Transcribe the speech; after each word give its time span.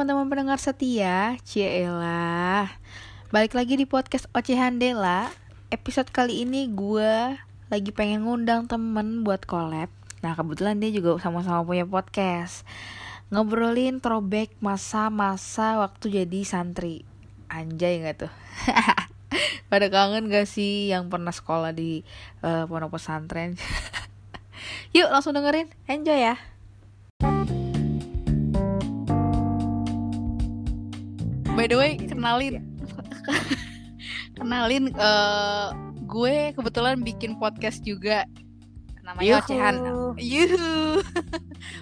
Teman-teman 0.00 0.32
pendengar 0.32 0.56
setia, 0.56 1.36
Cielah 1.44 2.72
Balik 3.28 3.52
lagi 3.52 3.76
di 3.76 3.84
podcast 3.84 4.32
Ocehan 4.32 4.80
Dela 4.80 5.28
Episode 5.68 6.08
kali 6.08 6.48
ini 6.48 6.72
gue 6.72 7.36
lagi 7.68 7.92
pengen 7.92 8.24
ngundang 8.24 8.64
temen 8.64 9.28
buat 9.28 9.44
collab. 9.44 9.92
Nah 10.24 10.32
kebetulan 10.32 10.80
dia 10.80 10.88
juga 10.88 11.20
sama-sama 11.20 11.68
punya 11.68 11.84
podcast. 11.84 12.64
Ngobrolin 13.28 14.00
throwback 14.00 14.56
masa-masa 14.64 15.76
waktu 15.84 16.24
jadi 16.24 16.48
santri. 16.48 17.04
Anjay 17.52 18.00
gak 18.00 18.24
tuh? 18.24 18.32
Pada 19.68 19.92
kangen 19.92 20.32
gak 20.32 20.48
sih 20.48 20.88
yang 20.88 21.12
pernah 21.12 21.36
sekolah 21.36 21.76
di 21.76 22.08
uh, 22.40 22.64
pondok 22.64 22.96
pesantren? 22.96 23.60
Yuk 24.96 25.12
langsung 25.12 25.36
dengerin, 25.36 25.68
enjoy 25.84 26.24
ya 26.24 26.40
by 31.60 31.68
the 31.68 31.76
way 31.76 31.92
kenalin. 32.00 32.64
Kenalin 34.40 34.96
uh, 34.96 35.76
gue 36.08 36.56
kebetulan 36.56 37.04
bikin 37.04 37.36
podcast 37.36 37.84
juga. 37.84 38.24
Namanya 39.04 39.44
Ocehan. 39.44 39.76
Yuhu. 40.16 41.04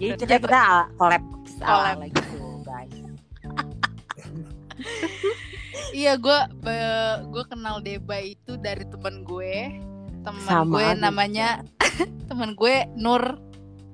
Jadi 0.03 0.19
kita 0.19 0.43
kita 0.43 0.91
collab 0.99 1.23
collab. 1.63 2.03
lagi 2.03 2.19
tuh 2.27 2.59
guys. 2.67 2.91
iya 6.03 6.19
gue 6.19 6.39
gue 7.31 7.45
kenal 7.47 7.79
Deba 7.79 8.19
itu 8.19 8.59
dari 8.59 8.83
teman 8.83 9.23
gue. 9.23 9.79
Teman 10.27 10.75
gue 10.75 10.87
namanya 10.99 11.63
teman 12.27 12.59
gue 12.59 12.83
Nur 12.99 13.39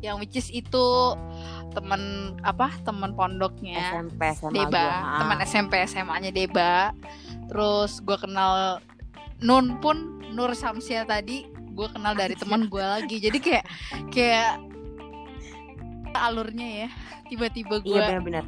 yang 0.00 0.16
which 0.16 0.40
is 0.40 0.48
itu 0.48 1.12
teman 1.72 2.02
apa 2.42 2.68
teman 2.82 3.14
pondoknya. 3.14 3.80
SMP 3.94 4.20
SMA 4.34 4.52
Deba 4.52 4.84
gua. 4.84 5.18
teman 5.22 5.38
SMP 5.42 5.72
SMA 5.86 6.16
nya 6.20 6.30
Deba. 6.30 6.92
Terus 7.48 8.00
gue 8.00 8.16
kenal 8.16 8.82
Nun 9.40 9.78
pun 9.78 9.96
Nur 10.32 10.52
Samsia 10.52 11.04
tadi 11.04 11.46
gue 11.48 11.88
kenal 11.90 12.14
dari 12.14 12.34
teman 12.34 12.66
gue 12.66 12.82
lagi. 12.82 13.18
Jadi 13.18 13.38
kayak 13.38 13.64
kayak 14.10 14.60
alurnya 16.14 16.86
ya 16.86 16.88
tiba-tiba 17.26 17.82
gue 17.82 17.90
iya 17.90 18.14
benar-benar. 18.14 18.44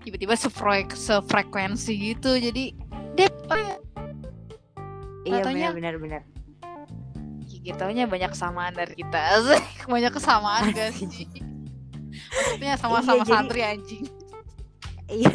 tiba-tiba 0.00 0.32
sefrek 0.36 0.92
sefrekuensi 0.92 1.92
gitu. 2.12 2.36
Jadi 2.36 2.72
Dep 3.14 3.32
iya 5.24 5.40
Katanya- 5.40 5.72
benar-benar 5.72 6.22
gitu 7.64 7.80
banyak 8.12 8.30
kesamaan 8.32 8.76
dari 8.76 8.92
kita. 8.92 9.40
Banyak 9.88 10.12
kesamaan 10.12 10.68
gak 10.72 10.92
sih 10.92 11.53
maksudnya 12.34 12.72
sama-sama 12.76 13.14
Iya, 13.14 13.22
jadi- 13.22 13.32
santri 13.32 13.60
anjing. 13.62 14.04
Iya. 15.04 15.30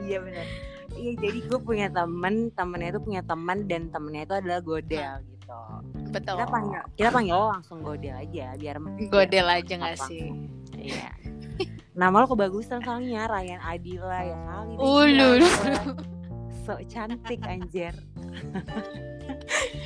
Iya 0.00 0.18
benar 0.20 0.46
iya 0.94 1.12
jadi 1.16 1.38
gue 1.42 1.58
punya 1.58 1.86
temen 1.88 2.48
temennya 2.52 2.94
itu 2.94 3.00
punya 3.02 3.22
teman 3.22 3.66
dan 3.66 3.90
temennya 3.90 4.22
itu 4.24 4.34
adalah 4.36 4.60
godel 4.60 5.12
gitu. 5.26 5.60
Betul. 6.08 6.34
Kita 6.38 6.46
panggil 6.46 6.82
kita 6.94 7.08
panggil 7.10 7.34
lo 7.34 7.46
langsung 7.50 7.78
godel 7.82 8.14
aja 8.14 8.54
biar 8.54 8.76
godel 9.08 9.46
aja 9.48 9.74
gak 9.74 9.96
apa. 9.96 10.06
sih? 10.06 10.30
Iya. 10.76 11.10
Nama 11.94 12.14
lo 12.14 12.26
kebagusan 12.26 12.78
soalnya 12.80 13.26
Ryan 13.26 13.60
Adila 13.60 14.20
ya 14.22 14.38
kali 14.44 14.74
so 16.62 16.74
cantik 16.86 17.40
anjir. 17.44 17.94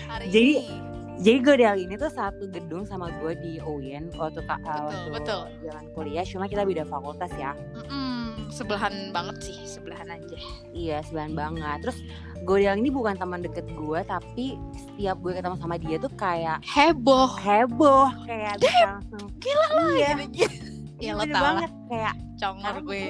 Hari 0.06 0.24
Jadi- 0.28 0.56
ini 0.60 0.97
Jadi 1.18 1.38
Godel 1.42 1.74
ini 1.82 1.98
tuh 1.98 2.08
satu 2.08 2.46
gedung 2.46 2.86
sama 2.86 3.10
gue 3.18 3.34
di 3.42 3.52
UIN 3.58 4.14
waktu 4.14 4.38
kak 4.46 4.62
Betul, 4.62 4.86
waktu 4.86 5.10
betul. 5.12 5.42
jalan 5.66 5.84
kuliah. 5.92 6.22
Cuma 6.22 6.46
kita 6.46 6.62
beda 6.62 6.86
fakultas 6.86 7.30
ya. 7.34 7.58
mm, 7.90 8.54
sebelahan 8.54 9.10
banget 9.10 9.50
sih 9.50 9.58
sebelahan 9.66 10.08
aja 10.08 10.36
Iya 10.70 11.02
sebelahan 11.02 11.34
banget. 11.34 11.78
Terus 11.84 11.98
Godel 12.46 12.78
ini 12.78 12.88
bukan 12.88 13.18
teman 13.18 13.42
deket 13.42 13.66
gue, 13.66 14.00
tapi 14.06 14.54
setiap 14.72 15.18
gue 15.18 15.34
ketemu 15.34 15.56
sama 15.58 15.74
dia 15.74 15.98
tuh 15.98 16.12
kayak 16.14 16.62
heboh 16.62 17.26
heboh, 17.34 18.08
kayak 18.22 18.62
bisa 18.62 18.86
langsung. 18.86 19.26
gila 19.42 19.66
Iya, 19.90 20.10
gitu 20.30 20.54
ya 20.98 21.14
lo 21.14 21.22
tau 21.22 21.30
lah 21.30 21.42
banget 21.62 21.70
kayak 21.86 22.14
congor 22.38 22.76
gue 22.82 23.02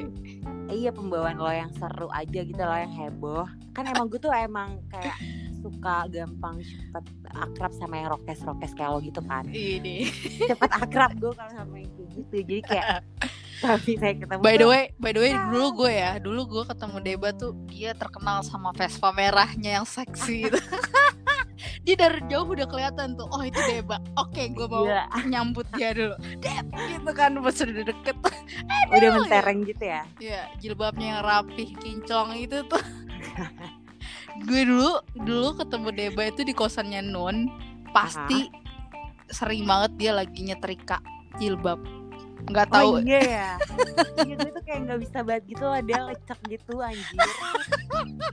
iya 0.68 0.92
pembawaan 0.92 1.40
lo 1.40 1.48
yang 1.48 1.72
seru 1.72 2.08
aja 2.12 2.40
gitu 2.40 2.60
lo 2.60 2.72
yang 2.72 2.92
heboh. 2.92 3.44
Kan 3.72 3.84
emang 3.84 4.08
gue 4.08 4.16
tuh 4.16 4.32
emang 4.32 4.80
kayak 4.88 5.16
suka 5.68 6.08
gampang 6.08 6.64
cepet 6.64 7.04
akrab 7.36 7.72
sama 7.76 7.94
yang 8.00 8.08
rokes 8.16 8.40
rokes 8.40 8.72
kayak 8.72 8.90
lo 8.96 8.98
gitu 9.04 9.20
kan. 9.28 9.44
ini. 9.52 10.08
Cepet 10.48 10.70
akrab 10.72 11.12
gue 11.20 11.32
kalau 11.36 11.52
sama 11.52 11.76
yang 11.76 11.92
kayak 11.92 12.08
gitu. 12.16 12.32
Jadi 12.40 12.56
kayak 12.64 12.96
tapi 13.58 13.98
saya 13.98 14.14
ketemu 14.14 14.38
by 14.38 14.54
the 14.54 14.66
way 14.70 14.84
by 15.02 15.10
the 15.10 15.18
way 15.18 15.34
dulu 15.34 15.82
gue 15.82 15.90
ya 15.90 16.22
dulu 16.22 16.46
gue 16.46 16.62
ketemu 16.70 16.96
Deba 17.02 17.28
tuh 17.34 17.58
dia 17.66 17.90
terkenal 17.90 18.46
sama 18.46 18.70
Vespa 18.70 19.10
merahnya 19.10 19.82
yang 19.82 19.86
seksi 19.86 20.36
gitu 20.46 20.62
dia 21.84 21.94
dari 21.98 22.22
jauh 22.30 22.46
udah 22.46 22.70
kelihatan 22.70 23.18
tuh 23.18 23.26
oh 23.32 23.42
itu 23.42 23.58
Deba. 23.66 23.98
Oke 24.14 24.46
gue 24.54 24.66
mau 24.70 24.86
Gila, 24.86 25.08
nyambut 25.26 25.66
dia 25.74 25.90
dulu. 25.90 26.14
Deb 26.38 26.66
gitu 26.70 27.10
kan 27.16 27.34
pas 27.40 27.56
udah 27.58 27.84
deket. 27.88 28.16
Udah 28.94 29.10
mentereng 29.18 29.58
gitu 29.66 29.84
ya? 29.84 30.02
Ya 30.22 30.46
jilbabnya 30.62 31.18
yang 31.18 31.20
rapih 31.26 31.74
kinclong 31.82 32.38
itu 32.38 32.62
tuh 32.68 32.82
gue 34.44 34.62
dulu 34.68 34.90
dulu 35.14 35.48
ketemu 35.58 35.88
Deba 35.94 36.22
itu 36.30 36.42
di 36.46 36.54
kosannya 36.54 37.02
Nun. 37.02 37.48
Pasti 37.90 38.48
sering 39.28 39.64
banget 39.68 39.92
dia 39.98 40.12
lagi 40.16 40.40
nyetrika 40.44 41.00
jilbab. 41.36 41.80
Nggak 42.48 42.68
tahu. 42.72 42.96
oh 42.96 43.02
iya 43.04 43.20
ya? 43.20 43.50
Iya 44.26 44.34
gue 44.34 44.50
tuh 44.50 44.62
kayak 44.66 44.80
nggak 44.88 45.00
bisa 45.04 45.18
banget 45.22 45.42
gitu 45.52 45.64
dia 45.84 46.00
lecek 46.06 46.38
gitu 46.48 46.74
anjir. 46.80 47.18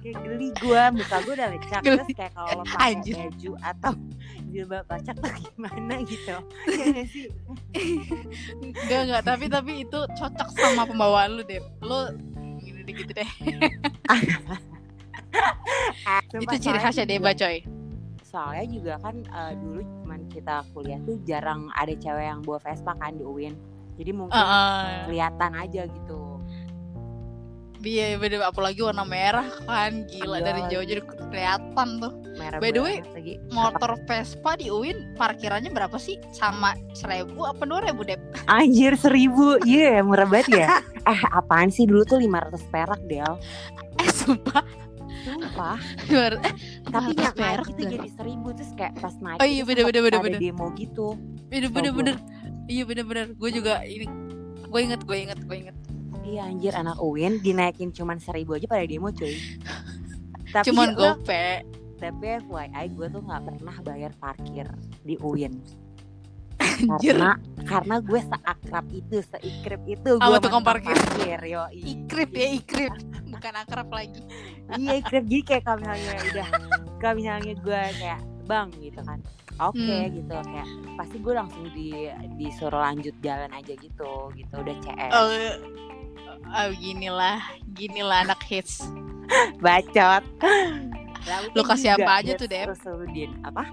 Kayak 0.01 0.17
geli 0.23 0.47
gue 0.55 0.81
muka 0.95 1.15
gue 1.25 1.33
udah 1.35 1.49
lecek 1.51 1.81
Geli. 1.83 1.97
terus 1.99 2.09
kayak 2.15 2.31
kalau 2.33 2.49
lo 2.57 2.63
pakai 2.65 2.95
Anjir. 2.95 3.15
baju 3.17 3.51
atau 3.61 3.93
jilbab 4.49 4.85
lecek 4.87 5.15
tuh 5.19 5.31
gimana 5.35 5.93
gitu. 6.07 6.35
Ya 6.95 7.03
sih? 7.11 7.27
Enggak 8.61 8.99
enggak 9.09 9.23
tapi 9.25 9.45
tapi 9.51 9.71
itu 9.83 9.99
cocok 10.15 10.49
sama 10.53 10.83
pembawaan 10.87 11.35
lu 11.35 11.43
deh 11.43 11.59
lu 11.83 11.99
gini 12.61 12.91
gitu 12.93 13.11
deh 13.13 13.29
Sumpah, 16.05 16.41
itu 16.41 16.55
ciri 16.61 16.79
khasnya 16.79 17.05
Deba 17.07 17.31
coy. 17.31 17.63
Soalnya 18.25 18.65
juga 18.67 18.93
kan 18.99 19.15
eh, 19.23 19.53
dulu 19.55 19.81
cuman 20.03 20.21
kita 20.27 20.65
kuliah 20.75 20.99
tuh 21.07 21.15
jarang 21.23 21.71
ada 21.79 21.93
cewek 21.95 22.25
yang 22.25 22.39
bawa 22.43 22.59
Vespa 22.59 22.91
kan 22.99 23.15
di 23.15 23.23
UIN. 23.23 23.55
Jadi 23.95 24.11
mungkin 24.11 24.35
Heeh. 24.35 25.07
kelihatan 25.07 25.51
aja 25.55 25.87
gitu. 25.87 26.35
Iya 27.85 28.17
bener. 28.17 28.41
Apalagi 28.41 28.81
warna 28.81 29.05
merah 29.05 29.45
kan. 29.69 30.09
Gila 30.09 30.41
Iya 30.41 30.45
dari 30.51 30.61
jauh 30.73 30.85
jadi 30.89 31.01
kelihatan 31.05 31.87
tuh. 32.01 32.13
Merah 32.35 32.57
By 32.59 32.73
the 32.73 32.81
way, 32.81 32.99
lagi. 33.13 33.39
motor 33.53 33.95
Vespa 34.09 34.57
di 34.57 34.67
UIN 34.73 35.15
parkirannya 35.15 35.69
berapa 35.69 35.95
sih? 35.95 36.17
Sama 36.33 36.73
seribu 36.91 37.45
apa 37.45 37.63
dua 37.63 37.85
ribu 37.85 38.03
deh 38.03 38.17
Anjir 38.49 38.97
seribu. 38.97 39.61
Iya 39.63 40.01
murah 40.01 40.27
banget 40.27 40.65
ya. 40.65 40.67
Eh 41.05 41.21
apaan 41.29 41.69
sih? 41.69 41.85
Dulu 41.85 42.01
tuh 42.01 42.17
500 42.17 42.57
perak 42.73 42.97
Del. 43.05 43.37
Eh 44.01 44.09
sumpah 44.09 44.65
Sumpah. 45.25 45.79
Dua- 46.07 46.37
eh 46.37 46.53
Tapi 46.85 47.11
500 47.11 47.17
nggak 47.17 47.33
gitu. 47.33 47.73
dan- 47.75 47.91
jadi 47.91 48.09
seribu 48.11 48.47
Terus 48.53 48.71
kayak 48.73 48.93
pas 48.95 49.15
naik 49.17 49.39
Oh 49.39 49.45
iya, 49.45 49.57
itu 49.57 49.65
bener, 49.65 49.83
bener, 49.83 50.01
bener, 50.03 50.19
bener. 50.21 50.39
demo 50.39 50.65
gitu. 50.73 51.07
Bener 51.47 51.69
bener 51.69 51.91
bener. 51.91 52.15
Iya 52.65 52.83
bener 52.83 53.03
bener 53.03 53.25
gue 53.31 53.49
juga 53.51 53.73
ini 53.81 54.05
gue 54.63 54.79
inget 54.81 55.01
gue 55.01 55.17
inget 55.19 55.39
gue 55.39 55.57
inget. 55.59 55.75
Iya 56.21 56.41
anjir 56.43 56.73
anak 56.73 56.97
UIN 56.97 57.37
dinaikin 57.37 57.89
cuman 57.89 58.17
seribu 58.17 58.53
aja 58.53 58.65
pada 58.65 58.81
demo 58.83 59.09
cuy. 59.09 59.33
Tapi 60.53 60.65
cuman 60.67 60.93
lo- 60.93 61.17
gope 61.17 61.65
Tapi 61.95 62.25
FYI 62.41 62.85
gue 62.91 63.07
tuh 63.07 63.21
gak 63.21 63.41
pernah 63.41 63.75
bayar 63.81 64.11
parkir 64.13 64.67
di 65.01 65.15
UIN 65.17 65.57
Anjir. 66.91 67.15
Karena 67.15 67.31
karena 67.63 67.95
gue 67.97 68.19
seakrab 68.21 68.85
itu, 68.89 69.17
seikrip 69.25 69.81
itu 69.85 70.11
gue 70.13 70.39
tukang 70.39 70.59
parkir. 70.61 70.95
yo 71.41 71.63
ikrip 71.71 72.31
ya 72.31 72.47
ikrip 72.53 72.93
bukan 73.35 73.53
akrab 73.61 73.89
lagi. 73.91 74.21
Iya 74.79 74.93
ikrip 75.03 75.23
jadi 75.29 75.43
kayak 75.43 75.63
kalau 75.67 75.77
misalnya 75.83 76.13
udah 76.31 76.47
kalau 76.99 77.15
misalnya 77.19 77.53
gue 77.59 77.81
kayak 77.99 78.21
bang 78.45 78.67
gitu 78.81 79.01
kan. 79.03 79.19
Oke 79.55 79.79
Hmm. 79.79 80.11
gitu 80.11 80.35
kayak 80.35 80.69
pasti 80.99 81.17
gue 81.23 81.33
langsung 81.35 81.63
di 81.71 82.11
disuruh 82.35 82.81
lanjut 82.83 83.15
jalan 83.23 83.51
aja 83.55 83.73
gitu 83.79 84.11
gitu 84.35 84.53
udah 84.55 84.75
CS 84.83 85.11
oh, 85.15 85.27
oh 86.51 86.69
ginilah 86.79 87.39
ginilah 87.75 88.27
anak 88.27 88.41
hits. 88.43 88.83
Bacot. 89.63 90.23
Lalu 91.25 91.47
Lu 91.57 91.63
kasih 91.65 91.97
apa 91.97 92.21
aja 92.21 92.37
tuh, 92.37 92.45
Dep? 92.45 92.69
Apa? 93.41 93.63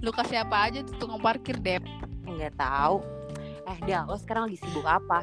Lu 0.00 0.10
kasih 0.10 0.42
apa 0.42 0.70
aja 0.70 0.80
tuh 0.82 0.96
tukang 0.98 1.20
parkir 1.20 1.56
dep 1.60 1.84
nggak 2.26 2.56
tahu. 2.58 3.04
Eh 3.68 3.78
Del 3.86 4.02
lo 4.08 4.16
sekarang 4.18 4.50
lagi 4.50 4.58
sibuk 4.58 4.82
apa 4.82 5.22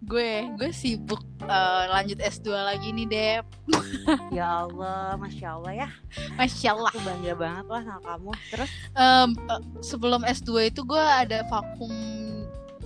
gue 0.00 0.30
gue 0.54 0.70
sibuk 0.70 1.18
eh, 1.42 1.84
lanjut 1.90 2.18
S2 2.18 2.48
lagi 2.54 2.94
nih 2.94 3.06
dep 3.06 3.44
ya 4.36 4.62
Allah 4.62 5.18
masya 5.18 5.58
Allah 5.58 5.72
ya 5.74 5.88
masya 6.34 6.72
Allah 6.72 6.90
aku 6.94 7.02
bangga 7.02 7.34
banget 7.34 7.66
lah 7.66 7.82
sama 7.82 8.00
kamu 8.06 8.30
terus 8.48 8.70
Em, 8.94 9.28
eh, 9.34 9.60
sebelum 9.80 10.22
S2 10.22 10.70
itu 10.70 10.80
gue 10.82 11.02
ada 11.02 11.42
vakum 11.46 11.90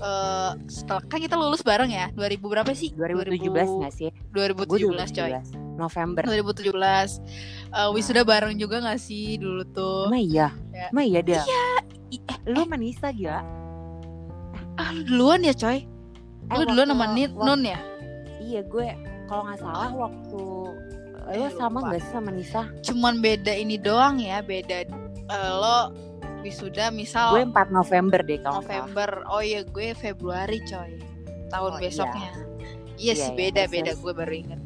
eh 0.02 0.52
setelah 0.66 1.04
kan 1.06 1.20
kita 1.20 1.36
lulus 1.36 1.62
bareng 1.62 1.92
ya 1.92 2.08
2000 2.16 2.42
berapa 2.42 2.72
sih 2.72 2.90
2017 2.90 3.54
nggak 3.54 3.94
sih? 3.94 4.10
Gue 4.34 4.50
2017 4.50 5.14
coy 5.14 5.30
2017. 5.30 5.78
November. 5.78 6.22
2017 6.26 6.74
Eh 7.72 7.88
wisuda 7.94 8.26
bareng 8.26 8.58
juga 8.58 8.82
gak 8.82 8.98
sih 8.98 9.40
dulu 9.40 9.62
tuh 9.64 10.10
Emang 10.10 10.20
iya? 10.20 10.48
Ya. 10.74 10.90
Emang 10.90 11.06
iya 11.06 11.20
dah? 11.22 11.44
I- 12.10 12.20
eh, 12.20 12.38
Lu 12.44 12.66
sama 12.66 12.76
Nisa 12.76 13.08
gila? 13.08 13.40
ah 14.72 14.88
lu 14.90 15.04
duluan 15.06 15.44
ya 15.44 15.52
coy 15.52 15.84
Eh, 16.52 16.62
lu 16.62 16.84
Nin- 16.84 16.92
waktu- 16.92 17.32
Nun 17.38 17.62
ya 17.62 17.78
Iya 18.38 18.60
gue 18.62 18.88
kalau 19.24 19.42
nggak 19.44 19.58
salah 19.58 19.90
waktu 19.90 20.42
Eh, 21.24 21.38
lo 21.38 21.48
sama 21.52 21.78
lupa. 21.78 21.86
nggak 21.88 22.00
sih 22.00 22.10
sama 22.10 22.30
Nisa? 22.30 22.62
cuman 22.82 23.14
beda 23.18 23.52
ini 23.52 23.76
doang 23.76 24.18
ya 24.18 24.40
beda 24.40 24.84
eh, 24.84 25.52
lo 25.54 25.94
wisuda 26.40 26.90
misal 26.90 27.32
Gue 27.32 27.46
4 27.46 27.70
November 27.70 28.20
deh 28.20 28.38
kalau 28.38 28.58
nggak 28.58 28.66
salah. 28.66 28.82
November 28.82 29.10
oh 29.28 29.40
iya 29.40 29.60
gue 29.62 29.94
Februari 29.94 30.58
coy 30.62 30.98
tahun 31.48 31.70
Oh, 31.70 31.76
iya. 31.76 31.82
besoknya 31.82 32.30
iya, 32.30 32.42
Iya, 32.94 33.14
sih 33.14 33.22
iya, 33.24 33.38
beda 33.38 33.60
terus, 33.60 33.72
beda 33.72 33.84
terus. 33.88 34.00
gue 34.00 34.12
baru 34.12 34.32
inget 34.34 34.60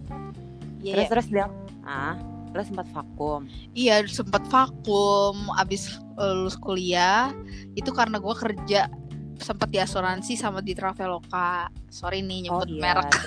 iya 0.79 0.93
Terus 0.93 1.03
iya. 1.03 1.12
terus 1.12 1.27
Del. 1.29 1.50
Ah, 1.82 2.15
lo 2.49 2.62
sempat 2.65 2.87
vakum. 2.89 3.41
iya 3.73 3.94
sempet 4.03 4.43
vakum 4.47 5.37
abis 5.55 5.82
eh, 6.17 6.32
lulus 6.32 6.56
kuliah 6.56 7.29
itu 7.75 7.91
karena 7.91 8.17
gue 8.17 8.35
kerja 8.35 8.89
sempet 9.38 9.69
di 9.69 9.79
asuransi 9.79 10.35
sama 10.35 10.61
di 10.61 10.73
Traveloka 10.73 11.67
sorry 11.87 12.21
nih 12.21 12.49
Oh 12.49 12.62
nyebut 12.62 12.69
iya. 12.71 12.83
merek. 12.83 13.12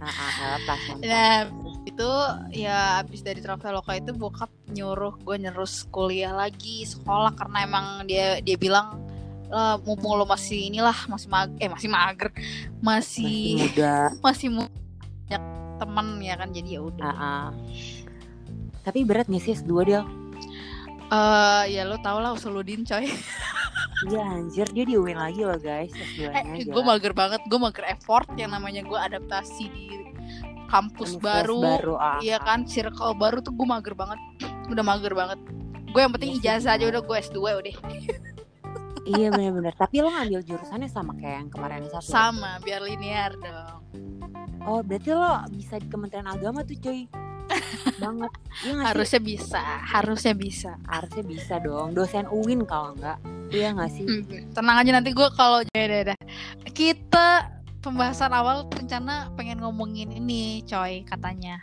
Ah, 0.00 0.08
ah, 0.08 0.56
apa 0.56 0.74
Nah, 0.96 1.44
itu 1.84 2.10
ya 2.56 3.04
abis 3.04 3.20
dari 3.20 3.44
Traveloka 3.44 3.92
itu 3.92 4.16
bokap 4.16 4.48
nyuruh 4.66 5.12
gue 5.20 5.36
nyerus 5.36 5.84
kuliah 5.86 6.32
lagi 6.32 6.88
sekolah 6.88 7.36
karena 7.36 7.68
emang 7.68 7.86
dia 8.08 8.40
dia 8.40 8.56
bilang 8.56 8.96
"Eh, 9.46 9.76
mumpung 9.84 10.16
lo 10.16 10.24
masih 10.24 10.72
inilah 10.72 10.96
masih 11.04 11.28
mag 11.28 11.52
eh 11.60 11.68
masih 11.68 11.92
mager 11.92 12.32
masih 12.80 13.60
masih 13.60 13.60
muda. 13.60 13.94
masih 14.24 14.48
mu- 14.48 14.72
banyak 15.28 15.44
temen 15.76 16.06
ya 16.24 16.34
kan 16.34 16.48
jadi 16.48 16.68
ya 16.70 16.80
udah 16.80 17.04
Ah, 17.04 17.20
ah. 17.20 17.46
Tapi 18.80 19.04
berat 19.04 19.28
nih 19.28 19.36
sih 19.38 19.52
S2 19.52 19.84
Del? 19.84 20.04
Eh, 21.10 21.64
ya 21.74 21.82
lo 21.84 21.98
tau 21.98 22.22
lah 22.22 22.32
Usuludin 22.38 22.86
coy. 22.86 23.10
Iya 24.08 24.22
anjir 24.24 24.66
dia 24.72 24.84
di 24.88 24.96
UIN 24.96 25.20
lagi 25.20 25.44
loh 25.44 25.60
guys 25.60 25.92
S2-nya 25.92 26.56
eh, 26.56 26.64
gue 26.64 26.82
mager 26.84 27.12
banget 27.12 27.44
gue 27.44 27.60
mager 27.60 27.84
effort 27.84 28.24
yang 28.32 28.56
namanya 28.56 28.80
gue 28.80 28.96
adaptasi 28.96 29.68
di 29.68 29.86
kampus 30.72 31.20
Universitas 31.20 31.44
baru, 31.44 31.60
baru 31.60 31.94
ah, 32.00 32.16
iya 32.24 32.40
kan 32.40 32.64
circle 32.64 33.12
baru 33.12 33.44
tuh 33.44 33.52
gue 33.52 33.66
mager 33.68 33.92
banget 33.92 34.16
udah 34.70 34.84
mager 34.86 35.12
banget. 35.12 35.38
Gue 35.90 36.00
yang 36.06 36.12
penting 36.14 36.38
sih, 36.38 36.46
ijazah 36.46 36.78
aja 36.78 36.86
udah 36.86 37.02
gue 37.02 37.16
S2 37.18 37.38
udah. 37.42 37.76
Iya 39.10 39.34
bener-bener. 39.34 39.74
Tapi 39.74 39.98
lo 39.98 40.08
ngambil 40.14 40.40
jurusannya 40.46 40.86
sama 40.86 41.18
kayak 41.18 41.36
yang 41.42 41.50
kemarin 41.50 41.82
satu? 41.90 42.06
Sama 42.06 42.62
biar 42.62 42.78
linear 42.78 43.34
dong. 43.34 43.82
Oh 44.62 44.80
berarti 44.86 45.10
lo 45.10 45.42
bisa 45.50 45.82
di 45.82 45.90
Kementerian 45.90 46.30
Agama 46.30 46.62
tuh 46.62 46.78
cuy 46.78 47.10
Banget. 48.02 48.30
Iya 48.64 48.72
nggak 48.76 48.84
sih? 48.84 48.88
harusnya 48.90 49.20
bisa 49.20 49.60
harusnya 49.86 50.34
bisa. 50.34 50.72
Harusnya 50.86 51.24
bisa 51.24 51.54
dong. 51.60 51.92
Dosen 51.92 52.26
UIN 52.30 52.64
kalau 52.64 52.94
enggak 52.94 53.18
Iya 53.50 53.74
gak 53.74 53.90
sih? 53.90 54.06
Hmm, 54.06 54.54
tenang 54.54 54.76
aja 54.78 54.90
nanti 54.94 55.10
gue 55.10 55.28
kalau 55.34 55.66
ya 55.74 56.14
kita 56.70 57.50
pembahasan 57.82 58.30
awal 58.30 58.70
rencana 58.70 59.26
pengen 59.34 59.58
ngomongin 59.58 60.14
ini 60.14 60.62
coy 60.70 61.02
katanya. 61.02 61.58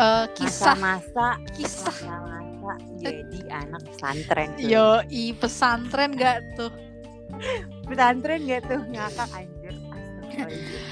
Eh 0.00 0.26
kisah. 0.32 0.72
Masa-masa. 0.80 1.36
Kisah. 1.52 1.92
Masa-masa 1.92 2.72
jadi 3.04 3.40
anak 3.52 3.82
pesantren 3.84 4.48
cuy. 4.56 4.72
yo 4.72 5.04
i 5.12 5.36
pesantren 5.36 6.16
gak 6.16 6.40
tuh? 6.56 6.72
Pesantren 7.84 8.40
gak 8.48 8.64
tuh? 8.64 8.80
Ngakak 8.88 9.28
anjir. 9.36 9.74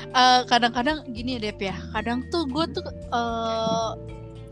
Eh, 0.08 0.40
kadang-kadang 0.44 1.08
gini 1.08 1.40
ya 1.40 1.48
Dep 1.48 1.60
ya. 1.60 1.76
Kadang 1.96 2.28
tuh 2.28 2.44
gue 2.48 2.64
tuh 2.68 2.84
eh 2.88 3.90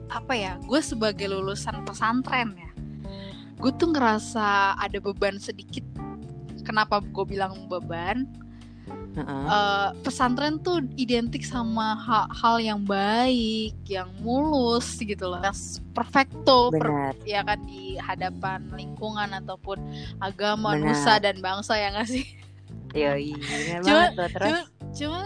apa 0.09 0.33
ya 0.33 0.53
gue 0.63 0.81
sebagai 0.81 1.27
lulusan 1.27 1.83
pesantren 1.83 2.55
ya 2.55 2.71
gue 3.57 3.73
tuh 3.73 3.89
ngerasa 3.89 4.77
ada 4.77 5.01
beban 5.01 5.41
sedikit. 5.41 5.81
Kenapa 6.61 7.01
gue 7.01 7.25
bilang 7.25 7.65
beban? 7.73 8.29
Heeh. 9.17 9.45
Eh, 9.49 9.89
pesantren 10.05 10.61
tuh 10.61 10.85
identik 11.01 11.41
sama 11.41 11.97
ha- 11.97 12.29
hal 12.29 12.61
yang 12.61 12.85
baik 12.85 13.73
yang 13.89 14.13
mulus 14.21 15.01
gitu 15.01 15.33
loh 15.33 15.41
yang 15.41 15.57
perfecto 15.97 16.69
per- 16.69 17.17
ya 17.25 17.41
kan 17.41 17.65
di 17.65 17.97
hadapan 17.97 18.61
lingkungan 18.77 19.33
ataupun 19.41 19.81
agama 20.21 20.77
Benar. 20.77 20.93
nusa 20.93 21.15
dan 21.17 21.41
bangsa 21.41 21.81
ya 21.81 21.97
nggak 21.97 22.09
sih? 22.13 22.29
Yoi 22.93 23.33
bener 23.33 23.81
Cuma- 23.81 24.13
banget 24.13 24.31
cuma 24.37 24.61
cuma 24.93 25.21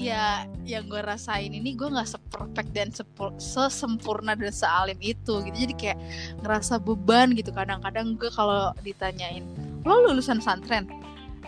ya 0.00 0.48
yang 0.64 0.88
gue 0.88 0.96
rasain 1.04 1.52
ini 1.52 1.76
gue 1.76 1.84
nggak 1.84 2.08
seperfect 2.08 2.70
dan 2.72 2.88
sepul- 2.88 3.36
sesempurna 3.36 4.32
dan 4.32 4.48
sealim 4.48 4.96
itu 5.04 5.44
gitu. 5.44 5.56
Jadi 5.68 5.74
kayak 5.76 5.98
ngerasa 6.40 6.80
beban 6.80 7.36
gitu. 7.36 7.52
Kadang-kadang 7.52 8.16
gue 8.16 8.32
kalau 8.32 8.72
ditanyain 8.80 9.44
lo 9.84 10.08
lulusan 10.08 10.40
pesantren? 10.40 10.88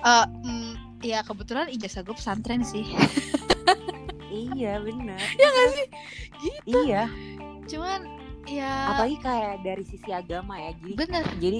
Eh, 0.04 0.26
mm, 0.28 1.00
ya 1.00 1.24
kebetulan 1.24 1.72
ijazah 1.72 2.04
gue 2.04 2.12
pesantren 2.12 2.60
sih. 2.60 2.84
Iya 4.32 4.80
bener 4.80 5.20
ya 5.40 5.48
nggak 5.48 5.68
sih? 5.76 5.86
Gitu. 6.40 6.76
Iya. 6.88 7.04
Cuman 7.68 8.00
ya 8.48 8.96
Apalagi 8.96 9.16
kayak 9.20 9.64
dari 9.64 9.84
sisi 9.84 10.08
agama 10.12 10.56
ya. 10.56 10.72
Jadi 10.76 10.92
bener. 10.96 11.24
jadi 11.40 11.58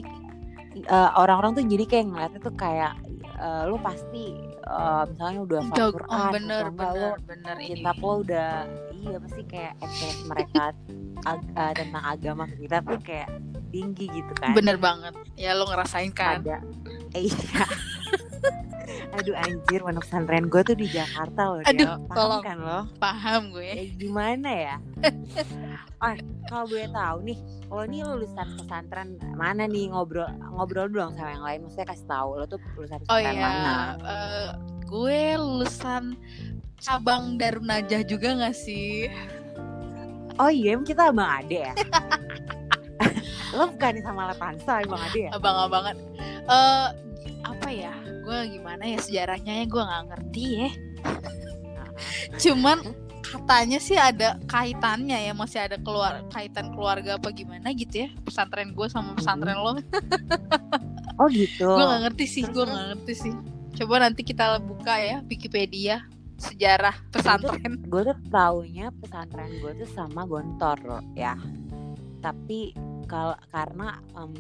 eh, 0.77 1.11
orang-orang 1.17 1.57
tuh 1.57 1.65
jadi 1.69 1.85
kayak 1.85 2.05
ngeliatnya 2.09 2.41
tuh 2.41 2.55
kayak 2.57 2.97
eh, 3.37 3.63
lu 3.69 3.77
pasti 3.81 4.52
eh, 4.63 5.03
misalnya 5.11 5.41
udah 5.43 5.61
hafal 5.67 5.89
Quran 5.93 6.11
oh, 6.15 6.29
bener 6.31 6.63
enggak 6.71 6.91
lu 6.93 7.01
bener 7.03 7.17
bener 7.27 7.57
ini. 7.61 7.83
lo 7.83 8.13
udah 8.23 8.53
iya 8.95 9.17
pasti 9.19 9.43
kayak 9.45 9.73
experience 9.79 10.23
mereka 10.25 10.63
ag- 11.23 11.51
eh, 11.53 11.73
tentang 11.75 12.05
agama 12.05 12.45
kita 12.49 12.77
tuh 12.81 13.01
kayak 13.03 13.29
tinggi 13.73 14.05
gitu 14.07 14.33
kan. 14.37 14.53
Bener 14.53 14.77
banget 14.77 15.15
ya 15.35 15.57
lo 15.57 15.65
ngerasain 15.65 16.13
kan? 16.13 16.45
Ada 16.45 16.61
eh, 17.17 17.23
iya 17.29 17.65
aduh 19.17 19.37
anjir 19.39 19.81
mana 19.81 20.01
pesantren 20.01 20.47
gue 20.47 20.63
tuh 20.63 20.73
di 20.73 20.87
Jakarta 20.87 21.41
loh 21.47 21.61
Aduh, 21.63 21.85
Del. 21.85 21.97
Paham 22.03 22.13
tolong. 22.13 22.43
kan 22.43 22.57
lo 22.59 22.81
paham 22.97 23.43
gue 23.51 23.69
eh, 23.69 23.89
gimana 23.95 24.49
ya 24.49 24.77
oh 25.99 26.13
kalau 26.49 26.65
gue 26.67 26.85
tahu 26.89 27.17
nih 27.23 27.39
lo 27.69 27.83
nih 27.85 28.01
lulusan 28.03 28.49
pesantren 28.57 29.09
mana 29.35 29.65
nih 29.65 29.89
ngobrol 29.89 30.25
ngobrol 30.51 30.89
dong 30.89 31.13
sama 31.13 31.31
yang 31.31 31.45
lain 31.45 31.59
maksudnya 31.63 31.89
kasih 31.89 32.07
tahu 32.07 32.29
lo 32.35 32.45
tuh 32.47 32.59
lulusan 32.75 32.99
Oh 33.03 33.17
pesantren 33.17 33.33
iya, 33.33 33.43
mana 33.43 33.75
eh, 34.01 34.49
gue 34.83 35.21
lulusan 35.37 36.05
cabang 36.79 37.37
Darun 37.37 37.65
Najah 37.65 38.03
juga 38.03 38.29
gak 38.39 38.57
sih? 38.57 39.07
oh 40.35 40.49
iya 40.49 40.73
emang 40.73 40.85
kita 40.85 41.09
abang 41.09 41.29
ade 41.31 41.61
ya 41.63 41.75
lo 43.53 43.69
bukan 43.69 43.95
sama 44.01 44.33
Lepansa 44.33 44.81
abang 44.81 44.99
ade 44.99 45.29
ya 45.29 45.31
Abang-abangan. 45.33 45.97
Eh 46.43 46.87
apa 47.43 47.69
ya? 47.69 47.93
Gue 48.33 48.57
gimana 48.57 48.89
ya 48.89 48.97
sejarahnya 48.97 49.61
ya 49.61 49.65
gue 49.69 49.83
nggak 49.85 50.05
ngerti 50.09 50.45
ya. 50.57 50.71
Cuman 52.49 52.81
katanya 53.21 53.77
sih 53.77 54.01
ada 54.01 54.41
kaitannya 54.49 55.21
ya 55.21 55.37
masih 55.37 55.69
ada 55.69 55.77
keluar 55.77 56.25
kaitan 56.33 56.73
keluarga 56.73 57.21
apa 57.21 57.29
gimana 57.33 57.77
gitu 57.77 58.05
ya 58.05 58.09
pesantren 58.25 58.73
gue 58.73 58.89
sama 58.89 59.13
pesantren 59.13 59.61
lo. 59.61 59.77
Oh 61.21 61.29
gitu. 61.29 61.69
Gue 61.69 61.85
nggak 61.85 62.03
ngerti 62.09 62.25
sih 62.25 62.43
gue 62.49 62.65
nggak 62.65 62.87
ngerti 62.97 63.15
sih. 63.29 63.35
Coba 63.77 64.01
nanti 64.01 64.25
kita 64.25 64.57
buka 64.65 64.97
ya 64.97 65.21
Wikipedia 65.29 66.09
sejarah 66.41 66.97
pesantren. 67.13 67.85
gue 67.85 68.03
tuh 68.09 68.17
taunya 68.33 68.89
pesantren 68.97 69.61
gue 69.61 69.77
tuh 69.77 69.91
sama 69.93 70.25
Gontor 70.25 71.05
ya. 71.13 71.37
Tapi 72.25 72.73
kalau 73.13 73.37
karena 73.47 73.89
em, 74.17 74.33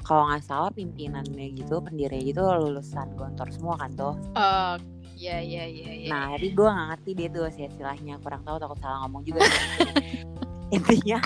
kalau 0.00 0.24
nggak 0.26 0.40
salah 0.40 0.72
pimpinannya 0.72 1.52
gitu 1.52 1.76
pendirinya 1.78 2.24
gitu 2.24 2.40
lulusan 2.40 3.12
Gontor 3.12 3.52
semua 3.52 3.76
kan 3.76 3.92
tuh 3.92 4.16
Oh, 4.32 4.74
ya 5.14 5.36
ya 5.38 5.64
ya 5.64 5.90
ya. 5.94 6.08
nah 6.08 6.32
tapi 6.32 6.50
gue 6.50 6.64
nggak 6.66 6.86
ngerti 6.90 7.10
dia 7.12 7.28
tuh 7.28 7.44
sih 7.52 7.64
istilahnya 7.64 8.16
kurang 8.18 8.40
tahu 8.42 8.56
takut 8.56 8.80
salah 8.80 9.04
ngomong 9.04 9.22
juga 9.22 9.44
intinya 10.76 11.20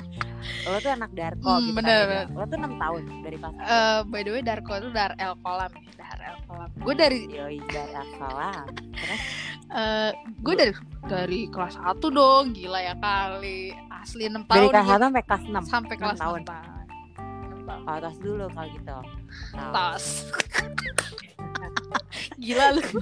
lo 0.64 0.78
tuh 0.78 0.90
anak 0.90 1.11
Darko 1.12 1.49
Hmm, 1.49 1.61
gitu 1.64 1.76
bener, 1.76 1.99
kan, 2.05 2.26
ya. 2.26 2.37
lo 2.37 2.45
tuh 2.45 2.57
enam 2.59 2.73
tahun 2.76 3.02
dari 3.23 3.37
kelas 3.37 3.55
satu. 3.55 3.64
Eh, 3.64 4.00
by 4.05 4.21
the 4.21 4.31
way 4.31 4.43
Darko 4.43 4.73
itu 4.76 4.88
Dar 4.90 5.12
El 5.17 5.35
Kolam 5.38 5.71
ya, 5.73 5.93
Dar 5.97 6.19
El 6.21 6.37
Kolam. 6.45 6.69
Gue 6.78 6.95
dari 6.95 7.19
Yoi, 7.26 7.59
dari 7.64 7.90
salah 8.14 8.55
terus 8.93 9.23
eh 9.69 10.11
gue 10.40 10.55
dari 10.55 10.73
dari 11.05 11.40
kelas 11.49 11.75
1 11.76 12.00
dong, 12.11 12.45
gila 12.52 12.81
ya 12.83 12.95
kali. 12.95 13.73
Asli 13.88 14.25
6 14.26 14.45
dari 14.47 14.69
tahun 14.69 14.69
kelas 14.69 14.85
gua 14.85 14.93
satu 14.95 15.05
sampai 15.05 15.23
kelas 15.25 15.43
enam 15.45 15.62
sampai 15.64 15.95
enam 15.97 16.02
kelas. 16.05 16.19
6 16.19 16.23
tahun. 16.23 16.38
Enam 16.38 16.49
tahun. 16.49 16.77
Tos 17.69 18.17
dulu 18.19 18.45
kalau 18.49 18.69
gitu 18.69 18.85
Tahu. 18.89 19.73
Tas. 19.73 20.05
gila 22.39 22.67
lu. 22.73 22.83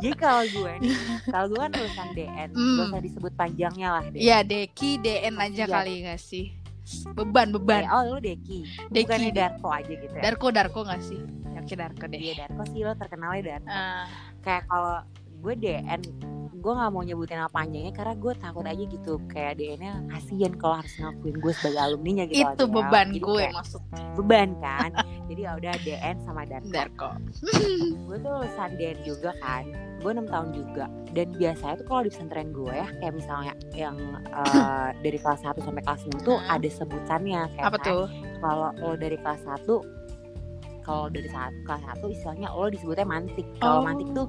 Jadi 0.00 0.16
kalau 0.16 0.44
gue 0.46 0.72
nih, 0.80 0.96
kalau 1.26 1.46
gue 1.46 1.58
kan 1.58 1.70
lulusan 1.70 2.08
DN, 2.14 2.48
Hmm. 2.50 2.76
gak 2.78 2.86
usah 2.88 3.02
disebut 3.02 3.32
panjangnya 3.34 3.88
lah 3.92 4.04
deh. 4.06 4.16
Ya 4.18 4.38
Deki 4.40 4.96
DN 4.98 5.34
aja 5.36 5.64
kali 5.66 6.02
gak 6.02 6.18
sih? 6.18 6.56
Beban 7.12 7.52
beban. 7.52 7.84
oh 7.86 8.02
lu 8.08 8.18
Deki, 8.18 8.64
Deki. 8.88 9.04
bukannya 9.04 9.30
Darko 9.30 9.68
aja 9.68 9.92
gitu 9.92 10.10
ya? 10.10 10.22
Darko 10.22 10.48
Darko 10.50 10.80
gak 10.82 11.02
sih? 11.02 11.20
Oke 11.54 11.74
Darko 11.74 12.04
deh. 12.06 12.18
Iya 12.18 12.34
Darko 12.42 12.62
sih 12.66 12.80
lo 12.80 12.92
terkenalnya 12.94 13.42
Darko. 13.54 13.68
Ah, 13.68 14.04
Kayak 14.40 14.62
kalau 14.66 14.96
gue 15.40 15.54
DN 15.56 16.00
gue 16.52 16.68
nggak 16.70 16.90
mau 16.90 17.00
nyebutin 17.00 17.40
apa 17.40 17.48
panjangnya 17.54 17.88
karena 17.90 18.14
gue 18.14 18.32
takut 18.36 18.60
aja 18.62 18.84
gitu 18.84 19.16
kayak 19.26 19.56
DN-nya 19.56 20.04
kasihan 20.10 20.52
kalau 20.54 20.76
harus 20.76 20.92
ngakuin 20.94 21.36
gue 21.38 21.52
sebagai 21.54 21.80
alumninya 21.80 22.24
gitu 22.26 22.36
itu 22.36 22.52
aja. 22.60 22.68
beban 22.70 23.06
Jadi 23.08 23.18
gue 23.18 23.32
kayak 23.40 23.54
maksudnya. 23.54 24.04
beban 24.12 24.48
kan 24.60 24.90
jadi 25.24 25.40
ya 25.40 25.52
udah 25.56 25.74
DN 25.80 26.16
sama 26.20 26.42
Darko 26.44 26.68
Darko. 26.70 27.08
gue 28.06 28.16
tuh 28.18 28.30
lulusan 28.30 28.70
DN 28.76 28.98
juga 29.02 29.30
kan 29.40 29.64
gue 29.96 30.10
enam 30.10 30.26
tahun 30.26 30.48
juga 30.52 30.84
dan 31.10 31.26
biasanya 31.34 31.74
tuh 31.74 31.86
kalau 31.86 32.02
di 32.02 32.10
pesantren 32.10 32.48
gue 32.50 32.72
ya 32.74 32.88
kayak 32.94 33.14
misalnya 33.14 33.52
yang 33.72 33.96
eh, 34.28 34.88
dari 34.98 35.16
kelas 35.16 35.40
1 35.42 35.56
sampai 35.58 35.80
kelas 35.82 36.02
6 36.12 36.20
tuh 36.22 36.36
Hmm. 36.36 36.48
ada 36.50 36.68
sebutannya 36.68 37.40
kayak 37.50 37.66
Apa 37.66 37.78
tuh? 37.80 38.04
kalau 38.38 38.68
lo 38.76 38.92
dari 38.94 39.16
kelas 39.16 39.40
1 39.42 39.64
kalau 40.82 41.08
dari 41.08 41.24
saat 41.26 41.56
kelas 41.62 41.82
1 41.96 42.04
istilahnya 42.10 42.48
lo 42.50 42.68
disebutnya 42.68 43.06
mantik 43.06 43.48
kalau 43.56 43.80
Oh. 43.80 43.82
mantik 43.82 44.08
tuh 44.10 44.28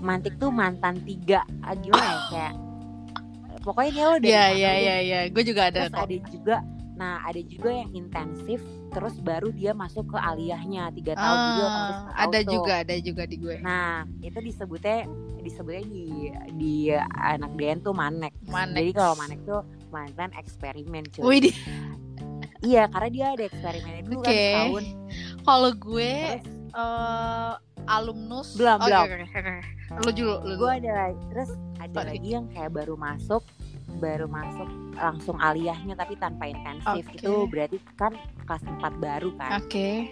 mantik 0.00 0.34
tuh 0.36 0.48
mantan 0.48 0.98
tiga 1.00 1.40
ah, 1.60 1.72
gimana 1.72 2.04
ya 2.04 2.18
kayak 2.26 2.54
pokoknya 3.60 3.90
dia 3.90 4.04
lo 4.04 4.16
dari 4.16 4.28
iya 4.28 4.44
deh. 4.44 4.56
iya 4.56 4.96
iya. 4.98 5.18
Gue 5.28 5.42
juga 5.42 5.68
ada 5.68 5.84
terus 5.84 5.92
kok. 5.92 6.02
ada 6.02 6.16
juga 6.26 6.56
nah 6.92 7.16
ada 7.24 7.40
juga 7.40 7.70
yang 7.72 7.90
intensif 7.94 8.60
terus 8.90 9.16
baru 9.18 9.48
dia 9.50 9.72
masuk 9.72 10.04
ke 10.06 10.18
aliyahnya 10.18 10.92
tiga 10.92 11.12
tahun 11.14 11.38
Ah, 11.38 11.48
nggak 11.48 11.70
tahu 11.70 12.20
ada 12.20 12.38
tuh. 12.38 12.50
juga 12.50 12.72
ada 12.76 12.94
juga 12.98 13.22
di 13.24 13.36
gue. 13.36 13.56
Nah, 13.60 13.88
itu 14.20 14.36
disebutnya 14.36 14.98
disebutnya 15.40 15.82
di 15.86 16.04
di 16.52 16.74
anak 17.16 17.54
DN 17.54 17.80
tuh 17.80 17.94
manek. 17.94 18.36
Manek. 18.44 18.76
Jadi 18.76 18.90
kalau 18.92 19.14
manek 19.14 19.40
tuh 19.42 19.60
mantan 19.88 20.28
eksperimen 20.34 21.04
cuy. 21.10 21.24
Wih, 21.40 21.54
Iya, 22.60 22.92
karena 22.92 23.08
dia 23.08 23.26
ada 23.32 23.44
eksperimennya 23.46 24.02
dulu 24.04 24.20
kan 24.20 24.28
Oke. 24.28 24.44
setahun. 24.44 24.84
kalau 25.40 25.70
gue 25.72 26.12
Terus 26.12 26.44
eh 26.70 27.52
alumnus 27.90 28.54
Belum, 28.54 28.78
belum. 28.78 29.02
oke. 29.02 29.16
Lu 30.00 30.10
dulu, 30.10 30.34
lu 30.38 30.38
dulu. 30.46 30.52
gue 30.56 30.70
ada 30.78 30.90
lagi, 31.02 31.22
terus 31.28 31.50
ada 31.76 31.94
Sorry. 31.96 32.08
lagi 32.14 32.28
yang 32.30 32.46
kayak 32.48 32.70
baru 32.70 32.94
masuk 32.94 33.42
baru 33.92 34.24
masuk 34.24 34.70
langsung 34.94 35.34
aliyahnya 35.36 35.92
tapi 35.92 36.14
tanpa 36.14 36.46
intensif 36.46 37.02
Oke. 37.04 37.18
itu 37.18 37.34
berarti 37.44 37.76
kan 37.96 38.14
kelas 38.40 38.62
4 38.62 38.78
baru 38.96 39.34
kan. 39.34 39.58
Oke. 39.58 40.06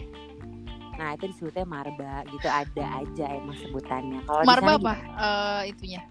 Nah, 0.98 1.14
itu 1.14 1.30
disebutnya 1.30 1.62
marba 1.62 2.26
gitu 2.26 2.42
ada 2.44 2.84
aja 2.98 3.26
emang 3.30 3.54
sebutannya. 3.56 4.18
Kalau 4.26 4.42
Marba 4.42 4.72
apa? 4.76 4.94
Eh 4.98 5.70
itunya. 5.70 6.02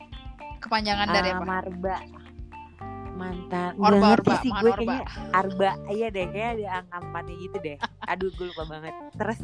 Kepanjangan 0.58 1.08
dari 1.12 1.30
Ah, 1.30 1.36
apa? 1.36 1.44
Marba 1.46 1.96
mantan 3.18 3.74
Orba, 3.76 4.14
orba, 4.14 4.34
sih 4.40 4.52
gue 4.52 4.62
orba. 4.64 4.78
kayaknya 4.78 5.02
arba 5.34 5.70
iya 5.90 6.08
deh 6.08 6.26
kayak 6.28 6.50
ada 6.54 6.66
angka 6.78 6.96
empatnya 7.02 7.36
gitu 7.40 7.58
deh 7.60 7.78
aduh 8.06 8.30
gue 8.32 8.46
lupa 8.48 8.64
banget 8.70 8.94
terus 9.18 9.40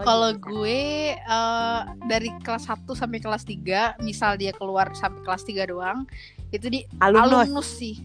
kalau 0.00 0.30
gimana? 0.30 0.44
gue 0.46 0.80
eh, 1.16 1.80
dari 2.06 2.30
kelas 2.40 2.64
1 2.64 2.86
sampai 2.86 3.18
kelas 3.18 3.42
3, 3.42 3.58
misal 4.00 4.36
dia 4.36 4.52
keluar 4.52 4.92
sampai 4.92 5.18
kelas 5.20 5.42
3 5.42 5.66
doang, 5.66 6.06
itu 6.48 6.66
di 6.68 6.86
alumnus, 6.98 7.48
alumnus 7.48 7.68
sih. 7.74 7.96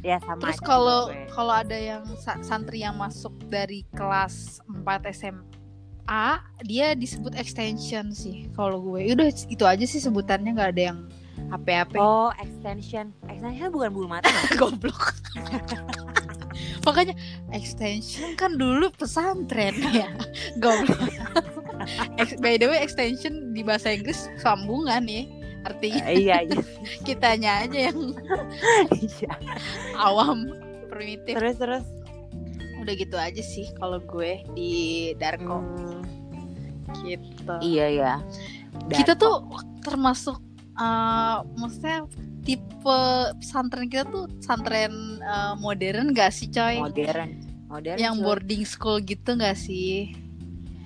ya 0.00 0.16
sama 0.20 0.38
Terus 0.38 0.58
kalau 0.60 1.00
kalau 1.28 1.52
ada 1.52 1.74
yang 1.74 2.06
sa- 2.16 2.38
santri 2.40 2.80
yang 2.80 2.94
masuk 2.94 3.34
dari 3.46 3.82
kelas 3.90 4.62
4 4.64 5.10
SMA, 5.10 6.26
dia 6.62 6.94
disebut 6.94 7.34
extension 7.34 8.10
sih 8.10 8.46
kalau 8.54 8.78
gue. 8.80 9.10
Udah 9.10 9.26
itu 9.26 9.64
aja 9.64 9.84
sih 9.84 9.98
sebutannya 9.98 10.54
nggak 10.54 10.70
ada 10.70 10.82
yang 10.94 10.98
HP-HP. 11.50 11.94
oh 11.96 12.30
extension 12.38 13.10
extension 13.26 13.68
bukan 13.68 13.90
bulu 13.90 14.06
mata? 14.06 14.30
Goblok. 14.60 15.18
Makanya 16.86 17.12
extension 17.50 18.32
kan 18.34 18.54
dulu 18.54 18.88
pesantren 18.90 19.74
ya. 19.96 20.08
Goblok. 20.56 21.00
By 22.38 22.54
the 22.54 22.66
way 22.66 22.80
extension 22.80 23.50
di 23.50 23.60
bahasa 23.60 23.90
Inggris 23.90 24.30
sambungan 24.36 25.04
ya. 25.04 25.24
Artinya 25.60 26.00
Eh, 26.06 26.24
iya 26.24 26.36
iya 26.40 26.60
kitanya 27.02 27.60
aja 27.60 27.92
yang 27.92 28.16
Iya. 28.90 29.32
awam 29.94 30.48
primitif. 30.88 31.36
terus 31.36 31.56
terus 31.56 31.84
Udah 32.80 32.96
gitu 32.96 33.12
aja 33.14 33.42
sih 33.44 33.68
kalau 33.76 34.00
gue 34.00 34.40
di 34.56 34.72
Darko 35.14 35.60
Hmm, 35.60 36.00
gitu. 37.04 37.54
iya 37.60 37.86
ya 37.92 38.12
Kita 38.88 39.12
tuh 39.12 39.44
termasuk 39.80 40.40
eh 40.80 41.36
maksudnya 41.60 42.08
tipe 42.40 43.00
pesantren 43.36 43.86
kita 43.92 44.08
tuh 44.08 44.24
pesantren 44.40 45.20
eh, 45.20 45.54
modern 45.60 46.16
gak 46.16 46.32
sih 46.32 46.48
coy? 46.48 46.80
modern 46.80 47.30
modern 47.68 47.96
yang 48.00 48.16
cuy. 48.16 48.24
boarding 48.24 48.64
school 48.64 48.96
gitu 49.04 49.36
gak 49.36 49.54
sih? 49.60 50.16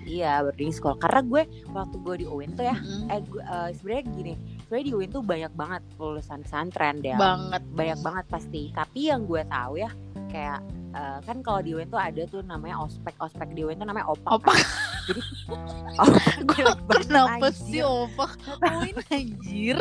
iya 0.04 0.42
boarding 0.44 0.74
school 0.74 0.98
karena 0.98 1.22
gue 1.24 1.42
waktu 1.72 1.96
gue 2.02 2.14
di 2.20 2.26
UIN 2.28 2.52
tuh 2.58 2.66
ya 2.68 2.76
Mm-mm. 2.76 3.08
eh 3.08 3.20
gue, 3.24 3.40
eh, 3.40 3.68
sebenarnya 3.78 4.04
gini 4.12 4.34
sebenarnya 4.64 4.87
di 4.87 4.94
UIN 4.94 5.11
tuh 5.11 5.23
banyak 5.23 5.52
banget 5.52 5.83
lulusan 5.97 6.40
pesantren 6.40 6.99
deh 6.99 7.14
banget 7.14 7.62
banyak 7.71 7.99
banget 8.00 8.25
pasti 8.26 8.62
tapi 8.71 9.09
yang 9.09 9.25
gue 9.25 9.44
tahu 9.44 9.76
ya 9.76 9.90
kayak 10.26 10.61
eh, 10.90 11.18
kan 11.21 11.37
kalau 11.40 11.61
di 11.61 11.71
UIN 11.73 11.87
tuh 11.87 12.00
ada 12.00 12.23
tuh 12.25 12.40
namanya 12.42 12.80
ospek 12.80 13.14
ospek 13.18 13.52
di 13.52 13.62
UIN 13.62 13.76
tuh 13.76 13.87
namanya 13.87 14.09
opak 14.09 14.30
Opak. 14.35 14.50
kan. 14.50 14.66
jadi 15.04 15.21
opak 16.02 16.35
gue 16.42 16.64
kenapa 17.02 17.47
anjir. 17.47 17.54
sih 17.61 17.83
opak 17.83 18.30
Ngomongin 18.59 18.97
anjir 19.09 19.78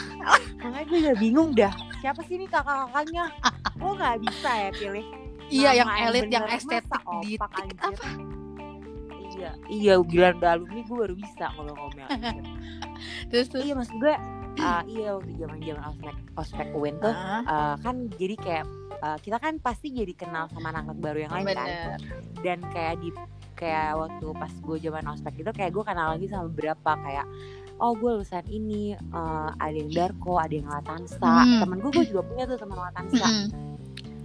makanya 0.62 0.84
gue 0.86 0.98
udah 1.00 1.16
bingung 1.18 1.50
dah 1.50 1.72
siapa 1.98 2.20
sih 2.22 2.36
ini 2.36 2.46
kakak-kakaknya 2.46 3.24
lo 3.76 3.88
nggak 3.92 4.16
bisa 4.22 4.50
ya 4.50 4.70
pilih 4.70 5.04
iya 5.48 5.70
yang 5.74 5.90
elit 5.90 6.26
yang 6.28 6.46
estetik 6.46 6.86
Masa 6.86 7.18
di 7.20 7.34
opak, 7.34 7.50
tik- 7.56 7.80
anjir? 7.80 7.98
apa 7.98 8.39
iya. 9.40 9.52
Iya 9.66 9.92
gila 10.02 10.28
udah 10.36 10.50
alumni 10.52 10.80
gue 10.80 10.96
baru 10.98 11.14
bisa 11.16 11.44
kalau 11.48 11.72
ngomel 11.72 12.06
anjir. 12.06 12.44
terus 13.32 13.46
terus? 13.48 13.64
Iya 13.64 13.74
maksud 13.74 13.96
gue 13.96 14.14
ah, 14.60 14.82
iya 14.84 15.08
waktu 15.16 15.32
zaman 15.34 15.58
zaman 15.60 15.82
ospek 15.88 16.14
ospek 16.36 16.68
UIN 16.70 16.96
tuh 16.98 17.14
eh, 17.42 17.74
kan 17.80 17.96
jadi 18.14 18.34
kayak 18.36 18.64
eh, 19.00 19.18
kita 19.18 19.36
kan 19.36 19.56
pasti 19.58 19.88
jadi 19.88 20.12
kenal 20.12 20.44
sama 20.48 20.68
anak-anak 20.68 20.98
baru 21.00 21.18
yang 21.24 21.32
lain 21.32 21.46
kan. 21.50 21.68
Dan 22.40 22.58
kayak 22.68 23.00
di 23.00 23.08
kayak 23.56 23.92
waktu 23.92 24.26
pas 24.34 24.52
gue 24.52 24.76
zaman 24.78 25.04
ospek 25.06 25.34
itu 25.38 25.50
kayak 25.50 25.70
gue 25.70 25.84
kenal 25.84 26.12
lagi 26.12 26.26
sama 26.26 26.48
beberapa 26.48 26.96
kayak 26.96 27.24
oh 27.76 27.92
gue 27.92 28.10
lulusan 28.12 28.44
ini 28.46 28.92
eh, 28.92 29.48
ada 29.56 29.72
yang 29.72 29.88
Darko 29.90 30.36
ada 30.36 30.52
yang 30.52 30.68
Latansa 30.68 31.24
Hmm. 31.40 31.60
temen 31.60 31.78
gue 31.78 31.90
gue 31.90 32.06
juga 32.08 32.22
punya 32.24 32.44
tuh 32.44 32.56
teman 32.56 32.76
Latansa 32.78 33.24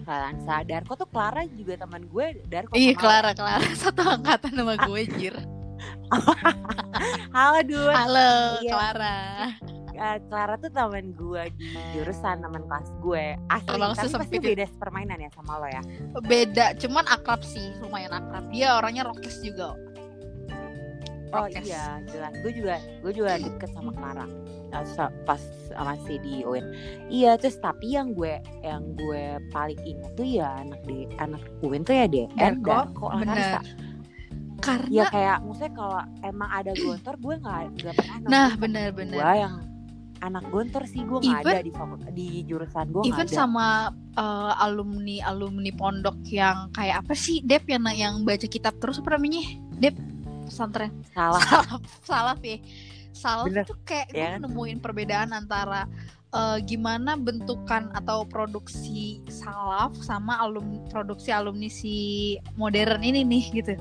Mm-mm. 0.06 0.14
Latansa 0.38 0.56
Darko 0.64 0.94
tuh 0.96 1.08
Clara 1.08 1.42
juga 1.48 1.74
teman 1.76 2.04
gue 2.04 2.26
Darko 2.46 2.74
iya 2.74 2.94
Clara 2.94 3.32
Clara 3.32 3.66
satu 3.82 4.02
angkatan 4.02 4.54
sama 4.54 4.74
gue 4.80 5.02
jir 5.16 5.36
halo 7.36 7.60
Dun 7.64 7.90
halo 7.90 8.32
Iya. 8.60 8.72
Clara 8.72 9.18
Eh, 9.96 10.20
Clara 10.28 10.54
tuh 10.56 10.68
teman 10.68 11.16
gue 11.16 11.44
di 11.56 11.72
jurusan 11.94 12.38
teman 12.38 12.62
kelas 12.62 12.92
gue 13.00 13.26
asli 13.48 13.74
Emang 13.74 13.96
tapi 13.96 14.12
pasti 14.14 14.36
itu? 14.36 14.44
beda 14.46 14.66
permainan 14.76 15.18
ya 15.18 15.30
sama 15.32 15.56
lo 15.56 15.66
ya 15.66 15.80
beda 16.22 16.76
cuman 16.76 17.08
akrab 17.08 17.40
sih 17.42 17.72
lumayan 17.80 18.12
akrab 18.12 18.44
dia 18.50 18.76
orangnya 18.76 19.04
rokes 19.04 19.40
juga 19.40 19.74
Oh 21.34 21.44
Prokes. 21.44 21.68
iya, 21.68 22.00
jelas. 22.06 22.32
Gue 22.40 22.54
juga 22.54 22.80
gue 23.02 23.12
juga 23.12 23.36
deket 23.36 23.68
sama 23.72 23.92
Clara 23.92 24.24
pas 25.24 25.42
masih 25.76 26.18
di 26.24 26.44
UIN. 26.44 26.66
Iya, 27.08 27.38
terus 27.40 27.60
tapi 27.60 27.96
yang 27.96 28.12
gue 28.16 28.40
yang 28.64 28.96
gue 28.96 29.40
paling 29.52 29.80
ingat 29.86 30.12
tuh 30.18 30.28
ya 30.28 30.50
anak 30.64 30.82
di 30.88 31.08
anak 31.20 31.42
UIN 31.64 31.84
tuh 31.84 31.96
ya 31.96 32.06
DN 32.10 32.32
Darko, 32.36 32.72
Darko 32.72 33.06
bener. 33.16 33.38
Latarsa. 33.38 33.62
karena 34.64 34.88
Ya 34.90 35.04
kayak 35.12 35.38
maksudnya 35.46 35.74
kalau 35.78 36.02
emang 36.26 36.50
ada 36.50 36.72
gontor 36.74 37.16
gue 37.22 37.36
nggak 37.38 37.62
nggak 37.76 37.96
pernah 38.02 38.18
Nah, 38.26 38.50
temen 38.56 38.62
bener-bener. 38.66 39.20
Gue 39.20 39.34
yang 39.36 39.56
anak 40.24 40.44
gontor 40.50 40.84
sih 40.88 41.04
gue 41.04 41.20
nggak 41.22 41.44
ada 41.44 41.62
di 41.62 41.72
di 42.16 42.28
jurusan 42.48 42.90
gue 42.90 43.04
even 43.06 43.28
ada. 43.28 43.36
sama 43.36 43.68
eh, 44.16 44.54
alumni 44.64 45.22
alumni 45.28 45.72
pondok 45.76 46.18
yang 46.32 46.72
kayak 46.72 47.04
apa 47.06 47.14
sih 47.14 47.44
Dep 47.44 47.68
yang 47.68 47.84
yang 47.92 48.14
baca 48.24 48.48
kitab 48.48 48.74
terus 48.80 48.98
apa 49.04 49.20
namanya 49.20 49.44
Dep 49.78 49.96
pesantren 50.48 50.94
Salah. 51.12 51.42
salaf 51.42 51.82
salaf 52.06 52.40
ya 52.42 52.58
salaf 53.16 53.48
Bener. 53.48 53.64
tuh 53.64 53.80
kayak 53.84 54.12
gue 54.12 54.20
Ya 54.20 54.36
kan? 54.36 54.44
nemuin 54.44 54.78
perbedaan 54.78 55.32
antara 55.32 55.88
eh, 56.30 56.58
gimana 56.62 57.16
bentukan 57.16 57.96
atau 57.96 58.28
produksi 58.28 59.24
salaf 59.26 59.96
sama 60.04 60.36
alumni 60.36 60.84
produksi 60.92 61.32
alumni 61.32 61.72
si 61.72 61.96
modern 62.56 63.00
ini 63.02 63.24
nih 63.24 63.44
gitu. 63.56 63.74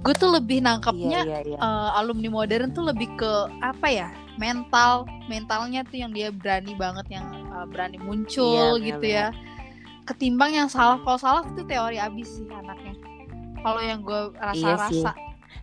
Gue 0.00 0.14
tuh 0.14 0.30
lebih 0.30 0.62
nangkepnya 0.62 1.26
Iya 1.26 1.38
iya 1.44 1.54
iya. 1.54 1.58
eh, 1.58 1.90
alumni 1.98 2.30
modern 2.30 2.70
tuh 2.70 2.86
lebih 2.86 3.10
ke 3.14 3.32
apa 3.58 3.86
ya 3.90 4.08
mental. 4.38 5.02
Mentalnya 5.26 5.82
tuh 5.82 5.98
yang 5.98 6.14
dia 6.14 6.30
berani 6.30 6.78
banget 6.78 7.10
yang 7.10 7.26
eh, 7.50 7.66
berani 7.66 7.98
muncul 7.98 8.78
Iya, 8.78 8.86
gitu 8.94 9.06
ya. 9.06 9.28
ketimbang 10.06 10.54
yang 10.54 10.70
salah 10.70 11.02
kalau 11.02 11.18
salah 11.18 11.42
itu 11.42 11.66
teori 11.66 11.98
abis 11.98 12.38
sih 12.38 12.46
anaknya. 12.46 12.94
Kalau 13.58 13.82
yang 13.82 14.06
gue 14.06 14.30
Iya 14.30 14.78
rasa-rasa 14.78 15.10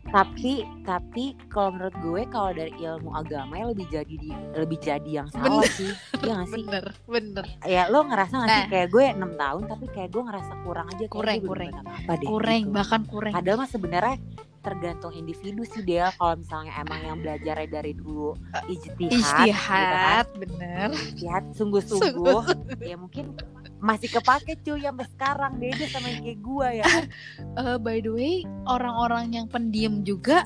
tapi 0.09 0.53
tapi 0.83 1.33
kalau 1.47 1.73
menurut 1.73 1.95
gue 2.00 2.21
kalau 2.27 2.51
dari 2.51 2.73
ilmu 2.75 3.09
agama 3.12 3.53
ya 3.55 3.65
lebih 3.71 3.88
jadi 3.89 4.15
di, 4.15 4.29
lebih 4.53 4.77
jadi 4.77 5.09
yang 5.23 5.27
salah 5.29 5.63
Bener. 5.63 5.73
sih 5.73 5.91
iya 6.23 6.33
gak 6.35 6.47
sih 6.47 6.63
bener 6.63 6.85
bener 7.05 7.45
ya 7.63 7.83
lo 7.88 8.03
ngerasa 8.03 8.33
gak 8.35 8.47
sih 8.47 8.62
Nah. 8.63 8.69
kayak 8.69 8.88
gue 8.89 9.03
enam 9.09 9.31
tahun 9.33 9.63
tapi 9.65 9.85
kayak 9.89 10.09
gue 10.09 10.23
ngerasa 10.23 10.53
kurang 10.62 10.88
aja 10.89 11.05
Kurang, 11.07 11.38
kurang. 11.41 11.71
apa 11.81 12.13
deh 12.15 12.27
kurang 12.27 12.62
gitu. 12.63 12.71
bahkan 12.71 13.01
kurang 13.03 13.33
padahal 13.33 13.57
mah 13.57 13.69
sebenarnya 13.69 14.15
tergantung 14.59 15.12
individu 15.12 15.63
sih 15.63 15.83
dia 15.83 16.07
kalau 16.15 16.39
misalnya 16.39 16.71
emang 16.79 17.00
yang 17.03 17.17
belajarnya 17.19 17.67
dari 17.67 17.91
dulu 17.91 18.31
ijtihad 18.69 19.43
gitu 19.43 19.59
kan. 19.59 20.25
bener 20.39 20.89
ijtihad 20.93 21.43
sungguh-sungguh 21.51 22.41
ya 22.79 22.95
mungkin 22.95 23.35
masih 23.83 24.07
kepake 24.09 24.55
cuy 24.63 24.79
sampai 24.79 25.05
sekarang 25.11 25.59
beda 25.59 25.85
sama 25.91 26.07
yang 26.07 26.23
kayak 26.23 26.39
gue 26.39 26.67
ya. 26.79 26.85
Eh, 27.61 27.77
by 27.77 28.01
the 28.01 28.09
way 28.09 28.33
orang-orang 28.65 29.35
yang 29.35 29.45
pendiam 29.45 30.01
juga 30.01 30.41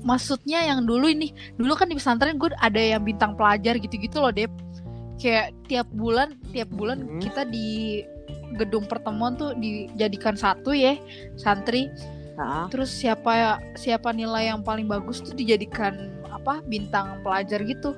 maksudnya 0.00 0.64
yang 0.64 0.82
dulu 0.82 1.06
ini 1.06 1.30
dulu 1.54 1.76
kan 1.76 1.86
di 1.86 1.94
pesantren 1.94 2.40
gue 2.40 2.50
ada 2.56 2.80
yang 2.80 3.04
bintang 3.04 3.36
pelajar 3.36 3.76
gitu-gitu 3.76 4.18
loh 4.18 4.32
Dep 4.32 4.50
kayak 5.20 5.52
tiap 5.68 5.86
bulan 5.92 6.34
tiap 6.50 6.72
bulan 6.72 7.04
Hmm. 7.04 7.20
kita 7.20 7.44
di 7.44 8.00
gedung 8.56 8.88
pertemuan 8.88 9.36
tuh 9.36 9.54
dijadikan 9.54 10.34
satu 10.34 10.72
ya 10.74 10.96
santri 11.36 11.86
Heeh. 12.34 12.64
terus 12.72 12.90
siapa 12.90 13.60
siapa 13.76 14.10
nilai 14.10 14.50
yang 14.50 14.64
paling 14.64 14.88
bagus 14.88 15.20
tuh 15.20 15.36
dijadikan 15.36 16.10
apa 16.32 16.64
bintang 16.66 17.20
pelajar 17.20 17.60
gitu 17.62 17.94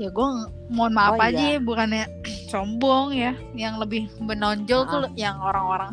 ya 0.00 0.08
gue 0.08 0.26
mohon 0.72 0.96
maaf 0.96 1.20
Oh, 1.20 1.20
aja 1.20 1.36
iya. 1.36 1.56
ya 1.56 1.60
bukannya 1.60 2.04
sombong 2.48 3.12
ya 3.12 3.36
yang 3.52 3.76
lebih 3.76 4.08
menonjol 4.16 4.88
tuh 4.88 5.04
Ah. 5.04 5.12
yang 5.28 5.36
orang-orang. 5.36 5.92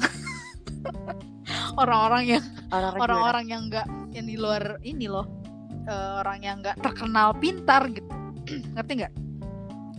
Orang-orang 1.78 2.24
yang 2.40 2.44
orang-orang 2.72 3.46
yang 3.52 3.62
enggak 3.70 3.88
yang 4.16 4.26
di 4.26 4.36
luar 4.40 4.80
ini 4.82 5.06
loh 5.06 5.28
eh, 5.86 6.12
orang 6.24 6.40
yang 6.42 6.56
enggak 6.64 6.80
terkenal 6.80 7.36
pintar 7.36 7.88
gitu. 7.92 8.08
Ngerti 8.80 8.92
nggak? 9.04 9.14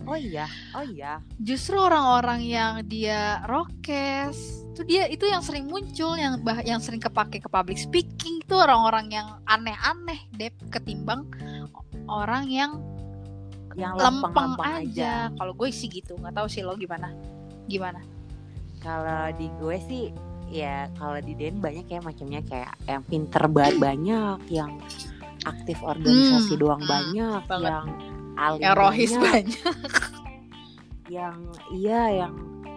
Oh 0.09 0.17
iya. 0.17 0.49
Oh 0.73 0.81
iya. 0.81 1.21
Justru 1.37 1.77
orang-orang 1.77 2.41
yang 2.41 2.73
dia 2.89 3.45
rokes 3.45 4.65
itu 4.73 4.81
dia 4.87 5.03
itu 5.11 5.27
yang 5.27 5.43
sering 5.43 5.67
muncul 5.67 6.15
yang 6.15 6.39
bah 6.39 6.63
yang 6.63 6.79
sering 6.79 7.03
kepake 7.03 7.43
ke 7.43 7.49
public 7.51 7.75
speaking 7.75 8.39
itu 8.39 8.55
orang-orang 8.55 9.11
yang 9.11 9.27
aneh-aneh 9.43 10.23
deh 10.39 10.47
ketimbang 10.71 11.27
orang 12.07 12.47
yang 12.47 12.79
yang 13.79 13.95
lempeng 13.95 14.35
lempeng-lempeng 14.35 14.91
aja, 14.91 15.31
kalau 15.39 15.53
gue 15.55 15.69
sih 15.71 15.87
gitu. 15.87 16.19
Nggak 16.19 16.35
tahu 16.35 16.47
sih 16.51 16.61
lo 16.61 16.75
gimana. 16.75 17.15
Gimana? 17.65 18.03
Kalau 18.83 19.31
di 19.35 19.47
gue 19.55 19.77
sih 19.87 20.03
ya 20.49 20.89
kalau 20.97 21.21
di 21.21 21.33
Den 21.33 21.63
banyak 21.63 21.87
ya 21.87 21.99
macamnya. 22.03 22.43
Kayak 22.43 22.75
yang 22.83 23.03
pinter 23.07 23.43
banget 23.47 23.75
banyak, 23.87 24.37
yang 24.51 24.71
aktif 25.47 25.79
organisasi 25.79 26.53
Hmm, 26.53 26.61
doang 26.61 26.83
hmm, 26.83 26.91
banyak, 26.91 27.41
banget. 27.47 27.71
yang 27.71 27.87
alim 28.35 28.59
yang 28.59 28.75
rohis 28.75 29.11
banyak, 29.15 29.55
banyak. 29.55 29.95
Yang 31.09 31.37
iya 31.73 32.01
yang 32.21 32.33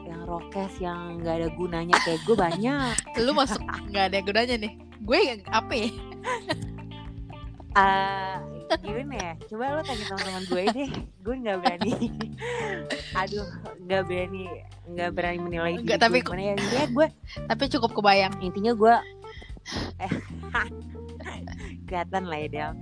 yang 0.08 0.24
rokes 0.24 0.80
yang 0.80 1.20
nggak 1.20 1.34
ada 1.36 1.48
gunanya. 1.52 1.96
Kayak 2.00 2.20
gue 2.24 2.36
banyak. 2.36 2.94
lu 3.28 3.32
masuk 3.36 3.60
nggak 3.92 4.04
ada 4.08 4.18
gunanya 4.24 4.56
nih? 4.56 4.72
Gue 5.04 5.18
apa 5.44 5.72
ya? 5.76 5.88
Eh 7.76 8.36
gimana 8.78 9.14
ya? 9.14 9.32
Coba 9.44 9.64
lo 9.70 9.80
tanya 9.82 10.04
teman-teman 10.06 10.44
gue 10.46 10.62
deh. 10.70 10.90
Gue 11.20 11.34
nggak 11.38 11.58
berani. 11.58 11.92
Aduh, 13.20 13.46
nggak 13.82 14.02
berani, 14.04 14.44
nggak 14.88 15.10
berani 15.12 15.38
menilai. 15.38 15.72
Diri 15.78 15.96
tapi 15.96 16.18
gue 16.20 16.36
ya? 16.36 16.54
Intinya 16.54 16.86
gue 16.88 17.06
tapi 17.44 17.64
cukup 17.68 17.90
kebayang 17.92 18.34
intinya 18.40 18.72
gue 18.72 18.94
eh 19.98 20.12
kelihatan 21.86 22.24
lah 22.26 22.38
ya 22.38 22.48
Del 22.48 22.72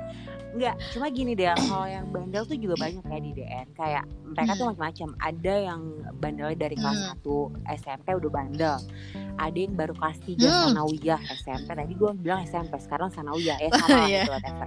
Enggak, 0.50 0.74
cuma 0.90 1.06
gini 1.06 1.38
Del 1.38 1.54
kalau 1.54 1.86
yang 1.86 2.10
bandel 2.10 2.42
tuh 2.42 2.58
juga 2.58 2.74
banyak 2.80 3.04
ya 3.04 3.18
di 3.20 3.30
DN 3.32 3.66
kayak 3.76 4.02
mereka 4.26 4.52
tuh 4.52 4.66
Hmm. 4.66 4.74
macam-macam 4.74 5.08
ada 5.20 5.54
yang 5.54 5.80
bandelnya 6.18 6.58
dari 6.58 6.74
kelas 6.74 6.98
Hmm. 6.98 7.52
1 7.62 7.78
SMP 7.78 8.06
udah 8.16 8.30
bandel 8.32 8.76
ada 9.36 9.54
yang 9.54 9.74
baru 9.76 9.94
kelas 9.94 10.18
3 10.24 10.40
Hmm. 10.40 10.62
sanawiyah 10.66 11.20
SMP 11.36 11.68
tadi 11.68 11.92
gue 11.94 12.10
bilang 12.18 12.40
SMP 12.42 12.74
sekarang 12.80 13.12
sanawiyah 13.12 13.56
ya 13.62 13.68
sama 13.70 13.98
gitu 14.08 14.30
whatever 14.32 14.66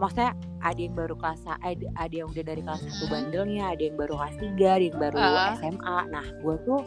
maksudnya 0.00 0.32
ada 0.60 0.80
yang 0.80 0.96
baru 0.96 1.14
kelas 1.14 1.40
ada, 1.46 1.86
ada 1.94 2.14
yang 2.14 2.28
udah 2.28 2.44
dari 2.44 2.60
kelas 2.60 2.80
1 2.80 2.88
Hmm. 2.90 3.10
bandelnya 3.12 3.64
ada 3.70 3.82
yang 3.84 3.96
baru 3.96 4.14
kelas 4.16 4.36
3 4.40 4.68
ada 4.72 4.84
yang 4.84 4.98
baru 4.98 5.16
Ah. 5.16 5.52
SMA 5.54 5.96
nah 6.08 6.26
gue 6.26 6.56
tuh 6.64 6.80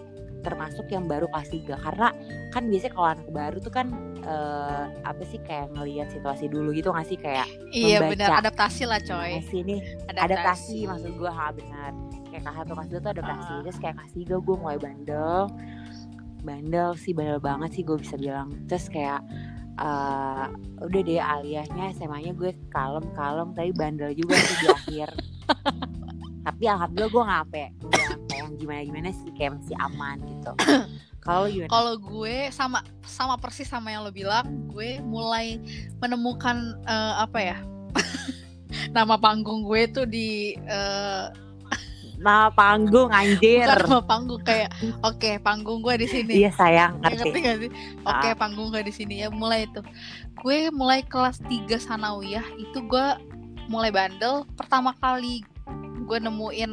termasuk 0.44 0.92
yang 0.92 1.08
baru 1.08 1.30
kelas 1.30 1.50
3 1.50 1.78
karena 1.80 2.12
kan 2.52 2.68
biasanya 2.68 2.92
kalau 2.92 3.08
anak 3.14 3.28
baru 3.30 3.58
tuh 3.62 3.72
kan 3.72 3.88
eh, 4.24 4.84
apa 5.04 5.24
sih 5.24 5.40
kayak 5.40 5.72
ngelihat 5.72 6.08
situasi 6.10 6.48
dulu 6.48 6.72
gitu 6.72 6.92
nggak 6.92 7.04
sih? 7.06 7.16
Kayak 7.16 7.44
iya 7.72 8.00
benar 8.00 8.40
adaptasi 8.40 8.88
lah 8.88 9.00
coy. 9.00 9.36
Masih 9.40 9.62
nih 9.64 9.80
adaptasi. 10.08 10.88
Maksud 10.88 11.12
gue 11.14 11.28
ha 11.28 11.52
benar 11.52 11.92
kayak 12.28 12.44
kelas 12.44 12.56
satu 12.56 12.72
kelas 12.72 12.88
dua 12.88 13.00
tuh 13.00 13.12
adaptasi. 13.14 13.52
Ah. 13.52 13.60
terus 13.68 13.78
kayak 13.78 13.96
kelas 14.00 14.12
tiga 14.16 14.36
gue 14.40 14.56
mulai 14.56 14.78
bandel. 14.80 15.52
Bandel 16.40 16.90
sih 16.96 17.12
bandel 17.12 17.40
banget 17.40 17.70
sih 17.72 17.84
gue 17.84 17.96
bisa 17.96 18.16
bilang. 18.16 18.52
Terus 18.68 18.88
kayak 18.88 19.24
eh, 19.80 20.46
udah 20.84 21.02
deh 21.02 21.22
aliasnya 21.22 21.94
SMA-nya 21.98 22.34
gue 22.36 22.52
kalem 22.70 23.06
kalem 23.18 23.56
tapi 23.56 23.72
bandel 23.74 24.14
juga 24.14 24.38
sih 24.38 24.58
di 24.62 24.68
akhir 24.70 25.10
tapi 26.46 26.64
alhamdulillah 26.68 27.12
gue 27.12 27.24
nggak 27.24 27.42
apa 27.48 27.56
yang 28.36 28.50
gimana 28.60 28.82
gimana 28.84 29.10
sih 29.12 29.32
kayak 29.36 29.60
masih 29.60 29.78
aman 29.80 30.18
gitu 30.24 30.52
kalau 31.26 31.48
gimana 31.48 31.72
Kalau 31.72 31.94
gue 31.96 32.52
sama 32.52 32.84
sama 33.08 33.40
persis 33.40 33.72
sama 33.72 33.96
yang 33.96 34.04
lo 34.04 34.12
bilang, 34.12 34.68
gue 34.68 35.00
mulai 35.00 35.56
menemukan 36.04 36.76
eh, 36.84 37.16
apa 37.16 37.40
ya? 37.40 37.58
nama 38.96 39.16
panggung 39.16 39.64
gue 39.64 39.88
tuh 39.88 40.04
di 40.04 40.60
eh, 40.60 41.26
nah 42.24 42.48
panggung 42.50 43.12
anjir 43.12 43.68
bukan 43.68 43.84
nama 43.84 44.00
panggung 44.02 44.42
kayak 44.42 44.72
oke 45.04 45.32
panggung 45.40 45.84
gue 45.84 45.96
di 46.00 46.08
sini. 46.08 46.34
iya 46.40 46.50
sayang 46.50 46.98
Ya, 47.04 47.12
ngerti 47.12 47.20
ngerti 47.20 47.40
gak 47.44 47.58
sih? 47.60 47.72
Oke, 48.02 48.30
panggung 48.34 48.68
gue 48.72 48.82
di 48.82 48.94
sini 48.94 49.16
ya 49.22 49.30
mulai 49.30 49.68
itu. 49.68 49.84
Gue 50.40 50.72
mulai 50.72 51.04
kelas 51.04 51.44
3 51.44 51.68
sanawiyah 51.78 52.48
itu 52.56 52.80
gue 52.82 53.06
mulai 53.68 53.92
bandel 53.92 54.48
pertama 54.56 54.96
kali 54.98 55.44
gue 56.04 56.18
nemuin 56.18 56.72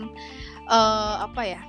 eh, 0.67 1.15
apa 1.21 1.43
ya? 1.43 1.61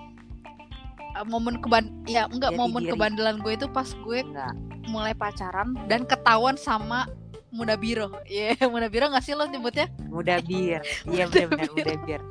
eh, 1.11 1.25
momen 1.27 1.59
keban 1.59 1.89
ya 2.05 2.25
enggak 2.27 2.53
Jati 2.53 2.59
momen 2.59 2.81
diri. 2.85 2.91
kebandelan 2.93 3.35
gue 3.41 3.53
itu 3.53 3.67
pas 3.67 3.85
gue 3.87 4.19
enggak 4.21 4.53
mulai 4.87 5.13
pacaran 5.13 5.77
dan 5.85 6.03
ketahuan 6.03 6.55
sama 6.55 7.05
muda 7.51 7.75
biro. 7.75 8.09
Iya, 8.25 8.55
muda 8.73 8.87
biro 8.87 9.11
gak 9.11 9.23
sih 9.23 9.35
lo 9.35 9.43
nyebutnya? 9.45 9.91
muda 10.07 10.39
bir 10.43 10.79
iya 11.13 11.27
benar-benar 11.27 11.71
muda 11.71 11.95
bir 12.03 12.21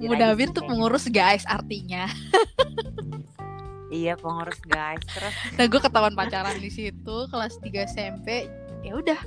muda 0.00 0.26
bir 0.36 0.48
tuh 0.52 0.64
pengurus 0.64 1.08
guys 1.08 1.44
artinya. 1.48 2.04
iya 3.88 4.12
pengurus 4.16 4.60
guys 4.64 5.00
terus 5.08 5.34
Nah, 5.56 5.64
gue 5.68 5.80
ketahuan 5.80 6.14
pacaran 6.16 6.56
di 6.58 6.70
situ 6.72 7.16
kelas 7.28 7.56
3 7.60 7.88
SMP. 7.88 8.48
Ya 8.80 8.96
udah, 8.96 9.20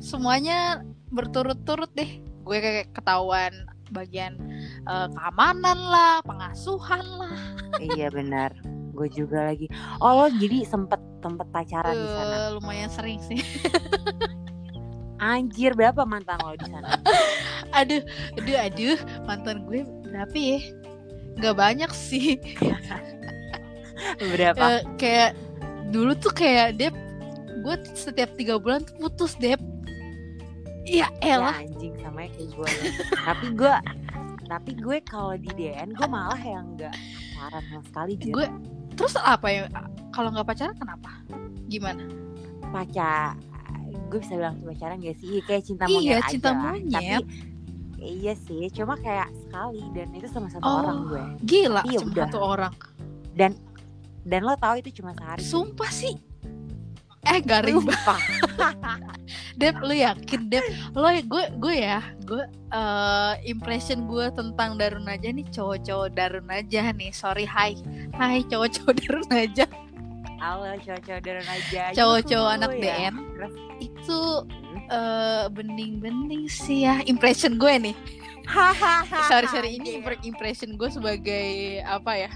semuanya 0.00 0.84
berturut-turut 1.08 1.88
deh. 1.96 2.20
Gue 2.44 2.58
kayak 2.60 2.92
ketahuan 2.92 3.52
bagian 3.92 4.36
eh, 4.88 5.08
keamanan 5.12 5.76
lah, 5.76 6.24
pengasuhan 6.24 7.04
lah. 7.04 7.36
iya 7.80 8.08
benar 8.08 8.52
gue 8.92 9.08
juga 9.08 9.48
lagi 9.48 9.64
oh 10.04 10.12
lo 10.12 10.26
jadi 10.36 10.68
sempet 10.68 11.00
sempet 11.24 11.48
pacaran 11.48 11.96
di 11.96 12.08
sana 12.12 12.36
Eh, 12.36 12.48
lumayan 12.52 12.90
sering 12.92 13.20
sih. 13.24 13.40
anjir 15.22 15.78
berapa 15.78 16.02
mantan 16.02 16.42
lo 16.42 16.58
di 16.58 16.66
sana 16.66 16.98
aduh, 17.78 18.02
aduh, 18.36 18.56
aduh, 18.58 18.98
mantan 19.24 19.64
gue 19.70 19.86
berapa 20.12 20.36
ya? 20.36 20.60
Gak 21.40 21.56
banyak 21.56 21.90
sih. 21.96 22.36
berapa 24.36 24.60
Eh, 24.60 24.80
kayak 25.00 25.32
dulu 25.88 26.12
tuh 26.18 26.32
kayak 26.36 26.76
Dep, 26.76 26.92
gue 27.64 27.74
setiap 27.96 28.28
tiga 28.36 28.60
bulan 28.60 28.84
tuh 28.84 29.08
putus 29.08 29.32
Dep. 29.40 29.56
Iya, 30.84 31.08
ya 31.22 31.38
elah. 31.38 31.56
anjing 31.62 31.94
sama 32.02 32.26
kayak 32.26 32.50
gue 32.52 32.66
ya. 32.68 32.90
tapi 33.22 33.46
gue 33.54 33.74
tapi 34.50 34.70
gue 34.76 34.98
kalau 35.06 35.32
di 35.38 35.48
DN 35.54 35.94
gue 35.94 36.08
malah 36.10 36.42
yang 36.42 36.74
enggak 36.74 36.92
pacaran 37.32 37.62
sama 37.70 37.82
sekali 37.86 38.12
Jir. 38.18 38.34
Gue 38.34 38.46
terus 38.98 39.14
apa 39.16 39.46
ya? 39.48 39.70
Kalau 40.12 40.28
nggak 40.34 40.44
pacaran 40.44 40.76
kenapa? 40.76 41.10
Gimana? 41.70 42.04
pacar 42.72 43.36
gue 44.12 44.20
bisa 44.20 44.34
bilang 44.34 44.56
pacaran 44.60 44.98
gak 44.98 45.16
sih 45.16 45.26
Iya, 45.30 45.40
kayak 45.42 45.62
cinta 45.64 45.84
Iya, 45.84 45.94
monyet 45.94 46.16
aja 46.18 46.28
cinta 46.28 46.50
monyet. 46.52 46.92
tapi 46.92 47.24
iya 47.98 48.34
sih 48.36 48.62
cuma 48.68 48.94
kayak 48.96 49.30
sekali 49.40 49.82
dan 49.92 50.08
itu 50.10 50.26
sama 50.26 50.46
satu 50.46 50.60
Oh. 50.60 50.78
orang 50.80 50.98
gue 51.04 51.24
Gila, 51.42 51.82
Iya, 51.82 51.98
cuma 51.98 52.10
udah. 52.12 52.24
satu 52.26 52.38
orang. 52.38 52.74
dan 53.32 53.50
dan 54.22 54.40
lo 54.42 54.54
tahu 54.54 54.74
itu 54.78 54.90
cuma 54.94 55.10
sehari 55.12 55.40
Sumpah 55.40 55.90
sih. 55.90 56.14
Eh 57.22 57.38
garing 57.40 57.78
banget. 57.80 58.18
Dep, 59.54 59.78
lu 59.78 59.94
yakin 59.94 60.40
Dep? 60.48 60.62
Lo 60.92 61.06
gue 61.06 61.44
gue 61.54 61.74
ya, 61.76 62.02
gue 62.20 62.42
eh, 62.68 63.32
impression 63.46 64.04
gue 64.04 64.26
tentang 64.32 64.74
Darun 64.74 65.06
aja 65.06 65.26
nih 65.26 65.46
cowok-cowok 65.48 66.08
Darun 66.12 66.50
aja 66.50 66.90
nih. 66.90 67.10
Sorry, 67.10 67.46
hai. 67.46 67.78
Hai 68.12 68.42
cowok-cowok 68.44 68.94
Darun 69.00 69.30
aja. 69.30 69.64
Halo 70.42 70.74
cowok-cowok 70.74 71.22
dan 71.22 71.46
aja. 71.46 71.82
Cowok-cowok 71.94 72.50
anak 72.50 72.70
ya. 72.74 72.82
DN. 72.82 73.14
Itu 73.78 74.42
hmm. 74.42 74.90
eh, 74.90 75.46
bening-bening 75.54 76.50
sih 76.50 76.82
ya. 76.82 76.98
Impression 77.06 77.62
gue 77.62 77.70
nih. 77.78 77.96
Sorry 79.30 79.46
sorry 79.46 79.78
ini 79.78 80.02
impression 80.26 80.74
gue 80.74 80.90
sebagai 80.90 81.78
apa 81.86 82.26
ya? 82.26 82.30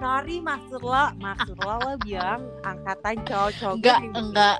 Sorry 0.00 0.40
maksud 0.40 0.80
lo 0.80 1.12
Maksud 1.20 1.60
lo 1.60 1.76
lo 1.84 1.92
bilang 2.00 2.48
Angkatan 2.64 3.20
cowok-cowok 3.28 3.76
Enggak, 3.76 4.00
gue 4.00 4.16
enggak. 4.16 4.56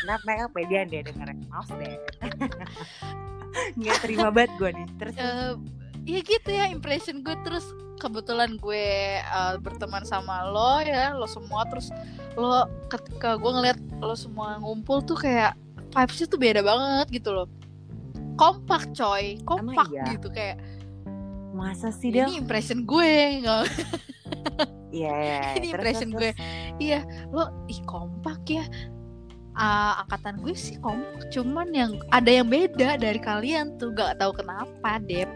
Kenapa 0.00 0.22
mereka 0.24 0.44
pedean 0.56 0.86
deh 0.88 1.00
dengerin 1.04 1.38
Maaf 1.52 1.68
deh. 1.76 1.96
Nggak 3.84 3.96
terima 4.00 4.32
banget 4.32 4.50
gue 4.56 4.70
nih. 4.72 4.86
Terus? 4.96 5.14
Eh, 5.20 5.52
ya 6.08 6.20
gitu 6.24 6.50
ya 6.56 6.72
impression 6.72 7.20
gue. 7.20 7.36
Terus 7.44 7.68
kebetulan 7.98 8.56
gue 8.58 9.20
eh, 9.22 9.54
berteman 9.62 10.02
sama 10.06 10.48
lo 10.50 10.82
ya 10.82 11.14
lo 11.14 11.26
semua. 11.26 11.66
Terus 11.70 11.90
lo 12.34 12.66
ketika 12.90 13.38
gue 13.38 13.50
ngeliat 13.50 13.78
lo 14.02 14.14
semua 14.18 14.58
ngumpul 14.58 15.02
tuh 15.02 15.18
kayak 15.18 15.54
vibesnya 15.94 16.26
tuh 16.26 16.40
beda 16.40 16.60
banget 16.62 17.22
gitu 17.22 17.30
loh. 17.32 17.48
Kompak 18.34 18.90
coy. 18.94 19.38
Kompak 19.46 19.88
iya? 19.90 20.04
gitu 20.16 20.28
kayak 20.30 20.58
Masa 21.54 21.94
sih 21.94 22.10
dia 22.10 22.26
ini 22.26 22.42
impression 22.42 22.82
gue 22.82 23.46
nggak 23.46 23.62
Iya 24.94 25.14
iya, 25.22 25.38
ini 25.58 25.70
terus, 25.70 25.74
impression 25.74 26.10
terus, 26.10 26.18
gue. 26.22 26.30
terus. 26.34 26.78
iya 26.82 27.00
lo 27.34 27.50
ih 27.70 27.82
kompak 27.86 28.42
ya. 28.46 28.66
Ah, 29.54 30.02
angkatan 30.02 30.42
gue 30.42 30.54
sih 30.54 30.78
kompak 30.82 31.30
cuman 31.30 31.70
yang 31.70 31.94
ada 32.10 32.30
yang 32.30 32.50
beda 32.50 32.98
dari 32.98 33.18
kalian 33.22 33.78
tuh. 33.78 33.94
Gak 33.94 34.18
tahu 34.18 34.34
kenapa 34.34 34.98
Dep 35.02 35.30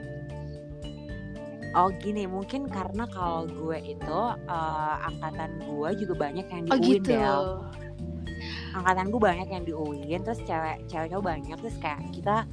Oh 1.70 1.92
gini 1.92 2.24
mungkin 2.24 2.64
karena 2.66 3.04
kalau 3.06 3.44
gue 3.44 3.76
itu 3.78 4.20
eh, 4.46 4.94
angkatan 5.04 5.60
gue 5.60 5.90
juga 5.98 6.14
banyak 6.18 6.46
yang 6.46 6.62
di 6.64 6.70
oh 6.70 6.78
UIN 6.78 6.88
gitu 6.96 7.12
Del. 7.12 7.44
Angkatan 8.70 9.06
gue 9.08 9.20
banyak 9.20 9.48
yang 9.48 9.64
di 9.64 9.72
UIN 9.72 10.20
terus 10.22 10.40
cewek 10.42 10.86
cewek 10.86 11.08
cowok 11.10 11.24
banyak 11.24 11.56
terus 11.56 11.76
kayak 11.78 12.00
kita 12.10 12.44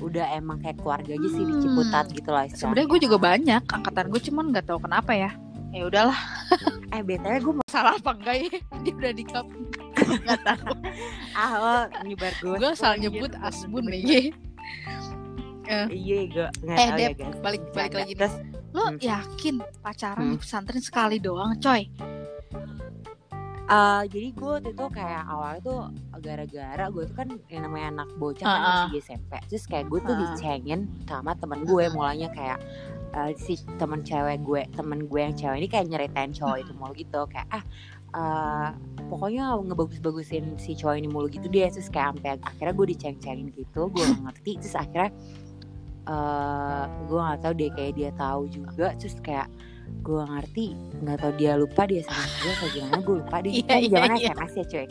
udah 0.00 0.26
emang 0.32 0.56
kayak 0.58 0.76
keluarga 0.76 1.12
aja 1.12 1.28
sih 1.28 1.40
di 1.40 1.52
Hmm. 1.52 1.62
Ciputat 1.62 2.06
gitu 2.08 2.30
lah 2.30 2.44
istilahnya. 2.44 2.56
sebenarnya 2.58 2.88
gue 2.88 3.00
juga 3.00 3.16
banyak 3.18 3.62
angkatan 3.66 4.06
gue 4.08 4.20
cuman 4.22 4.44
nggak 4.50 4.64
tahu 4.64 4.78
kenapa 4.80 5.12
ya 5.12 5.30
ya 5.70 5.82
udahlah 5.86 6.18
Eh 6.90 7.00
btw 7.00 7.34
gue 7.38 7.54
mau 7.54 7.68
salah 7.68 7.94
apa 7.94 8.10
enggak 8.12 8.36
ya 8.40 8.48
dia 8.82 8.92
udah 8.92 9.12
di 9.12 9.24
cup 9.24 9.46
nggak 10.24 10.40
tahu 10.42 10.72
ah 11.32 11.50
lo 11.54 11.74
nyebar 12.02 12.32
gue. 12.34 12.56
gue 12.56 12.72
salah 12.74 12.96
nyebut 12.96 13.30
asbun 13.38 13.84
nih 13.86 14.32
Iya 15.88 16.18
gue 16.26 16.46
nggak 16.60 16.76
Eh, 16.76 16.86
tahu 16.86 16.98
Dep, 16.98 17.08
ya 17.08 17.16
guys. 17.16 17.38
balik 17.40 17.62
balik 17.70 17.92
lagi 17.94 18.06
nih 18.08 18.18
Terus 18.18 18.34
lo 18.70 18.82
Hmm. 18.82 18.96
yakin 18.98 19.54
pacaran 19.80 20.18
Hmm. 20.20 20.32
di 20.32 20.38
pesantren 20.38 20.78
sekali 20.80 21.16
doang 21.18 21.54
coy 21.56 21.82
eh, 23.70 24.02
jadi 24.04 24.28
gue 24.32 24.50
waktu 24.50 24.70
itu 24.72 24.86
kayak 24.88 25.22
awalnya 25.24 25.60
tuh 25.60 25.80
gara-gara 26.18 26.84
gue 26.88 27.04
tuh 27.04 27.16
kan 27.16 27.28
yang 27.46 27.62
namanya 27.64 27.86
anak 27.96 28.08
bocah 28.16 28.42
kan 28.42 28.50
Ah, 28.50 28.58
ah. 28.58 28.84
masih 28.84 28.98
SMP 29.00 29.32
terus 29.46 29.64
kayak 29.64 29.86
gue 29.86 30.00
tuh 30.00 30.10
Ah. 30.12 30.20
dicengin 30.28 30.80
sama 31.04 31.32
temen 31.34 31.62
gue 31.62 31.84
mulanya 31.88 32.28
kayak 32.28 32.58
eh, 33.12 33.30
si 33.36 33.54
temen 33.76 34.02
cewek 34.02 34.38
gue 34.40 34.66
temen 34.72 35.04
gue 35.04 35.20
yang 35.20 35.34
cewek 35.34 35.56
ini 35.56 35.68
kayak 35.68 35.86
nyeritain 35.86 36.30
cowok 36.30 36.56
itu 36.60 36.72
mulu 36.72 36.94
gitu 36.94 37.20
kayak 37.26 37.46
ah 37.48 37.62
eh, 38.10 38.68
pokoknya 39.04 39.54
ngebagus-bagusin 39.60 40.54
si 40.56 40.74
cowok 40.74 40.94
ini 40.96 41.06
mulu 41.06 41.26
gitu 41.26 41.46
dia 41.46 41.66
terus 41.68 41.86
kayak 41.88 42.14
sampai 42.16 42.38
akhirnya 42.40 42.70
gue 42.72 42.86
diceng-cengin 42.88 43.48
gitu 43.52 43.86
gue 43.88 44.02
gak 44.04 44.22
ngerti 44.24 44.52
terus 44.58 44.74
akhirnya 44.76 45.10
eh 46.08 46.84
gue 47.08 47.20
nggak 47.20 47.40
tahu 47.44 47.54
dia 47.56 47.70
kayak 47.76 47.92
dia 47.98 48.10
tahu 48.16 48.42
juga 48.48 48.94
terus 48.96 49.16
kayak 49.20 49.48
gue 50.00 50.22
ngerti 50.22 50.66
nggak 51.02 51.18
tahu 51.18 51.32
dia 51.36 51.52
lupa 51.58 51.82
dia 51.84 52.02
sama 52.06 52.24
gue 52.40 52.52
atau 52.54 52.68
gimana 52.72 52.98
gue 53.02 53.16
lupa 53.20 53.36
dia 53.42 53.52
Iya, 53.52 53.64
kan 53.66 53.80
zaman 53.90 54.10
iya. 54.16 54.30
SMS 54.32 54.52
ya 54.54 54.64
cuy 54.64 54.86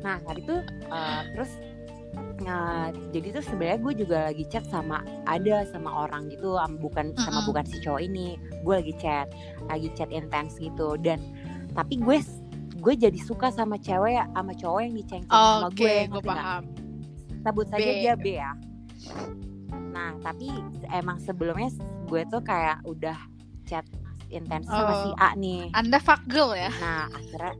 nah 0.00 0.16
hari 0.26 0.40
itu 0.42 0.56
eh, 0.90 1.22
terus 1.36 1.52
Nah, 2.40 2.88
jadi 3.12 3.36
tuh 3.36 3.44
sebenarnya 3.44 3.78
gue 3.84 3.94
juga 4.00 4.18
lagi 4.32 4.48
chat 4.48 4.64
sama 4.64 5.04
ada 5.28 5.60
sama 5.68 6.08
orang 6.08 6.32
gitu, 6.32 6.56
bukan 6.80 7.12
sama 7.20 7.44
bukan 7.44 7.68
si 7.68 7.76
cowok 7.84 8.00
ini. 8.00 8.40
Gue 8.64 8.80
lagi 8.80 8.96
chat, 8.96 9.28
lagi 9.68 9.92
chat 9.92 10.08
intens 10.08 10.56
gitu 10.56 10.96
dan 11.04 11.20
tapi 11.76 12.00
gue 12.00 12.16
gue 12.80 12.94
jadi 12.96 13.20
suka 13.20 13.52
sama 13.52 13.76
cewek 13.76 14.24
sama 14.32 14.56
cowok 14.56 14.80
yang 14.80 14.94
diceng 14.96 15.22
sama 15.28 15.68
oke 15.68 15.76
gue. 15.76 16.08
gue 16.08 16.22
paham 16.24 16.62
Sebut 17.44 17.66
saja 17.68 17.90
dia 17.92 18.14
B 18.16 18.24
ya. 18.40 18.52
Nah, 19.90 20.14
tapi 20.20 20.48
emang 20.88 21.18
sebelumnya 21.18 21.68
gue 22.06 22.22
tuh 22.26 22.40
kayak 22.40 22.82
udah 22.84 23.18
chat 23.64 23.82
intens 24.28 24.66
sama 24.66 24.92
Oh. 24.92 24.98
si 25.00 25.10
A 25.16 25.28
nih. 25.34 25.70
anda 25.72 25.98
fuck 25.98 26.22
girl 26.26 26.54
ya 26.54 26.70
Nah 26.78 27.10
akhirnya 27.10 27.54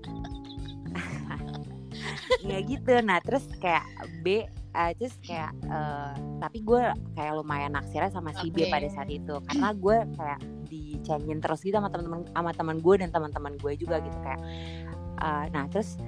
ya 2.47 2.59
gitu. 2.63 2.93
Nah 3.03 3.19
terus 3.21 3.45
kayak 3.59 3.83
B 4.23 4.47
eh, 4.47 4.91
terus 4.95 5.19
kayak 5.21 5.51
eh, 5.61 6.13
tapi 6.39 6.63
gue 6.63 6.83
kayak 7.15 7.33
lumayan 7.35 7.75
naksirnya 7.75 8.09
sama 8.09 8.31
si 8.33 8.49
B 8.49 8.65
Oke. 8.65 8.71
pada 8.71 8.87
saat 8.89 9.11
itu 9.11 9.35
karena 9.47 9.75
gue 9.75 9.97
kayak 10.15 10.39
dicengin 10.67 11.43
terus 11.43 11.61
gitu 11.61 11.75
sama 11.75 11.91
teman-teman 11.91 12.23
sama 12.31 12.51
teman 12.55 12.79
gue 12.79 12.95
dan 12.97 13.11
teman-teman 13.11 13.59
gue 13.59 13.73
juga 13.75 13.99
gitu 13.99 14.15
kayak 14.23 14.41
eh, 15.21 15.45
nah 15.51 15.67
terus 15.67 15.99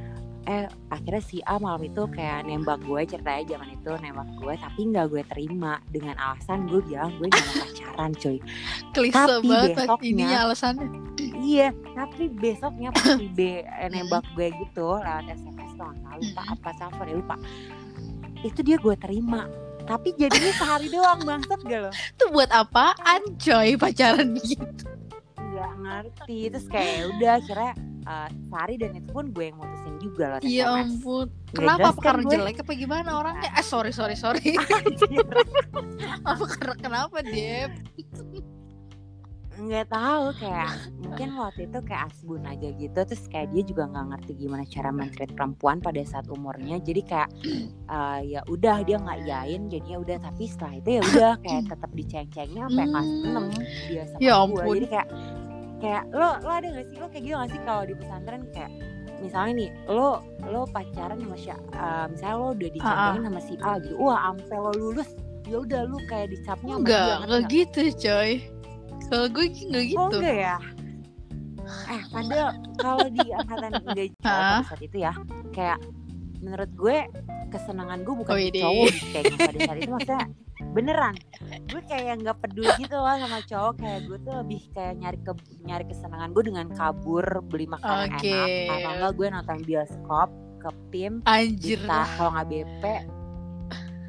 eh 0.45 0.65
akhirnya 0.89 1.21
si 1.21 1.39
A 1.41 1.55
malam 1.57 1.83
itu 1.83 2.03
kayak 2.09 2.43
nembak 2.43 2.83
gue 2.83 3.01
ceritanya 3.05 3.43
zaman 3.49 3.69
itu 3.71 3.91
nembak 3.97 4.29
gue 4.35 4.55
tapi 4.57 4.81
nggak 4.87 5.07
gue 5.09 5.23
terima 5.25 5.73
dengan 5.87 6.17
alasan 6.17 6.67
gue 6.67 6.83
bilang 6.83 7.15
gue 7.15 7.27
nggak 7.27 7.45
mau 7.45 7.55
pacaran 7.63 8.11
cuy 8.13 8.39
klise 8.91 9.15
Tapi 9.15 9.47
banget 9.47 9.71
besoknya- 9.77 10.03
ininya 10.05 10.39
alasannya 10.45 10.89
Iya, 11.35 11.69
tapi 11.93 12.31
besoknya 12.31 12.89
pas 12.91 13.15
si 13.15 13.27
B 13.29 13.39
eh, 13.61 13.89
nembak 13.93 14.23
gue 14.33 14.47
gitu 14.57 14.95
lewat 14.95 15.27
SMS 15.29 15.71
tuh 15.73 15.91
nggak 15.91 16.15
lupa 16.17 16.41
Mm-mm. 16.41 16.55
apa 16.55 16.69
telepon 16.73 17.05
ya 17.05 17.15
lupa. 17.17 17.37
Itu 18.41 18.61
dia 18.61 18.77
gue 18.77 18.95
terima. 18.97 19.43
Tapi 19.83 20.15
jadinya 20.17 20.53
sehari 20.53 20.87
doang 20.89 21.19
bangsat 21.29 21.59
gak 21.61 21.81
lo? 21.81 21.91
itu 21.91 22.25
buat 22.29 22.47
apaan 22.49 23.23
coy 23.37 23.75
pacaran 23.75 24.35
gitu 24.37 24.87
Gak 25.53 25.73
ngerti. 25.77 26.39
Terus 26.49 26.67
kayak 26.69 26.91
ya 26.93 27.05
udah 27.09 27.33
akhirnya 27.37 27.73
eh, 28.05 28.29
sehari 28.49 28.75
dan 28.77 28.91
itu 28.95 29.09
pun 29.09 29.25
gue 29.29 29.45
yang 29.45 29.57
mutusin 29.57 29.82
juga 30.03 30.25
lewat 30.29 30.43
ya 30.45 30.67
SMS. 30.67 30.75
ampun 30.91 31.27
Nggak 31.29 31.55
kenapa 31.55 31.81
apa 31.85 31.93
kan 31.95 32.05
karena 32.05 32.23
gue? 32.23 32.33
jelek 32.33 32.57
apa 32.59 32.73
gimana 32.75 33.11
orangnya 33.15 33.51
eh 33.53 33.65
sorry 33.65 33.91
sorry 33.91 34.15
sorry 34.15 34.59
apa 36.25 36.45
karena 36.51 36.75
kenapa 36.77 37.17
Dep 37.23 37.71
nggak 39.55 39.85
tahu 39.87 40.33
kayak 40.35 40.73
mungkin 40.99 41.29
waktu 41.37 41.69
itu 41.69 41.79
kayak 41.83 42.09
asbun 42.09 42.43
aja 42.43 42.69
gitu 42.73 42.99
terus 42.99 43.25
kayak 43.27 43.53
dia 43.53 43.63
juga 43.63 43.85
nggak 43.87 44.07
ngerti 44.11 44.33
gimana 44.37 44.65
cara 44.65 44.91
mentreat 44.91 45.31
perempuan 45.31 45.79
pada 45.79 46.01
saat 46.03 46.27
umurnya 46.27 46.81
jadi 46.81 47.01
kayak 47.05 47.31
eh, 47.87 48.21
ya 48.29 48.41
udah 48.45 48.81
dia 48.81 48.97
nggak 48.97 49.19
iyain 49.23 49.63
jadinya 49.69 49.99
udah 50.01 50.17
tapi 50.21 50.45
setelah 50.47 50.75
itu 50.75 50.89
ya 50.91 51.03
udah 51.07 51.33
kayak 51.39 51.63
tetap 51.69 51.91
diceng-cengnya 51.93 52.63
sampai 52.65 52.87
kelas 52.89 53.09
Hmm. 53.13 53.51
6 53.53 53.61
dia 53.87 54.03
sama 54.09 54.19
Ya 54.19 54.33
ampun. 54.37 54.75
jadi 54.75 54.87
kayak 54.89 55.09
kayak 55.79 56.03
lo 56.11 56.29
lo 56.39 56.51
ada 56.51 56.67
gak 56.73 56.87
sih 56.89 56.97
lo 56.97 57.07
kayak 57.07 57.23
gitu 57.23 57.37
gak 57.37 57.51
sih 57.51 57.61
kalau 57.61 57.83
di 57.83 57.95
pesantren 57.95 58.43
kayak 58.49 58.71
misalnya 59.23 59.53
nih 59.65 59.71
lo 59.87 60.21
lo 60.51 60.67
pacaran 60.69 61.17
sama 61.23 61.37
si 61.39 61.49
eh, 61.55 62.05
misalnya 62.11 62.37
lo 62.37 62.47
udah 62.53 62.69
diceng-cengin 62.75 63.25
sama 63.31 63.41
si 63.41 63.55
A 63.63 63.73
gitu 63.79 63.95
wah 63.97 64.19
ampe 64.35 64.55
lo 64.59 64.73
lulus 64.75 65.09
ya 65.47 65.57
udah 65.63 65.81
lu 65.87 65.99
kayak 66.11 66.35
dicapnya 66.35 66.75
enggak 66.79 67.03
enggak 67.03 67.19
nggak? 67.27 67.51
gitu 67.51 67.83
coy 68.03 68.31
kalau 69.11 69.27
gue 69.29 69.47
enggak 69.47 69.85
Oh 69.85 70.09
gitu 70.09 70.17
enggak 70.19 70.37
ya? 70.41 70.57
Eh 71.89 72.03
padahal 72.11 72.51
kalau 72.81 73.07
di 73.09 73.23
angkatan 73.33 73.73
enggak 73.87 74.09
saat 74.67 74.81
itu 74.83 74.97
ya 74.99 75.13
Kayak 75.53 75.79
menurut 76.43 76.71
gue 76.75 76.97
kesenangan 77.55 78.03
gue 78.03 78.15
bukan 78.19 78.35
di 78.35 78.51
Wih, 78.51 78.53
cowok 78.59 78.87
gitu, 78.91 79.07
kayaknya 79.15 79.37
pada 79.39 79.59
saat 79.63 79.79
itu 79.79 79.91
maksudnya 79.95 80.23
beneran. 80.75 81.15
Gue 81.71 81.83
kayak 81.87 82.15
nggak 82.27 82.37
peduli 82.43 82.71
gitu 82.83 82.97
loh 82.99 83.15
sama 83.15 83.39
cowok 83.47 83.73
kayak 83.79 84.01
gue 84.11 84.19
tuh 84.27 84.35
lebih 84.43 84.61
kayak 84.75 84.95
nyari 84.99 85.19
ke 85.23 85.33
nyari 85.63 85.85
kesenangan 85.87 86.29
gue 86.35 86.45
dengan 86.51 86.67
kabur 86.75 87.25
beli 87.47 87.67
makanan 87.71 88.19
Oke. 88.19 88.35
enak 88.35 88.49
atau 88.75 88.91
enggak 88.99 89.13
gue 89.15 89.27
nonton 89.31 89.59
bioskop 89.63 90.29
ke 90.59 90.71
PIM 90.91 91.15
anjir. 91.31 91.79
Dita 91.79 92.03
kalau 92.19 92.31
nggak 92.35 92.49
BP 92.51 92.85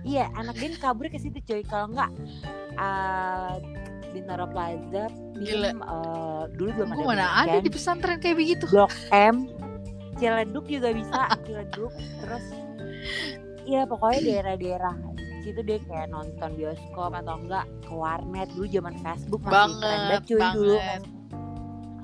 iya 0.04 0.28
anak 0.36 0.56
din 0.60 0.74
kabur 0.76 1.06
ke 1.08 1.22
situ 1.22 1.38
cuy. 1.46 1.62
Kalau 1.64 1.94
nggak 1.94 2.12
uh, 2.82 3.56
Bintaro 4.14 4.46
Plaza 4.50 5.10
Gila. 5.38 5.70
PIM 5.70 5.80
uh, 5.86 6.44
dulu 6.58 6.70
belum 6.82 6.90
ada 6.90 6.98
gue 6.98 7.06
mana 7.06 7.28
ada 7.46 7.58
di 7.62 7.70
pesantren 7.70 8.18
kayak 8.18 8.38
begitu. 8.42 8.66
Blok 8.70 8.94
M 9.14 9.50
Ciledug 10.16 10.66
juga 10.66 10.90
bisa 10.90 11.20
Ciledug 11.42 11.92
terus 12.20 12.46
Iya 13.64 13.84
pokoknya 13.84 14.20
daerah-daerah 14.22 14.96
situ 15.40 15.60
deh 15.60 15.80
kayak 15.82 16.08
nonton 16.08 16.52
bioskop 16.54 17.12
atau 17.12 17.36
enggak 17.38 17.64
ke 17.82 17.92
warnet. 17.92 18.48
Dulu 18.52 18.64
zaman 18.66 18.96
Facebook 18.98 19.40
masih 19.42 19.52
keren 19.52 19.72
banget 19.72 19.84
banget 19.84 20.22
cuy 20.24 20.42
dulu. 20.52 20.76
banget. 20.78 21.02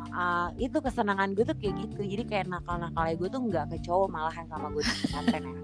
Uh, 0.10 0.48
itu 0.58 0.78
kesenangan 0.78 1.30
gue 1.32 1.44
tuh 1.44 1.56
kayak 1.56 1.76
gitu. 1.78 2.02
Jadi 2.06 2.24
kayak 2.26 2.46
nakal-nakalnya 2.48 3.16
gue 3.16 3.30
tuh 3.30 3.42
nggak 3.42 3.66
ke 3.70 3.78
cowok 3.82 4.08
malahan 4.08 4.44
sama 4.48 4.68
gue 4.70 4.82
di 4.82 4.94
pesantren 4.98 5.44
ya. 5.46 5.56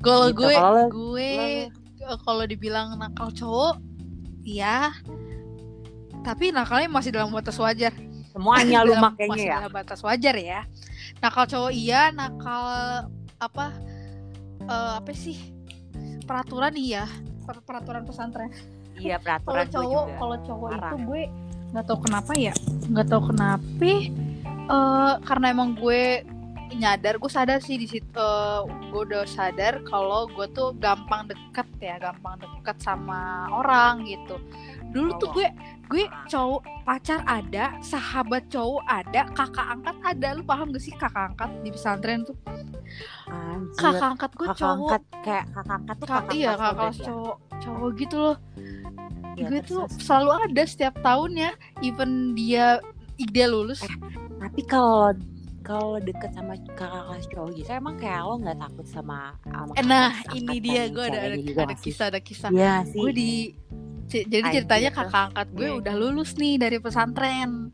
Kalau 0.00 0.28
Gitu. 0.28 0.38
gue 0.38 0.52
Kalau 0.54 0.72
lo- 0.74 0.90
gue 0.90 1.30
eh, 2.00 2.18
kalau 2.20 2.44
dibilang 2.44 2.86
nakal 2.96 3.28
cowok 3.30 3.74
ya 4.42 4.92
tapi 6.20 6.48
nakalnya 6.50 6.88
masih 6.88 7.10
dalam 7.10 7.28
batas 7.30 7.56
wajar. 7.56 7.92
Semuanya 8.28 8.80
lu 8.80 8.96
makanya 9.04 9.28
masih 9.30 9.46
ya? 9.46 9.54
dalam 9.60 9.72
batas 9.72 10.00
wajar 10.00 10.34
ya 10.34 10.60
nakal 11.24 11.48
cowok 11.48 11.72
iya 11.72 12.12
nakal 12.12 12.64
apa 13.40 13.72
eh, 14.68 14.92
apa 15.00 15.10
sih? 15.16 15.40
Peraturan 16.28 16.76
iya. 16.76 17.08
Per- 17.48 17.64
peraturan 17.64 18.04
pesantren. 18.04 18.52
Iya 19.00 19.16
kalau 19.24 19.40
peraturan 19.48 19.64
gue 19.64 19.72
cowok 19.72 20.06
kalau 20.20 20.36
cowok 20.44 20.70
itu 20.76 20.96
gue 21.08 21.22
nggak 21.74 21.84
tahu 21.90 21.98
kenapa 22.06 22.32
ya 22.38 22.54
nggak 22.86 23.06
tahu 23.10 23.22
kenapa 23.34 23.66
eh 24.70 25.14
karena 25.26 25.46
emang 25.50 25.74
gue 25.74 26.22
nyadar 26.74 27.18
gue 27.22 27.30
sadar 27.30 27.58
sih 27.62 27.78
di 27.78 27.86
situ 27.86 28.14
eh, 28.14 28.60
gue 28.90 29.00
udah 29.06 29.24
sadar 29.26 29.82
kalau 29.86 30.26
gue 30.30 30.46
tuh 30.52 30.74
gampang 30.78 31.30
deket 31.30 31.66
ya 31.80 31.96
gampang 31.98 32.38
deket 32.42 32.76
sama 32.82 33.48
orang 33.50 34.04
gitu. 34.04 34.36
Dulu 34.94 35.18
tuh 35.18 35.30
Cowok. 35.30 35.34
gue 35.34 35.46
gue 35.90 36.04
cowok 36.30 36.62
pacar 36.84 37.20
ada 37.28 37.76
sahabat 37.84 38.48
cowok 38.48 38.82
ada 38.88 39.20
kakak 39.32 39.66
angkat 39.78 39.96
ada. 40.04 40.28
Lu 40.36 40.42
paham 40.42 40.72
gak 40.72 40.82
sih 40.82 40.94
kakak 40.96 41.34
angkat 41.34 41.50
di 41.62 41.70
pesantren 41.72 42.24
tuh? 42.24 42.36
Anjir. 43.28 43.80
kakak 43.80 44.08
angkat 44.16 44.30
gue 44.36 44.48
kakak 44.48 44.60
cowok. 44.60 44.74
angkat 44.74 45.02
kayak 45.24 45.44
kakak 45.52 45.74
angkat 45.74 45.96
tuh 45.96 46.06
Kak, 46.06 46.16
kakak 46.20 46.34
iya 46.36 46.50
kakak 46.54 46.72
kelas 46.76 46.98
ya? 46.98 47.04
cowok 47.08 47.36
cowok 47.60 47.90
gitu 47.98 48.16
loh. 48.16 48.36
Iya, 49.34 49.46
gue 49.50 49.60
tuh 49.66 49.82
terus. 49.90 50.02
selalu 50.06 50.30
ada 50.46 50.62
setiap 50.62 50.94
tahunnya 51.02 51.50
even 51.82 52.10
dia 52.38 52.66
dia 53.18 53.46
lulus. 53.50 53.80
Tapi 54.38 54.62
kalau 54.68 55.14
kalau 55.64 55.96
deket 55.96 56.30
sama 56.36 56.60
kakak 56.76 57.02
kelas 57.08 57.26
cowok 57.32 57.50
gitu 57.56 57.70
emang 57.72 57.96
kayak 57.96 58.20
lo 58.20 58.34
nggak 58.36 58.58
takut 58.60 58.86
sama, 58.86 59.32
sama 59.42 59.72
Eh, 59.80 59.84
nah 59.84 60.12
kakak 60.12 60.36
ini 60.36 60.56
dia 60.60 60.82
gue 60.92 61.04
ada 61.08 61.18
ada, 61.32 61.36
ada 61.40 61.76
kisah 61.76 62.06
ada 62.12 62.20
kisah. 62.20 62.50
Iya 62.52 62.84
sih. 62.84 63.00
Gue 63.00 63.12
di 63.16 63.32
c- 64.06 64.24
jadi 64.24 64.42
Anjir. 64.42 64.54
ceritanya 64.60 64.90
kakak 64.92 65.22
angkat 65.28 65.48
gue 65.52 65.66
Iya. 65.66 65.74
udah 65.76 65.94
lulus 65.94 66.34
nih 66.34 66.54
dari 66.56 66.76
pesantren. 66.76 67.70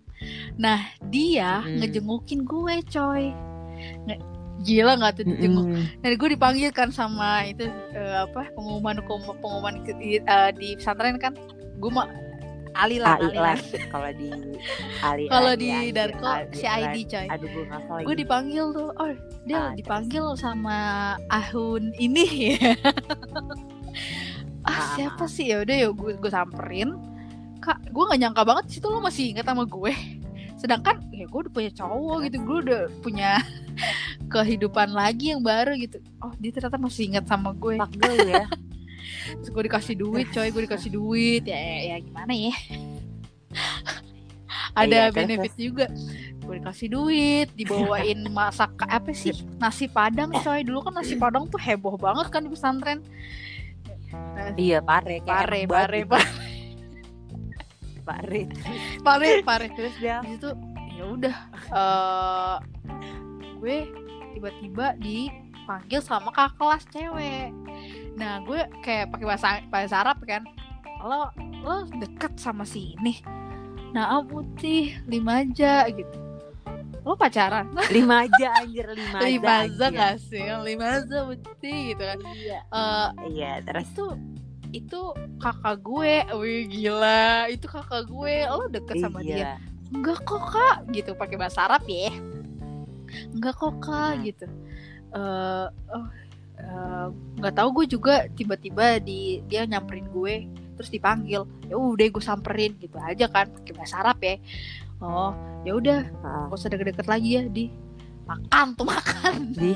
Nah 0.56 0.80
dia 1.04 1.60
Mm. 1.60 1.78
ngejengukin 1.78 2.40
gue 2.42 2.74
coy. 2.86 3.24
Nge- 4.04 4.22
gila 4.60 4.92
nggak 4.94 5.12
tuh 5.14 5.24
dijenguk? 5.26 5.66
Mm-mm. 5.66 5.84
dan 5.98 6.10
gue 6.14 6.28
dipanggil 6.30 6.68
kan 6.70 6.88
sama 6.90 7.28
itu 7.44 7.64
eh, 7.90 8.16
apa 8.20 8.44
pengumuman 8.50 9.00
pengumuman, 9.00 9.36
pengumuman 9.38 9.74
di, 9.80 10.18
eh, 10.18 10.50
di 10.52 10.68
pesantren 10.74 11.16
kan. 11.16 11.32
Gue 11.76 11.88
mah 11.90 12.08
Ali 12.72 13.02
lah 13.02 13.18
kalau 13.90 14.10
di 14.12 14.30
Ali 15.02 15.26
kalau 15.26 15.52
di 15.54 15.90
Darko 15.90 16.30
si 16.52 16.62
ID 16.62 17.02
coy. 17.04 17.26
Aduh 17.26 17.48
gue 17.48 17.64
ngafal 17.66 17.96
gue 17.98 18.06
lagi 18.06 18.20
dipanggil 18.20 18.64
tuh 18.70 18.88
oh 18.94 19.10
dia 19.42 19.58
Ah, 19.58 19.72
dipanggil 19.72 20.24
sama 20.36 20.78
Ahun 21.26 21.90
ini 21.96 22.54
siapa 25.00 25.24
ah. 25.24 25.28
sih? 25.28 25.46
Ya 25.48 25.56
udah 25.64 25.76
ya 25.76 25.88
gue 25.88 26.12
gue 26.20 26.30
samperin. 26.30 26.90
Kak 27.60 27.92
gue 27.92 28.04
nggak 28.04 28.20
nyangka 28.20 28.42
banget 28.44 28.64
sih 28.72 28.78
tuh 28.80 28.92
lo 28.92 29.00
masih 29.00 29.32
inget 29.32 29.46
sama 29.48 29.64
gue. 29.64 29.92
Sedangkan 30.60 31.00
ya 31.12 31.24
gue 31.24 31.40
udah 31.48 31.52
punya 31.52 31.70
cowok 31.72 32.18
gitu 32.28 32.36
gue 32.44 32.58
udah 32.68 32.82
punya 33.00 33.30
kehidupan 34.32 34.92
lagi 34.92 35.32
yang 35.32 35.40
baru 35.40 35.76
gitu. 35.80 36.00
Oh 36.20 36.32
dia 36.36 36.52
ternyata 36.52 36.76
masih 36.76 37.12
inget 37.12 37.24
sama 37.24 37.56
gue. 37.56 37.80
Gue 37.80 38.14
ya. 38.28 38.44
Terus 39.40 39.48
gue 39.48 39.62
dikasih 39.68 39.94
duit 39.96 40.26
coy 40.28 40.48
gue 40.52 40.62
dikasih 40.68 40.90
duit. 40.92 41.42
Ya 41.48 41.56
ya 41.56 41.96
gimana 42.00 42.32
ya? 42.36 42.54
Ada 44.70 44.86
Iya, 44.86 45.02
terus, 45.10 45.16
benefit 45.18 45.54
juga. 45.58 45.86
Gue 46.46 46.54
dikasih 46.62 46.88
duit 46.94 47.48
dibawain 47.58 48.22
masak 48.30 48.70
apa 48.86 49.10
sih? 49.10 49.34
Nasi 49.58 49.90
padang 49.90 50.30
coy. 50.30 50.62
Dulu 50.62 50.78
kan 50.86 50.94
nasi 50.94 51.18
padang 51.18 51.50
tuh 51.50 51.58
heboh 51.58 51.98
banget 51.98 52.30
kan 52.30 52.46
di 52.46 52.50
pesantren 52.54 53.02
iya 54.56 54.78
pare 54.82 55.22
kayak 55.22 55.46
pare 55.46 55.60
pare 55.66 56.00
banget 56.08 56.50
pare 58.10 58.40
gitu. 58.48 58.60
pare. 59.06 59.30
Pare. 59.30 59.30
Pare 59.46 59.66
terus 59.76 59.94
dia? 60.02 60.18
Di 60.24 60.34
situ 60.34 60.50
ya 60.98 61.04
udah 61.06 61.36
eh 61.70 62.56
gue 63.60 63.78
tiba-tiba 64.36 64.96
dipanggil 64.98 66.00
sama 66.02 66.32
kakak 66.32 66.56
kelas 66.58 66.84
cewek. 66.90 67.50
Nah 68.16 68.42
gue 68.44 68.60
kayak 68.82 69.14
pakai 69.14 69.26
bahasa 69.26 69.48
bahasa 69.68 69.96
Arab 70.02 70.18
kan. 70.26 70.42
Lo 71.04 71.30
lo 71.62 71.86
deket 72.00 72.34
sama 72.40 72.66
si 72.66 72.96
ini? 72.98 73.20
Nah 73.94 74.22
putih 74.26 74.96
lima 75.06 75.44
aja 75.44 75.86
gitu 75.90 76.29
lo 77.00 77.16
pacaran? 77.16 77.66
Lima 77.88 78.28
aja 78.28 78.60
anjir 78.60 78.86
lima 78.92 79.18
aja 79.18 79.26
lima 79.26 79.52
aja 79.64 79.86
gak 79.88 80.16
sih? 80.20 80.44
Lima 80.44 81.00
aja 81.00 81.18
putih 81.24 81.96
gitu 81.96 82.02
kan. 82.04 82.18
Iya. 82.36 82.60
Eh, 82.68 83.08
iya 83.32 83.52
terus? 83.64 83.88
itu 83.90 84.06
itu 84.70 85.00
kakak 85.40 85.80
gue 85.82 86.14
wih 86.36 86.62
gila. 86.68 87.48
Itu 87.48 87.66
kakak 87.66 88.06
gue 88.06 88.34
lo 88.46 88.68
deket 88.68 89.00
sama 89.00 89.24
dia. 89.24 89.36
Iya. 89.36 89.52
enggak 89.90 90.22
kok 90.22 90.44
kak 90.54 90.76
gitu. 90.94 91.18
Pakai 91.18 91.34
bahasa 91.34 91.66
Arab 91.66 91.82
ya? 91.88 92.14
Enggak 93.34 93.58
kok 93.58 93.74
kak 93.82 94.12
Hmm. 94.14 94.22
gitu. 94.22 94.46
Oh 95.10 95.66
eh, 96.60 97.06
nggak 97.40 97.54
tahu 97.56 97.68
gue 97.82 97.86
juga 97.90 98.28
tiba-tiba 98.30 99.00
di 99.00 99.40
dia 99.48 99.64
nyamperin 99.66 100.06
gue 100.12 100.46
terus 100.78 100.92
dipanggil. 100.92 101.42
Ya 101.66 101.74
udah 101.74 102.06
gue 102.06 102.22
samperin 102.22 102.76
gitu 102.78 103.00
aja 103.02 103.26
kan. 103.26 103.50
Pakai 103.50 103.72
bahasa 103.74 103.98
Arab 103.98 104.20
ya 104.22 104.36
oh 105.00 105.32
ya 105.62 105.72
udah 105.74 106.00
Heeh. 106.04 106.44
gak 106.48 106.56
usah 106.56 106.68
deket-deket 106.68 107.06
lagi 107.06 107.28
ya 107.36 107.42
di 107.44 107.64
makan 108.24 108.66
tuh 108.74 108.86
makan 108.86 109.34
di 109.52 109.72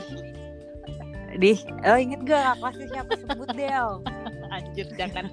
di 1.35 1.53
oh 1.83 1.99
inget 1.99 2.21
gak 2.23 2.57
kelasnya 2.57 2.87
siapa 2.89 3.13
sebut 3.19 3.49
Del 3.53 3.91
anjir 4.55 4.87
jangan 4.95 5.27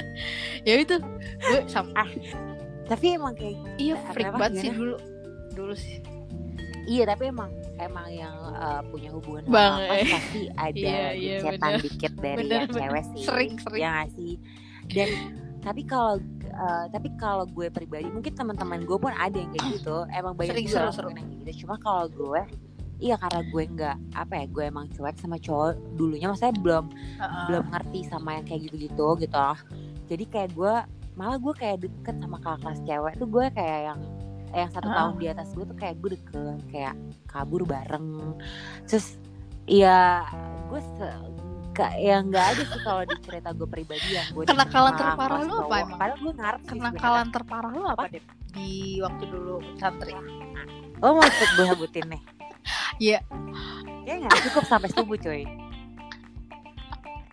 ya 0.68 0.74
itu 0.80 0.96
gue 1.42 1.60
sam 1.68 1.92
tapi 2.86 3.18
emang 3.18 3.34
kayak 3.34 3.58
iya 3.76 3.94
Apa- 3.98 4.12
freak 4.14 4.32
banget 4.32 4.62
sih 4.62 4.70
dulu 4.72 4.96
dulu 5.52 5.74
sih 5.76 6.00
iya 6.86 7.04
tapi 7.04 7.28
emang 7.28 7.50
emang 7.76 8.06
yang 8.08 8.32
uh, 8.54 8.80
punya 8.88 9.12
hubungan 9.12 9.44
Bang, 9.46 9.76
sama 9.76 9.94
eh. 10.00 10.08
pasti 10.08 10.40
ada 10.64 10.78
Iya, 10.78 11.06
iya, 11.12 11.36
gencatan 11.42 11.60
bener. 11.68 11.82
dikit 11.84 12.12
dari 12.16 12.36
Bener, 12.40 12.56
yang 12.56 12.68
bener. 12.70 12.80
cewek 12.80 13.04
sih 13.04 13.22
Sering, 13.26 13.52
sering. 13.60 13.80
ya 13.82 13.88
nggak 13.92 14.08
sih 14.16 14.34
dan 14.86 15.10
tapi 15.66 15.82
kalau 15.82 16.22
uh, 16.54 16.86
tapi 16.88 17.10
kalau 17.18 17.42
gue 17.44 17.66
pribadi 17.68 18.06
mungkin 18.06 18.30
teman-teman 18.32 18.86
gue 18.86 18.94
pun 18.94 19.10
ada 19.10 19.34
yang 19.34 19.50
kayak 19.50 19.66
gitu 19.74 20.06
emang 20.08 20.32
banyak 20.32 20.54
Sering, 20.54 20.66
juga 20.70 20.78
seru, 20.78 20.90
seru. 20.94 21.08
yang 21.10 21.28
gitu 21.42 21.66
cuma 21.66 21.74
kalau 21.76 22.06
gue 22.06 22.40
iya 22.96 23.18
karena 23.18 23.42
gue 23.44 23.62
nggak 23.66 23.96
apa 24.14 24.32
ya 24.32 24.44
gue 24.46 24.62
emang 24.64 24.86
cuek 24.88 25.16
sama 25.18 25.36
cowok 25.36 25.74
dulunya 25.92 26.30
maksudnya 26.30 26.54
belum 26.56 26.84
Heeh. 26.94 27.44
belum 27.50 27.64
ngerti 27.68 28.00
sama 28.06 28.30
yang 28.32 28.46
kayak 28.46 28.60
gitu-gitu 28.70 29.06
gitu 29.18 29.36
loh 29.36 29.58
jadi 30.06 30.24
kayak 30.24 30.50
gue 30.54 30.74
malah 31.12 31.36
gue 31.36 31.52
kayak 31.52 31.76
deket 31.82 32.14
sama 32.16 32.38
kakak 32.38 32.58
kelas 32.62 32.80
cewek 32.86 33.12
tuh 33.18 33.26
gue 33.26 33.44
kayak 33.50 33.80
yang 33.90 34.00
yang 34.54 34.70
satu 34.70 34.88
Ah. 34.88 34.94
tahun 34.94 35.12
di 35.18 35.26
atas 35.28 35.48
gue 35.52 35.64
tuh 35.66 35.76
kayak 35.76 35.94
gue 35.98 36.10
deket 36.14 36.58
kayak 36.70 36.94
kabur 37.26 37.66
bareng 37.66 38.38
terus 38.86 39.18
ya 39.66 40.22
gue 40.70 40.80
se- 40.94 41.20
yang 41.94 42.28
nggak 42.28 42.46
ada 42.52 42.62
sih 42.64 42.80
kalau 42.80 43.02
di 43.04 43.16
cerita 43.20 43.48
gue 43.52 43.68
pribadi 43.68 44.08
yang 44.10 44.26
gue 44.32 44.44
Kenakalan 44.44 44.94
terparah 44.94 45.40
lu 45.42 45.54
apa 45.60 45.76
emang? 45.78 45.98
padahal 45.98 46.18
gue 46.18 46.32
ngarep 46.34 46.62
kenakalan 46.64 47.28
terparah 47.28 47.70
lu 47.70 47.84
apa 47.84 48.04
deh 48.08 48.24
di 48.52 48.70
waktu 48.98 49.24
dulu 49.26 49.60
santri. 49.76 50.16
Lo 50.96 51.12
mau 51.12 51.22
ikut 51.22 51.50
gue 51.52 51.66
sebutin 51.68 52.06
nih? 52.08 52.22
Iya. 52.96 53.18
ya 54.02 54.14
nggak 54.16 54.38
cukup 54.48 54.64
sampai 54.64 54.88
subuh 54.88 55.18
coy 55.18 55.44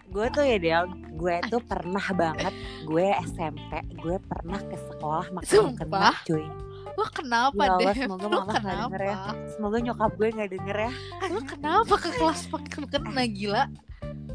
gue 0.10 0.26
tuh 0.30 0.46
ya 0.46 0.58
Del 0.62 0.86
gue 1.18 1.36
tuh 1.50 1.62
pernah 1.64 2.06
banget 2.14 2.54
gue 2.86 3.06
SMP 3.26 3.72
gue 3.98 4.16
pernah 4.22 4.62
ke 4.62 4.78
sekolah 4.78 5.26
makan 5.32 5.74
kena 5.74 6.14
cuy. 6.22 6.46
Lu 6.94 7.06
kenapa 7.10 7.58
Ya 7.58 7.74
Allah, 7.74 7.94
deh 7.98 8.06
semoga 8.06 8.26
lu 8.30 8.38
mama 8.38 8.54
kenapa 8.54 8.86
denger 8.94 9.02
ya. 9.02 9.18
semoga 9.50 9.78
nyokap 9.82 10.12
gue 10.14 10.28
nggak 10.30 10.50
denger 10.54 10.78
ya. 10.78 10.92
Lu 11.34 11.42
kenapa 11.42 11.94
ke 11.98 12.10
kelas 12.14 12.42
pakai 12.46 12.70
kena 12.86 13.24
gila 13.26 13.64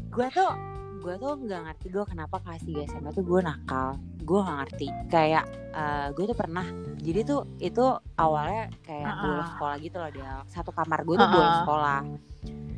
gue 0.09 0.27
tuh 0.29 0.51
gue 0.99 1.15
tuh 1.15 1.31
nggak 1.39 1.61
ngerti 1.63 1.87
gue 1.89 2.03
kenapa 2.03 2.35
kelas 2.39 2.59
3 2.61 2.89
SMA 2.89 3.09
tuh 3.11 3.23
gue 3.23 3.39
nakal. 3.39 3.95
Gue 4.19 4.39
nggak 4.39 4.57
ngerti. 4.59 4.87
Kayak 5.07 5.45
eh, 5.71 6.07
gue 6.11 6.25
tuh 6.25 6.35
pernah. 6.35 6.67
Jadi 6.97 7.19
tuh 7.23 7.39
itu 7.57 7.85
awalnya 8.15 8.67
kayak 8.81 9.07
Ah, 9.07 9.15
bolos 9.21 9.39
ah. 9.39 9.49
sekolah 9.49 9.75
gitu 9.79 9.97
loh 9.97 10.11
dia 10.11 10.31
satu 10.45 10.71
kamar 10.71 10.99
gue 11.01 11.15
tuh 11.15 11.23
Ah, 11.23 11.31
bolos 11.31 11.47
ah. 11.47 11.59
sekolah. 11.63 11.99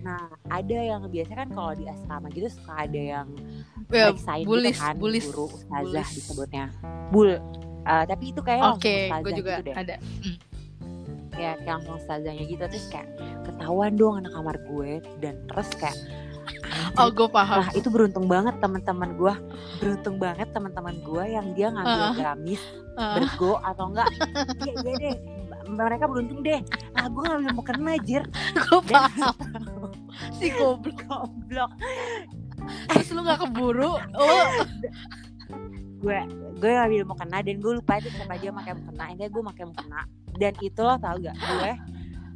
Nah 0.02 0.22
ada 0.48 0.78
yang 0.78 1.02
biasanya 1.06 1.39
kan 1.39 1.50
kalau 1.52 1.72
di 1.72 1.86
asrama 1.86 2.28
gitu 2.30 2.48
suka 2.48 2.74
ada 2.80 3.02
yang 3.15 3.28
ya, 3.88 4.10
Reksain 4.10 4.46
bulis 4.46 4.70
gitu 4.72 4.82
kan 4.82 4.96
bulis 4.96 5.26
guru 5.26 5.46
ustazah 5.48 5.82
bulis. 5.84 6.08
disebutnya. 6.13 6.65
Bul 7.10 7.30
Eh, 7.82 8.06
tapi 8.06 8.30
itu 8.30 8.38
kayak 8.39 8.78
oke 8.78 8.96
gue 9.20 9.34
juga 9.34 9.58
gitu 9.58 9.65
deh. 9.65 9.76
ada. 9.76 9.96
Kayak 11.32 11.56
kayak 11.58 11.74
langsung 11.74 11.98
ustazahnya 11.98 12.44
gitu 12.46 12.62
terus 12.62 12.86
kayak 12.88 13.10
ketahuan 13.41 13.96
dong 13.96 14.20
anak 14.20 14.30
kamar 14.32 14.54
gue 14.63 14.91
dan 15.17 15.34
terus 15.48 15.65
kayak 15.74 15.98
oh 16.97 17.10
gue 17.10 17.27
paham. 17.27 17.62
Wah 17.62 17.69
itu 17.71 17.88
beruntung 17.88 18.25
banget 18.25 18.56
teman-teman 18.58 19.15
gue 19.15 19.34
beruntung 19.77 20.15
banget 20.17 20.47
teman-teman 20.51 20.95
gue 20.99 21.23
yang 21.27 21.47
dia 21.54 21.67
ngambil 21.69 22.01
Ah. 22.01 22.13
gamis 22.15 22.62
Ah, 22.99 23.15
bergo 23.15 23.56
atau 23.63 23.88
enggak. 23.88 24.08
Iya 24.60 24.73
iya 24.84 24.93
deh. 24.99 25.15
Mereka 25.65 26.04
beruntung 26.06 26.43
deh. 26.43 26.60
Ah 26.91 27.08
gue 27.08 27.23
ngambil 27.23 27.49
mau 27.54 27.63
kena 27.63 27.93
jir. 28.01 28.23
Gue 28.67 28.82
paham. 28.86 29.36
Si 30.38 30.51
goblok. 30.51 31.08
Goblok. 31.08 31.71
Terus 32.91 33.08
lu 33.10 33.23
gak 33.23 33.41
keburu? 33.41 33.95
Oh. 34.13 34.47
Gue 35.97 36.19
gue 36.58 36.69
ngambil 36.69 37.04
mau 37.08 37.17
kena 37.17 37.41
dan 37.41 37.58
gue 37.58 37.73
lupa 37.73 37.97
itu 37.97 38.10
siapa 38.10 38.36
aja 38.36 38.51
pakai 38.51 38.71
mau 38.75 38.86
kena 38.86 39.04
intinya 39.10 39.30
gue 39.30 39.43
pakai 39.49 39.63
mau 39.65 39.75
kena 39.75 40.01
dan 40.36 40.54
itu 40.60 40.80
lo 40.80 40.93
tau 40.97 41.15
gak 41.17 41.34
gue 41.34 41.71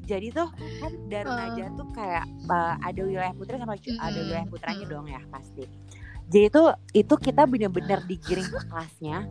jadi 0.05 0.27
tuh 0.31 0.47
kan 0.79 0.91
dan 1.07 1.25
Uh. 1.25 1.45
aja 1.45 1.65
tuh 1.73 1.87
kayak 1.91 2.23
uh, 2.45 2.77
ada 2.79 3.01
wilayah 3.01 3.33
putri 3.33 3.55
sama 3.55 3.75
cu- 3.75 3.99
ada 3.99 4.19
wilayah 4.19 4.45
putranya 4.45 4.85
Mm. 4.85 4.91
dong 4.91 5.05
ya 5.07 5.21
pasti 5.27 5.63
jadi 6.25 6.47
tuh 6.49 6.67
itu 6.91 7.13
kita 7.15 7.43
bener-bener 7.43 7.99
digiring 8.03 8.45
ke 8.45 8.59
kelasnya 8.63 9.25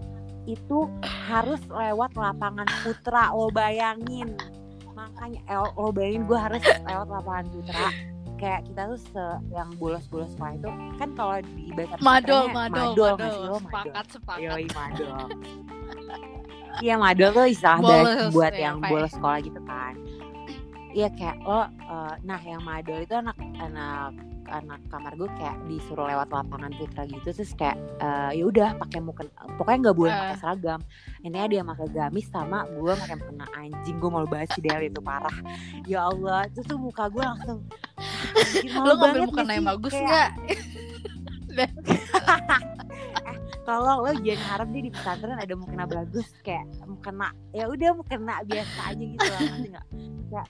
itu 0.44 0.78
harus 1.24 1.58
lewat 1.64 2.12
lapangan 2.14 2.68
putra 2.82 3.30
lo 3.30 3.48
bayangin 3.48 4.36
makanya 4.92 5.40
eh, 5.44 5.56
lo 5.56 5.88
bayangin 5.88 6.22
gue 6.24 6.36
harus 6.36 6.60
lewat 6.60 7.08
lapangan 7.08 7.46
putra 7.48 7.88
kayak 8.34 8.60
kita 8.64 8.82
tuh 8.86 9.00
se 9.00 9.24
yang 9.48 9.70
bolos-bolos 9.72 10.30
sekolah 10.30 10.52
itu 10.54 10.68
kan 10.94 11.08
kalau 11.12 11.34
di 11.40 11.70
bahasa 11.72 11.96
Madol, 11.96 12.44
madol, 12.46 12.92
madol, 12.92 13.12
madol. 13.14 13.14
sih 13.16 13.40
lo 13.40 13.56
madol 13.56 13.62
Sepakat, 13.64 14.06
sepakat. 14.10 14.38
Yoi 14.40 14.66
madol. 14.68 15.26
Iya 16.76 16.94
madol 16.96 17.30
tuh 17.32 17.46
istilah 17.46 17.78
Bolos, 17.78 18.34
buat 18.34 18.52
ya, 18.52 18.60
yang 18.60 18.76
bolos 18.82 19.12
sekolah 19.12 19.38
gitu 19.40 19.60
kan. 19.64 19.94
Iya 20.94 21.08
kayak 21.10 21.42
lo, 21.42 21.66
eh, 21.66 22.14
nah 22.22 22.38
yang 22.38 22.62
madol 22.62 23.02
itu 23.02 23.12
anak 23.12 23.34
anak 23.58 24.14
anak 24.44 24.76
kamar 24.86 25.16
gue 25.16 25.26
kayak 25.40 25.56
disuruh 25.66 26.04
lewat 26.04 26.28
lapangan 26.28 26.68
putra 26.76 27.08
gitu 27.08 27.32
terus 27.32 27.56
kayak 27.56 27.74
eh, 27.98 28.38
ya 28.38 28.44
udah 28.44 28.76
pakai 28.76 29.00
mukena 29.00 29.32
pokoknya 29.56 29.78
nggak 29.88 29.96
boleh 29.96 30.12
Eh. 30.12 30.20
pakai 30.20 30.36
seragam 30.38 30.80
intinya 31.24 31.48
dia 31.48 31.62
pakai 31.64 31.88
gamis 31.88 32.28
sama 32.28 32.68
gue 32.68 32.92
pakai 32.92 33.16
mukena 33.18 33.46
anjing 33.56 33.96
gue 33.96 34.10
malu 34.12 34.28
banget 34.28 34.52
sih 34.52 34.62
Del 34.62 34.84
itu 34.84 35.00
parah 35.00 35.32
ya 35.88 36.06
Allah 36.06 36.44
itu 36.44 36.60
tuh 36.60 36.76
muka 36.76 37.08
gue 37.08 37.24
langsung 37.24 37.58
malu 38.76 38.84
Lo 38.86 38.92
ngambil 39.00 39.20
mukena 39.26 39.52
yang 39.56 39.66
bagus 39.66 39.94
nggak? 39.96 40.30
kalau 43.64 43.94
lo 44.00 44.12
jangan 44.14 44.44
harap 44.46 44.68
dia 44.68 44.82
di 44.82 44.90
pesantren 44.90 45.36
ada 45.36 45.54
mukena 45.54 45.84
bagus 45.84 46.28
kayak 46.40 46.64
mukena 46.82 47.32
ya 47.50 47.64
udah 47.64 47.90
mukena 47.92 48.34
biasa 48.42 48.78
aja 48.86 49.04
gitu 49.04 49.24
lah 49.26 49.40
nggak 49.58 49.86
kayak 50.26 50.48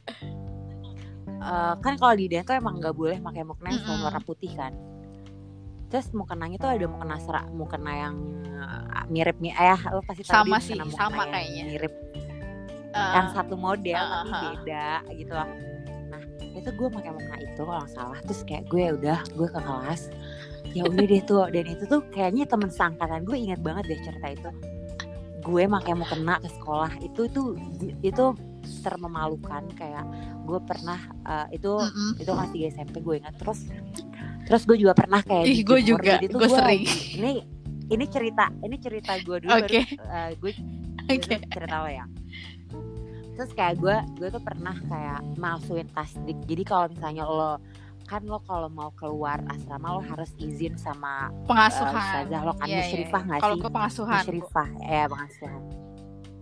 eh, 1.41 1.75
kan 1.79 1.95
kalau 1.95 2.15
di 2.15 2.27
Dento 2.27 2.53
emang 2.53 2.79
nggak 2.79 2.93
boleh 2.93 3.19
pakai 3.19 3.43
mukena 3.43 3.69
yang 3.73 3.85
Mm-mm. 3.85 4.03
warna 4.03 4.21
putih 4.21 4.53
kan 4.53 4.75
terus 5.87 6.11
mukenanya 6.11 6.59
tuh 6.59 6.67
ada 6.69 6.85
mukena 6.85 7.17
serak 7.19 7.47
mukena 7.49 7.93
yang 7.95 8.15
eh, 8.43 9.05
mirip 9.09 9.39
nih 9.39 9.53
eh 9.53 9.81
lo 9.89 10.03
pasti 10.03 10.23
tahu 10.23 10.43
Sama 10.43 10.59
sih, 10.59 10.75
sama 10.91 11.23
yang 11.23 11.31
kayaknya. 11.31 11.65
mirip 11.69 11.95
Eh, 12.91 13.11
yang 13.13 13.27
satu 13.29 13.59
model 13.59 13.99
Ah, 13.99 14.23
tapi 14.23 14.31
ah, 14.31 14.31
ah. 14.31 14.43
beda 14.49 14.87
gitu 15.13 15.33
loh 15.33 15.49
nah 16.09 16.23
itu 16.53 16.69
gue 16.69 16.89
pakai 16.89 17.11
mukena 17.11 17.37
itu 17.41 17.63
kalau 17.65 17.87
salah 17.87 18.19
terus 18.23 18.41
kayak 18.43 18.67
gue 18.67 18.81
ya 18.81 18.93
udah 18.93 19.19
gue 19.35 19.49
ke 19.49 19.61
kelas 19.61 20.03
ya 20.75 20.83
udah 20.91 21.05
deh 21.07 21.23
tuh 21.23 21.47
dan 21.55 21.65
itu 21.71 21.85
tuh 21.87 22.03
kayaknya 22.11 22.45
temen 22.51 22.69
seangkatan 22.69 23.23
gue 23.23 23.37
ingat 23.39 23.61
banget 23.63 23.95
deh 23.95 24.01
cerita 24.03 24.29
itu 24.35 24.51
gue 25.45 25.63
pakai 25.69 25.95
mukena 25.95 26.41
ke 26.41 26.49
sekolah 26.51 26.93
itu 27.05 27.31
itu 27.31 27.43
itu 28.03 28.25
termemalukan 28.83 29.65
kayak 29.77 30.05
gue 30.45 30.59
pernah 30.65 30.99
eh, 31.29 31.57
itu 31.61 31.73
mm-mm. 31.73 32.21
itu 32.21 32.31
kelas 32.33 32.51
3 32.51 32.75
SMP 32.75 32.95
gue 33.05 33.15
ingat 33.23 33.35
terus 33.39 33.69
terus 34.45 34.63
gue 34.67 34.77
juga 34.77 34.93
pernah 34.97 35.21
kayak 35.25 35.45
Ih, 35.49 35.65
gue 35.65 35.81
juga, 35.81 36.21
tuh 36.21 36.37
gue 36.37 36.51
sering. 36.53 36.85
ini 37.17 37.33
ini 37.89 38.05
cerita 38.09 38.49
ini 38.65 38.77
cerita 38.81 39.17
gue 39.21 39.37
dulu 39.45 39.53
Oke. 39.53 39.85
baru 39.85 40.11
eh, 40.11 40.31
gue 40.41 40.53
Oke. 41.13 41.33
itu 41.33 41.49
cerita 41.53 41.77
lo 41.85 41.89
ya 41.93 42.05
terus 43.35 43.51
kayak 43.53 43.75
gue 43.83 43.97
gue 44.21 44.29
tuh 44.31 44.43
pernah 44.43 44.77
kayak 44.89 45.21
masukin 45.37 45.89
tasdik 45.93 46.39
jadi 46.49 46.63
kalau 46.65 46.87
misalnya 46.89 47.25
lo 47.27 47.53
kan 48.05 48.23
lo 48.23 48.39
kalau 48.41 48.69
mau 48.69 48.93
keluar 48.93 49.41
asrama 49.49 49.89
lo 49.91 50.03
harus 50.03 50.31
izin 50.37 50.77
sama 50.77 51.33
Pengasuhan. 51.45 51.89
Eh, 51.89 51.99
ustazah 51.99 52.41
lo 52.43 52.53
kan 52.53 52.67
Iya, 52.67 52.73
iya, 52.73 52.81
musyrifah 52.83 53.17
iya. 53.17 53.27
nggak 53.27 53.41
Kalau 53.41 53.55
sih? 53.55 53.61
gue 53.61 53.71
pengasuhan. 53.71 54.21
musyrifah 54.21 54.69
ya 54.83 55.03
pengasuhan 55.07 55.63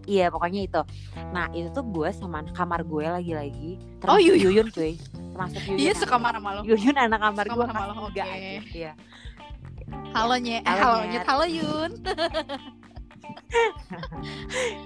iya 0.03 0.27
pokoknya 0.29 0.61
itu 0.65 0.83
nah 1.31 1.47
itu 1.49 1.71
tuh 1.71 1.85
gue 1.85 2.11
sama 2.11 2.43
kamar 2.51 2.83
gue 2.83 3.07
lagi-lagi 3.07 3.71
termasuk 3.97 4.19
Yuyun. 4.21 4.43
Yuyun 4.43 4.67
cuy 4.69 4.93
termasuk 5.31 5.61
Yuyun 5.63 5.79
Iya 5.79 5.93
sekamar 5.95 6.33
sama 6.35 6.51
lo. 6.53 6.61
Yuyun 6.63 6.97
anak 6.97 7.21
kamar 7.21 7.45
gue 7.47 7.65
sama 7.65 7.83
lo, 7.87 7.95
oke. 8.05 8.19
aja 8.19 8.25
iya 8.69 8.93
Halo 10.11 10.37
Nye, 10.37 10.59
eh, 10.59 10.65
Halo, 10.65 10.99
Nyet. 11.01 11.11
Nyet, 11.13 11.25
halo 11.25 11.45
Yun. 11.47 11.91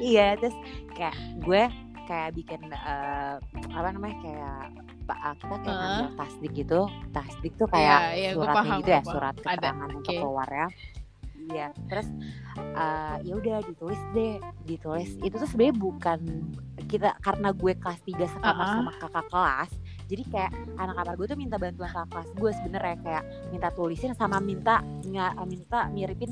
iya 0.02 0.34
terus 0.36 0.54
kayak 0.92 1.14
gue 1.40 1.62
kayak 2.06 2.30
bikin 2.34 2.60
eh, 2.68 3.34
apa 3.70 3.88
namanya 3.90 4.16
kayak 4.20 4.62
pak 5.06 5.18
kita 5.36 5.54
kayak 5.56 5.66
Heeh. 5.66 5.78
ngambil 5.78 6.08
tasdik 6.16 6.52
gitu 6.52 6.80
tasdik 7.10 7.52
tuh 7.54 7.68
kayak 7.68 7.98
Iya, 8.02 8.12
iya, 8.12 8.30
gue 8.30 8.42
suratnya 8.42 8.58
paham, 8.60 8.78
gitu 8.78 8.90
ya 8.90 9.00
paham. 9.00 9.12
surat 9.14 9.34
keterangan 9.36 9.88
untuk 9.92 10.12
keluar 10.12 10.48
ya 10.48 10.68
iya 11.46 11.66
terus 11.86 12.08
eh, 12.58 13.16
ya 13.22 13.32
udah 13.32 13.56
ditulis 13.62 14.00
deh 14.10 14.34
ditulis 14.64 15.10
itu 15.20 15.30
tuh 15.32 15.46
sebenarnya 15.46 15.76
bukan 15.76 16.18
kita 16.86 17.14
karena 17.20 17.48
gue 17.50 17.72
kelas 17.72 18.00
3 18.02 18.34
sekamar 18.34 18.66
Uh-uh. 18.66 18.76
sama 18.76 18.92
kakak 18.98 19.26
kelas 19.30 19.70
jadi 20.06 20.22
kayak 20.26 20.50
anak 20.76 20.94
kamar 20.96 21.14
gue 21.14 21.26
tuh 21.26 21.38
minta 21.38 21.56
bantuan 21.56 21.86
kakak 21.88 22.08
kelas 22.10 22.28
gue 22.32 22.50
sebenarnya 22.52 22.96
kayak 23.00 23.22
minta 23.50 23.68
tulisin 23.70 24.12
sama 24.12 24.38
minta 24.38 24.82
nggak 25.02 25.32
minta 25.46 25.86
miripin 25.88 26.30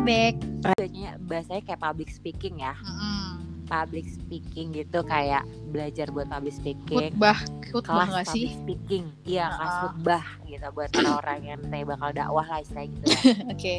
Back. 0.00 0.34
biasanya 0.64 1.10
bahasanya 1.20 1.62
kayak 1.64 1.80
public 1.80 2.08
speaking 2.08 2.54
ya 2.58 2.74
public 3.64 4.06
speaking 4.08 4.72
gitu 4.72 5.04
kayak 5.04 5.42
belajar 5.68 6.08
buat 6.08 6.24
public 6.26 6.56
speaking 6.56 7.12
Khutbah, 7.12 7.36
khutbah 7.62 7.84
kelas 7.84 8.08
nggak 8.08 8.26
sih? 8.26 8.44
public 8.48 8.56
speaking 8.58 9.04
iya 9.24 9.46
kelas 9.52 9.68
Ah. 9.68 9.80
khutbah 9.84 10.24
gitu 10.42 10.66
buat 10.72 10.90
orang-orang 10.94 11.38
yang 11.44 11.58
nanti 11.62 11.84
bakal 11.84 12.08
dakwah 12.10 12.46
lah 12.46 12.58
istilahnya 12.58 12.88
gitu 12.90 13.04
ya 13.04 13.18
Oke. 13.52 13.76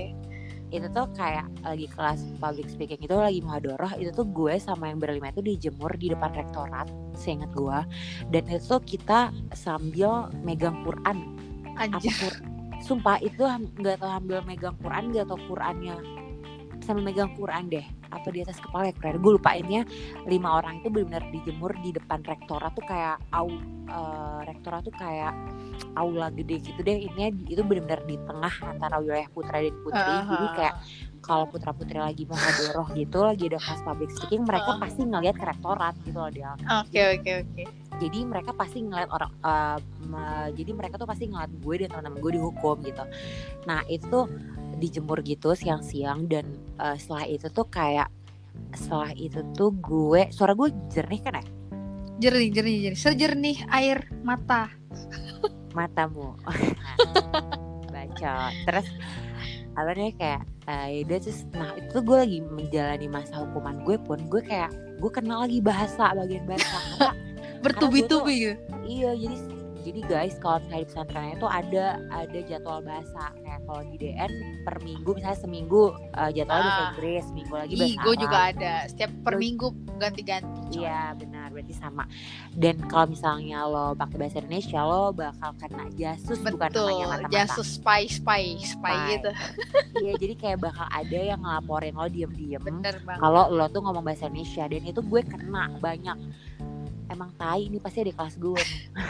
itu 0.69 0.85
tuh 0.87 1.05
kayak 1.11 1.45
lagi 1.59 1.87
kelas 1.89 2.19
public 2.37 2.67
speaking 2.69 3.01
itu 3.01 3.11
lagi 3.11 3.41
muhadoroh 3.41 3.89
itu 3.97 4.13
tuh 4.13 4.29
gue 4.29 4.53
sama 4.55 4.85
yang 4.87 5.01
berlima 5.01 5.27
itu 5.27 5.41
dijemur 5.41 5.89
di 5.95 6.13
depan 6.13 6.29
rektorat 6.31 6.85
seingat 7.15 7.49
gue 7.51 7.79
dan 8.29 8.41
itu 8.45 8.61
tuh 8.61 8.77
kita 8.79 9.33
sambil 9.51 10.29
megang 10.39 10.85
Quran 10.85 11.25
apa 11.73 11.89
Anjir. 11.89 12.13
Sumpah 12.79 13.19
itu 13.19 13.43
nggak 13.79 13.99
tahu 14.01 14.09
sambil 14.09 14.39
megang 14.47 14.75
Quran 14.79 15.03
nggak 15.11 15.27
tahu 15.29 15.39
Qurannya 15.51 15.95
sambil 16.79 17.11
megang 17.11 17.31
Quran 17.35 17.69
deh 17.69 17.85
apa 18.09 18.33
di 18.33 18.41
atas 18.41 18.57
kepala 18.57 18.89
ya 18.89 18.95
Quran 18.97 19.21
gue 19.21 19.33
lupainnya 19.37 19.81
lima 20.25 20.57
orang 20.57 20.81
itu 20.81 20.89
benar-benar 20.89 21.29
dijemur 21.29 21.71
di 21.85 21.93
depan 21.93 22.25
rektorat 22.25 22.73
tuh 22.73 22.81
kayak 22.87 23.21
au 23.29 23.51
eh, 23.85 24.39
rektorat 24.49 24.81
tuh 24.87 24.95
kayak 24.97 25.35
aula 25.93 26.33
gede 26.33 26.57
gitu 26.63 26.79
deh 26.81 26.97
ini 26.97 27.29
itu 27.45 27.61
benar-benar 27.61 28.01
di 28.09 28.15
tengah 28.25 28.53
antara 28.65 28.97
wilayah 28.97 29.29
putra 29.29 29.61
dan 29.61 29.75
putri 29.85 30.13
jadi 30.25 30.47
Aha. 30.49 30.55
kayak 30.57 30.75
kalau 31.21 31.45
putra 31.45 31.71
putri 31.75 31.99
lagi 31.99 32.23
mau 32.25 32.39
ngadoroh 32.39 32.87
gitu 32.95 33.17
lagi 33.21 33.45
ada 33.51 33.59
kelas 33.61 33.81
public 33.85 34.09
speaking 34.15 34.41
mereka 34.47 34.71
Ah. 34.73 34.79
pasti 34.81 35.01
ngelihat 35.05 35.35
ke 35.37 35.45
rektorat 35.45 35.93
gitu 36.07 36.17
loh 36.17 36.31
dia 36.31 36.55
Oke, 36.81 37.01
oke, 37.19 37.31
oke. 37.45 37.63
Jadi 37.99 38.19
mereka 38.25 38.55
pasti 38.55 38.81
ngeliat 38.81 39.09
orang 39.11 39.31
eh, 39.43 39.77
me- 40.07 40.51
jadi 40.55 40.71
mereka 40.73 40.95
tuh 40.95 41.05
pasti 41.05 41.27
ngeliat 41.27 41.51
gue 41.59 41.75
dan 41.85 41.87
teman-teman 41.93 42.19
gue 42.23 42.31
dihukum 42.39 42.75
gitu. 42.81 43.03
Nah 43.67 43.83
itu 43.91 44.05
tuh 44.07 44.25
dijemur 44.79 45.19
gitu 45.21 45.51
siang-siang 45.53 46.25
dan 46.31 46.47
eh, 46.79 46.95
setelah 46.95 47.25
itu 47.27 47.47
tuh 47.51 47.67
kayak 47.67 48.07
setelah 48.75 49.11
itu 49.15 49.43
tuh 49.53 49.75
gue 49.75 50.31
suara 50.31 50.55
gue 50.55 50.71
jernih 50.89 51.21
kan 51.21 51.39
ya? 51.39 51.45
Jernih, 52.19 52.49
jernih, 52.51 52.77
jernih. 52.89 52.99
Sejernih 52.99 53.57
air 53.71 54.07
mata. 54.23 54.67
matamu. 55.71 56.35
Baca 57.93 58.51
terus 58.67 58.87
apa 59.79 59.95
nih 59.95 60.11
kayak 60.19 60.43
terus 61.07 61.47
nah 61.55 61.71
itu 61.79 61.87
tuh 61.95 62.03
gue 62.03 62.17
lagi 62.19 62.39
menjalani 62.43 63.07
masa 63.07 63.39
hukuman 63.47 63.79
gue 63.87 63.95
pun 64.03 64.19
gue 64.27 64.43
kayak 64.43 64.69
gue 64.99 65.11
kenal 65.11 65.47
lagi 65.47 65.63
bahasa 65.63 66.11
bagian 66.11 66.43
bahasa 66.43 67.15
Bertubi-tubi 67.61 68.33
gitu. 68.39 68.55
Iya, 68.83 69.11
jadi 69.15 69.37
jadi 69.79 70.01
guys 70.03 70.35
kalau 70.37 70.59
misalnya 70.59 70.77
di 70.77 70.87
pesantren 70.87 71.31
itu 71.31 71.47
ada 71.47 71.85
ada 72.11 72.39
jadwal 72.43 72.79
bahasa 72.79 73.31
kayak 73.33 73.63
kalau 73.63 73.81
di 73.85 73.95
DN 73.97 74.31
per 74.61 74.75
minggu 74.79 75.09
misalnya 75.09 75.39
seminggu 75.39 75.81
uh, 76.13 76.29
jadwalnya 76.29 76.67
bahasa 76.67 76.75
Ah. 76.75 76.89
Inggris, 76.91 77.23
seminggu 77.25 77.53
lagi 77.55 77.73
Ih, 77.73 77.79
bahasa 77.79 77.95
gue 77.97 78.11
Arab. 78.11 78.21
juga 78.21 78.37
ada. 78.45 78.73
Setiap 78.85 79.11
per 79.23 79.35
minggu 79.35 79.67
ganti-ganti. 79.97 80.61
Iya 80.75 81.01
benar 81.15 81.47
berarti 81.49 81.73
sama. 81.73 82.03
Dan 82.51 82.75
kalau 82.83 83.05
misalnya 83.07 83.57
lo 83.65 83.85
pakai 83.93 84.17
bahasa 84.19 84.37
Indonesia 84.37 84.79
lo 84.81 85.03
bakal 85.09 85.49
kena 85.55 85.85
jasus 85.93 86.37
bukan 86.39 86.59
Betul. 86.61 86.83
namanya 86.85 87.05
mata-mata. 87.09 87.33
Jasus 87.33 87.67
spy, 87.73 88.01
spy, 88.05 88.43
spy 88.59 88.93
Spy. 88.93 88.95
gitu. 89.11 89.31
Iya 89.97 90.13
jadi 90.17 90.33
kayak 90.35 90.57
bakal 90.61 90.85
ada 90.85 91.19
yang 91.25 91.39
ngelaporin 91.39 91.93
lo 91.93 92.05
diem-diem 92.05 92.61
Bener 92.61 92.99
banget. 93.01 93.21
kalau 93.21 93.47
lo 93.47 93.65
tuh 93.65 93.81
ngomong 93.81 94.03
bahasa 94.03 94.27
Indonesia 94.27 94.67
dan 94.67 94.83
itu 94.83 94.99
gue 95.01 95.21
kena 95.23 95.71
banyak. 95.79 96.19
Emang 97.09 97.33
tai 97.35 97.65
ini 97.65 97.77
pasti 97.77 98.01
ada 98.01 98.13
kelas 98.13 98.37
gue. 98.37 98.61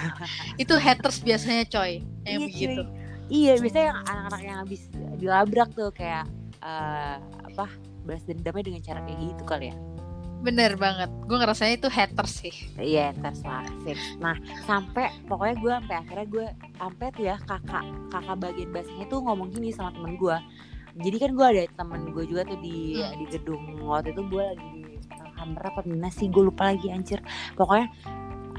Itu 0.61 0.75
haters 0.75 1.19
biasanya 1.19 1.67
coy. 1.67 1.99
Yang 2.23 2.31
Iya, 2.31 2.39
begitu. 2.47 2.81
cuy. 2.81 2.87
Iya, 3.29 3.53
biasanya 3.59 3.85
yang 3.85 3.99
anak-anak 4.01 4.41
yang 4.41 4.57
habis 4.57 4.81
dilabrak 5.15 5.69
tuh 5.73 5.91
kayak 5.91 6.25
eh, 6.59 7.15
apa? 7.45 7.67
balas 7.99 8.23
dendamnya 8.25 8.63
dengan 8.65 8.81
cara 8.81 8.99
kayak 9.03 9.19
gitu 9.21 9.43
kali 9.45 9.69
ya. 9.69 9.75
Bener 10.39 10.73
banget. 10.73 11.11
Gue 11.27 11.35
ngerasanya 11.35 11.77
itu 11.77 11.89
haters 11.91 12.33
sih. 12.39 12.55
Iya, 12.73 13.11
terserah 13.13 13.67
fix. 13.83 13.99
Nah, 14.17 14.33
sampai 14.63 15.11
pokoknya 15.27 15.55
gue 15.59 15.71
sampai 15.77 15.95
akhirnya 15.99 16.25
gue 16.25 16.45
sampai 16.73 17.05
tuh 17.11 17.23
ya 17.27 17.35
kakak 17.43 17.83
kakak 18.07 18.37
bagian 18.39 18.69
bahasanya 18.71 19.05
tuh 19.05 19.19
ngomong 19.19 19.51
gini 19.51 19.69
sama 19.69 19.91
temen 19.91 20.15
gue. 20.15 20.37
jadi 20.99 21.15
kan 21.21 21.31
gue 21.31 21.45
ada 21.45 21.63
temen 21.77 22.01
gue 22.11 22.23
juga 22.25 22.41
tuh 22.43 22.59
di 22.59 22.97
Hmm. 22.97 23.13
di 23.15 23.25
gedung 23.29 23.61
waktu 23.79 24.09
itu 24.09 24.25
gue 24.25 24.41
lagi 24.41 24.67
di 24.73 24.78
Hamra 25.39 25.71
apa 25.71 25.81
Mina 25.87 26.11
sih? 26.11 26.27
Gue 26.27 26.43
lupa 26.45 26.69
lagi 26.69 26.91
anjir. 26.91 27.23
Pokoknya 27.55 27.87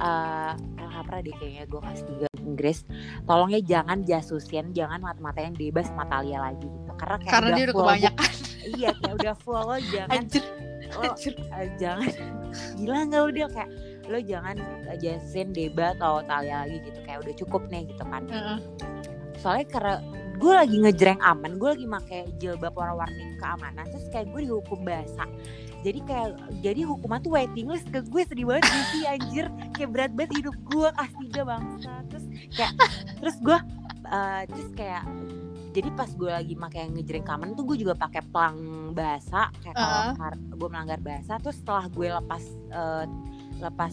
eh 0.00 0.52
Hamra 0.90 1.20
deh 1.20 1.32
kayaknya 1.36 1.64
gue 1.68 1.80
kelas 1.80 2.02
3 2.08 2.48
Inggris. 2.48 2.78
Tolong 3.24 3.52
ya 3.52 3.60
jangan 3.60 4.00
jasusin 4.02 4.72
jangan 4.72 4.98
mata-matain 4.98 5.52
bebas 5.52 5.92
sama 5.92 6.08
Talia 6.08 6.40
lagi 6.40 6.64
gitu. 6.64 6.92
Karena 6.96 7.16
kayak 7.20 7.32
Karena 7.32 7.48
dia 7.52 7.64
udah 7.64 7.74
full, 7.74 7.84
kebanyakan. 7.84 8.30
iya 8.76 8.90
kayak 8.96 9.14
udah 9.16 9.34
full 9.36 9.60
lo 9.60 9.76
jangan 9.92 10.16
Anjir. 10.16 10.44
lo 10.90 11.04
eh, 11.60 11.68
jangan. 11.76 12.12
Gila 12.76 12.98
nggak 13.06 13.24
udah 13.28 13.46
kayak 13.52 13.70
lo 14.10 14.18
jangan 14.18 14.56
jasusin 14.98 15.48
Deba 15.52 15.92
atau 15.94 16.24
Talia 16.24 16.64
lagi 16.64 16.80
gitu. 16.82 16.98
Kayak 17.04 17.18
udah 17.22 17.34
cukup 17.36 17.62
nih 17.68 17.82
gitu 17.92 18.04
kan. 18.08 18.22
Heeh. 18.26 18.58
soalnya 19.40 19.64
karena 19.72 19.94
gue 20.36 20.52
lagi 20.52 20.76
ngejreng 20.84 21.20
aman 21.20 21.56
gue 21.56 21.68
lagi 21.72 21.86
pakai 21.88 22.28
jilbab 22.36 22.76
warna-warni 22.76 23.40
keamanan 23.40 23.88
terus 23.88 24.04
kayak 24.12 24.28
gue 24.28 24.44
dihukum 24.44 24.84
basah 24.84 25.24
jadi 25.80 26.00
kayak 26.04 26.28
jadi 26.60 26.80
hukuman 26.84 27.18
tuh 27.18 27.32
waiting 27.32 27.66
list 27.66 27.88
ke 27.88 28.00
gue 28.02 28.22
sedih 28.24 28.46
banget 28.46 28.68
sih 28.92 29.04
anjir? 29.04 29.46
Kayak 29.72 29.90
berat 29.90 30.12
banget 30.12 30.32
hidup 30.44 30.56
gue 30.68 30.88
kelas 30.88 31.12
tiga 31.24 31.42
bangsa. 31.42 31.92
Terus 32.08 32.24
kayak 32.52 32.72
terus 33.18 33.36
gue 33.40 33.58
eh, 34.04 34.42
terus 34.44 34.68
kayak 34.76 35.02
jadi 35.70 35.88
pas 35.94 36.10
gue 36.10 36.30
lagi 36.30 36.54
pakai 36.54 36.82
ngejreng 36.90 37.24
keamanan 37.24 37.54
tuh 37.54 37.64
gue 37.64 37.78
juga 37.78 37.94
pakai 37.94 38.22
pelang 38.26 38.58
bahasa 38.90 39.48
kayak 39.62 39.76
Uh-uh. 39.78 40.12
kalau 40.18 40.36
gue 40.58 40.68
melanggar 40.68 41.00
bahasa. 41.00 41.38
Terus 41.38 41.56
setelah 41.58 41.86
gue 41.88 42.08
lepas 42.10 42.42
eh, 42.70 43.04
lepas 43.60 43.92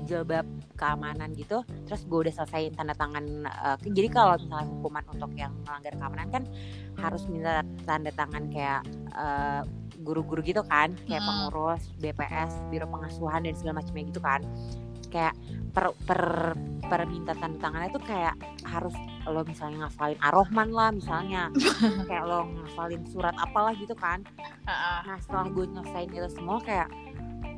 jilbab 0.00 0.46
keamanan 0.74 1.30
gitu 1.36 1.62
terus 1.86 2.02
gue 2.02 2.26
udah 2.26 2.34
selesaiin 2.34 2.74
tanda 2.74 2.96
tangan 2.96 3.46
ke- 3.78 3.94
jadi 3.94 4.08
kalau 4.10 4.34
misalnya 4.40 4.66
hukuman 4.66 5.04
untuk 5.12 5.30
yang 5.36 5.52
melanggar 5.62 5.92
keamanan 5.94 6.28
kan 6.32 6.42
harus 6.98 7.22
minta 7.30 7.62
tanda 7.84 8.10
tangan 8.10 8.48
kayak 8.50 8.80
eh, 9.12 9.62
guru-guru 10.00 10.40
gitu 10.40 10.64
kan 10.66 10.96
kayak 11.04 11.22
pengurus 11.22 11.92
BPS 12.00 12.52
biro 12.72 12.88
pengasuhan 12.88 13.44
dan 13.44 13.54
segala 13.56 13.84
macamnya 13.84 14.04
gitu 14.08 14.20
kan. 14.20 14.40
Kayak 15.10 15.34
per 15.74 15.90
per 16.06 16.22
permintaan 16.86 17.38
tanda 17.38 17.58
tangannya 17.62 17.90
tuh 17.94 18.02
kayak 18.02 18.34
harus 18.66 18.94
lo 19.26 19.42
misalnya 19.46 19.86
ngafalin 19.86 20.18
Ar-Rahman 20.22 20.68
lah 20.74 20.90
misalnya. 20.90 21.42
Kayak 22.08 22.24
lo 22.26 22.46
ngafalin 22.50 23.02
surat 23.06 23.34
apalah 23.38 23.74
gitu 23.78 23.94
kan. 23.94 24.26
Nah 25.06 25.18
setelah 25.22 25.46
gue 25.50 25.64
nyelesain 25.70 26.10
itu 26.10 26.28
semua 26.34 26.58
kayak 26.62 26.88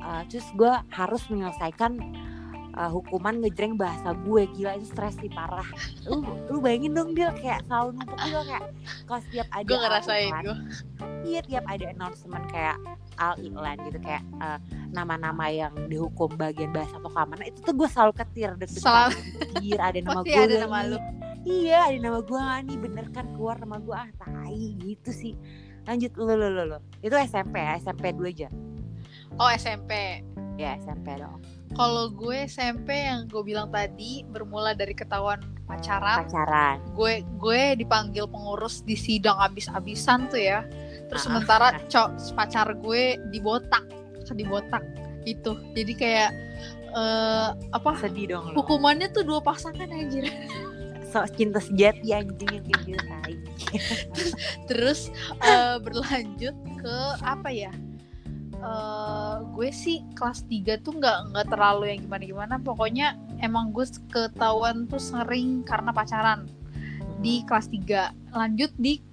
uh, 0.03 0.21
terus 0.29 0.45
gue 0.53 0.73
harus 0.93 1.23
menyelesaikan 1.31 1.97
uh, 2.75 2.89
hukuman 2.89 3.39
ngejreng 3.39 3.77
bahasa 3.77 4.13
gue 4.25 4.45
gila 4.53 4.77
itu 4.77 4.89
stres 4.89 5.15
sih 5.17 5.29
parah. 5.29 5.65
Lu 6.05 6.21
lu 6.49 6.57
bayangin 6.61 6.93
dong 6.93 7.13
dia 7.13 7.29
kayak 7.33 7.65
selalu 7.65 7.97
numpuk 7.97 8.17
gitu 8.21 8.39
kayak 8.45 8.65
kalau 9.05 9.21
setiap 9.29 9.47
ada 9.53 9.67
Gue 9.67 9.79
ngerasain 9.79 10.31
gue. 10.41 10.57
iya 11.23 11.39
tiap 11.41 11.63
ada 11.65 11.85
announcement 11.89 12.45
kayak 12.51 12.77
al 13.15 13.37
iklan 13.39 13.77
gitu 13.87 13.99
kayak 14.01 14.23
uh, 14.41 14.57
nama-nama 14.89 15.45
yang 15.47 15.73
dihukum 15.87 16.33
bagian 16.35 16.73
bahasa 16.73 16.97
atau 16.97 17.13
keamanan 17.13 17.45
itu 17.47 17.59
tuh 17.61 17.73
gue 17.77 17.89
selalu 17.89 18.13
ketir 18.17 18.49
Selalu. 18.67 19.15
anjir 19.55 19.79
ada 19.79 19.99
nama 20.01 20.21
gue 20.25 20.33
ada 20.35 20.57
nama 20.65 20.77
lu. 20.89 20.97
iya 21.45 21.87
ada 21.87 21.97
nama 22.01 22.19
gue 22.25 22.41
nih 22.41 22.77
bener 22.81 23.05
kan 23.13 23.25
keluar 23.37 23.55
nama 23.61 23.77
gue 23.79 23.95
ah 23.95 24.09
tai 24.17 24.75
gitu 24.81 25.13
sih 25.13 25.33
lanjut 25.85 26.11
lu 26.17 26.33
lu 26.33 26.47
lu, 26.49 26.63
lu. 26.75 26.79
itu 26.99 27.13
SMP 27.15 27.61
ya 27.61 27.77
SMP 27.77 28.11
dulu 28.11 28.27
aja 28.27 28.49
Oh 29.33 29.49
SMP. 29.49 30.21
ya 30.57 30.77
SMP 30.77 31.17
dong 31.17 31.41
Kalau 31.73 32.05
gue 32.13 32.45
SMP 32.45 32.93
yang 32.93 33.25
gue 33.25 33.41
bilang 33.41 33.73
tadi 33.73 34.21
bermula 34.29 34.77
dari 34.77 34.93
ketahuan 34.93 35.41
pacaran. 35.65 36.21
pacaran 36.25 36.77
Gue 36.93 37.25
gue 37.41 37.61
dipanggil 37.81 38.29
pengurus 38.29 38.85
di 38.85 38.93
sidang 38.93 39.41
abis-abisan 39.41 40.29
tuh 40.29 40.37
ya. 40.37 40.61
Terus 41.09 41.25
Ah. 41.25 41.27
sementara 41.33 41.67
cok 41.89 42.09
pacar 42.37 42.67
gue 42.77 43.17
dibotak, 43.33 43.83
dibotak 44.37 44.85
itu. 45.25 45.57
Jadi 45.73 45.93
kayak 45.97 46.31
eh 46.93 47.49
apa? 47.73 47.89
sedih 47.97 48.37
dong 48.37 48.53
lo 48.53 48.61
Hukumannya 48.61 49.09
tuh 49.09 49.25
dua 49.25 49.41
pasangan 49.41 49.89
anjir. 49.89 50.29
so 51.09 51.25
cinta 51.33 51.57
sejati 51.57 52.13
anjing 52.13 52.49
yang 52.53 52.65
kayak 52.69 52.81
gitu 52.85 53.01
tai 53.05 53.35
Terus 54.69 55.09
eh, 55.41 55.77
berlanjut 55.81 56.53
ke 56.81 56.97
apa 57.21 57.49
ya? 57.49 57.73
Eh, 58.63 59.35
gue 59.51 59.69
sih 59.69 59.99
kelas 60.15 60.47
3 60.47 60.79
tuh 60.79 60.95
nggak 60.95 61.35
nggak 61.35 61.47
terlalu 61.51 61.91
yang 61.91 61.99
gimana-gimana. 62.01 62.55
Pokoknya 62.57 63.13
emang 63.37 63.69
gue 63.69 63.83
ketahuan 64.07 64.87
tuh 64.87 65.03
sering 65.03 65.61
karena 65.61 65.91
pacaran 65.91 66.47
di 67.19 67.43
kelas 67.43 67.67
3. 67.67 68.15
Lanjut 68.31 68.71
di 68.79 69.03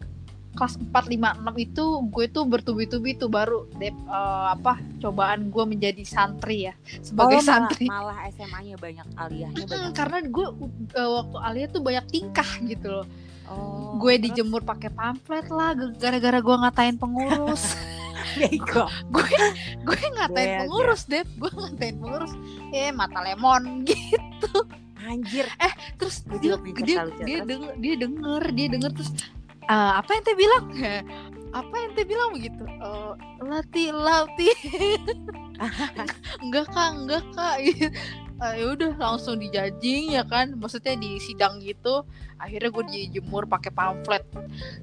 kelas 0.51 0.79
4, 0.79 0.91
5, 1.07 1.43
6 1.47 1.55
itu 1.61 1.85
gue 2.11 2.27
tuh 2.27 2.43
bertubi-tubi 2.43 3.15
tuh 3.15 3.27
baru 3.27 3.71
dep, 3.73 3.95
eh, 3.95 4.47
apa 4.51 4.79
cobaan 4.99 5.47
gue 5.47 5.65
menjadi 5.65 6.03
santri 6.03 6.67
ya 6.67 6.75
sebagai 7.01 7.39
Oh, 7.39 7.43
malah, 7.43 7.47
santri. 7.47 7.85
malah 7.87 8.19
SMA-nya 8.31 8.75
banyak 8.75 9.07
aliyahnya 9.15 9.63
Mm, 9.63 9.71
banyak 9.71 9.93
karena 9.95 10.19
gue 10.27 10.47
eh, 10.91 11.07
waktu 11.09 11.37
alia 11.39 11.67
tuh 11.67 11.81
banyak 11.81 12.05
tingkah 12.09 12.51
gitu 12.63 12.89
loh. 12.93 13.07
oh, 13.47 13.95
gue 13.99 14.15
terus? 14.15 14.23
dijemur 14.27 14.63
pakai 14.63 14.91
pamflet 14.91 15.47
lah 15.51 15.71
gara-gara 15.97 16.39
gue 16.39 16.57
ngatain 16.57 16.97
pengurus. 16.97 17.63
Bego. 18.37 18.85
gue 19.09 19.27
gue 19.83 19.99
ngatain 20.15 20.31
Bego. 20.49 20.59
pengurus 20.65 21.03
deh 21.07 21.25
gue 21.25 21.51
ngatain 21.51 21.95
pengurus. 21.97 22.33
Eh 22.71 22.91
mata 22.91 23.21
lemon 23.21 23.63
gitu. 23.89 24.55
Anjir. 25.01 25.49
Terus 25.97 26.23
Gue 26.25 26.39
dia 26.39 26.55
punya 26.55 26.83
dia 26.85 26.97
dia 27.25 27.39
terus? 27.41 27.49
denger 27.49 27.73
dia 27.79 27.95
denger 27.97 28.43
dia 28.53 28.67
denger 28.69 28.91
terus 28.95 29.11
"Eh, 29.65 29.93
apa 29.97 30.11
yang 30.13 30.23
teh 30.23 30.37
bilang? 30.37 30.65
Apa 31.51 31.75
yang 31.75 31.91
teh 31.95 32.07
bilang? 32.07 32.31
Begitu. 32.31 32.63
"Eh, 32.63 33.13
lati 33.43 33.85
lati. 33.91 34.51
Enggak 36.43 36.67
kak 36.71 36.91
enggak 36.95 37.25
kak 37.35 37.57
Eh, 38.41 38.65
ya 38.65 38.67
udah 38.73 38.93
langsung 38.97 39.37
dijajing 39.37 40.17
ya 40.17 40.25
kan? 40.25 40.57
Maksudnya 40.57 40.97
di 40.97 41.21
sidang 41.21 41.61
gitu. 41.61 42.09
Akhirnya 42.41 42.73
gue 42.73 42.85
dijemur 42.89 43.45
pakai 43.45 43.69
pamflet 43.69 44.25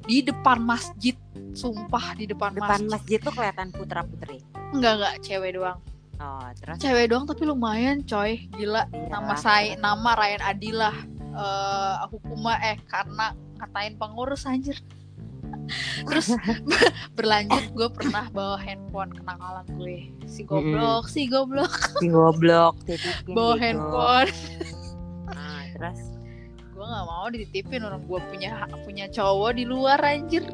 di 0.06 0.22
depan 0.22 0.62
masjid. 0.62 1.18
Sumpah 1.58 2.14
di 2.14 2.30
depan, 2.30 2.54
depan 2.54 2.86
masjid. 2.86 2.90
masjid 2.94 3.18
tuh 3.18 3.34
kelihatan 3.34 3.74
putra 3.74 4.06
putri 4.06 4.46
enggak 4.78 4.94
enggak. 5.02 5.14
Cewek 5.26 5.52
doang. 5.58 5.80
Oh 6.22 6.50
terus? 6.54 6.78
Cewek 6.78 7.06
doang 7.10 7.26
tapi 7.26 7.44
lumayan 7.50 8.06
coy. 8.06 8.46
Gila. 8.54 8.86
Iya. 8.94 9.10
Nama 9.10 9.34
saya 9.42 9.74
nama 9.78 10.10
Ryan 10.14 10.44
Adilah. 10.46 10.98
Eh 11.38 11.96
hukumnya 12.14 12.56
eh 12.62 12.78
karena 12.86 13.34
ngatain 13.58 13.98
pengurus 13.98 14.46
anjir 14.46 14.78
terus 16.08 16.32
berlanjut 17.18 17.76
gue 17.76 17.90
pernah 17.92 18.26
bawa 18.32 18.56
handphone 18.56 19.12
kenakalan 19.12 19.68
gue. 19.76 19.98
Si 20.26 20.42
goblok 20.44 21.06
si 21.08 21.28
goblok. 21.28 21.74
Si 22.00 22.08
goblok 22.08 22.76
bawa 23.36 23.54
gitu. 23.56 23.64
handphone. 23.64 24.32
Nah, 25.28 25.64
terus? 25.76 26.00
Gue 26.72 26.86
nggak 26.86 27.06
mau 27.06 27.26
dititipin 27.28 27.82
orang 27.84 28.02
gue 28.06 28.20
punya 28.30 28.52
punya 28.82 29.06
cowok 29.10 29.52
di 29.56 29.64
luar 29.66 30.00
anjir. 30.00 30.46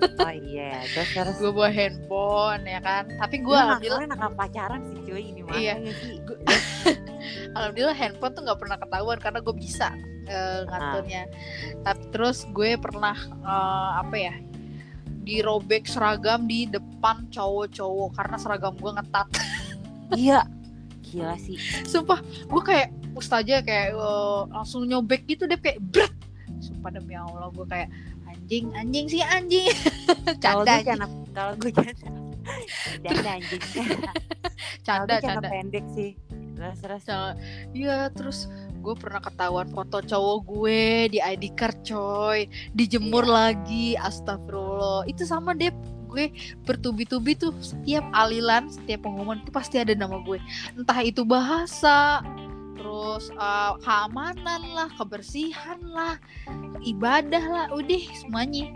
Oh 0.00 0.32
iya 0.32 0.80
terus 0.88 1.12
terus? 1.12 1.36
Gue 1.38 1.52
bawa 1.52 1.68
handphone 1.68 2.64
ya 2.64 2.80
kan? 2.80 3.04
Tapi 3.20 3.36
gue 3.38 3.52
Lu 3.52 3.60
alhamdulillah 3.60 4.08
anak 4.08 4.32
pacaran 4.32 4.80
sih 4.88 4.98
cuy 5.04 5.22
ini 5.28 5.40
mah 5.44 5.54
Iya. 5.54 5.74
ya 5.78 5.92
sih 5.92 6.16
alhamdulillah 7.54 7.96
handphone 7.96 8.32
tuh 8.34 8.42
nggak 8.46 8.60
pernah 8.60 8.76
ketahuan 8.78 9.18
karena 9.18 9.38
gue 9.42 9.54
bisa 9.56 9.88
eh, 10.28 10.60
ngaturnya. 10.66 11.22
Tapi 11.82 12.02
terus 12.14 12.46
gue 12.50 12.76
pernah 12.78 13.16
eh, 13.44 13.90
apa 14.00 14.16
ya 14.16 14.34
dirobek 15.20 15.84
seragam 15.84 16.48
di 16.48 16.66
depan 16.66 17.28
cowok-cowok 17.28 18.10
karena 18.16 18.36
seragam 18.40 18.74
gue 18.76 18.92
ngetat. 18.94 19.28
Iya. 20.10 20.42
Gila 21.06 21.38
sih. 21.38 21.54
Sumpah 21.86 22.18
gue 22.50 22.62
kayak 22.66 22.90
ustazah 23.14 23.62
kayak 23.62 23.94
eh, 23.94 24.40
langsung 24.50 24.86
nyobek 24.90 25.22
gitu 25.30 25.46
deh 25.46 25.54
kayak 25.58 25.78
bret 25.78 26.10
sumpah 26.60 26.92
demi 26.92 27.16
allah 27.16 27.48
gue 27.54 27.64
kayak 27.70 27.88
anjing 28.26 28.74
anjing 28.74 29.06
sih 29.06 29.22
anjing. 29.22 29.70
Kalau 30.42 30.66
canda 30.66 30.82
gue 30.82 30.86
cana 30.90 31.06
kalau 31.30 31.52
gue 31.62 31.70
cana 31.70 31.92
canda 33.06 33.30
anjing. 33.38 33.62
Canda 34.82 35.14
canda. 35.22 35.48
pendek 35.48 35.86
sih 35.94 36.18
terus 36.60 36.78
terus 36.84 37.02
Canda. 37.08 37.32
Iya 37.72 38.12
terus 38.12 38.38
gue 38.80 38.94
pernah 38.96 39.20
ketahuan 39.24 39.68
foto 39.72 40.04
cowok 40.04 40.38
gue 40.44 40.82
di 41.16 41.18
ID 41.18 41.56
card 41.56 41.80
coy. 41.80 42.44
Dijemur 42.76 43.24
Iya. 43.24 43.32
lagi 43.32 43.86
astagfirullah. 43.96 45.08
Itu 45.08 45.24
sama 45.24 45.56
deh 45.56 45.72
gue 46.10 46.34
bertubi-tubi 46.66 47.38
tuh 47.38 47.54
setiap 47.62 48.02
alilan 48.10 48.66
setiap 48.66 49.06
pengumuman 49.06 49.40
itu 49.40 49.50
pasti 49.54 49.80
ada 49.80 49.96
nama 49.96 50.20
gue. 50.20 50.36
Entah 50.76 51.00
itu 51.00 51.24
bahasa 51.24 52.20
terus 52.76 53.28
uh, 53.36 53.76
keamanan 53.84 54.72
lah 54.72 54.88
kebersihan 54.96 55.80
lah 55.84 56.20
ibadah 56.84 57.44
lah 57.48 57.66
udah 57.72 58.02
semuanya. 58.20 58.68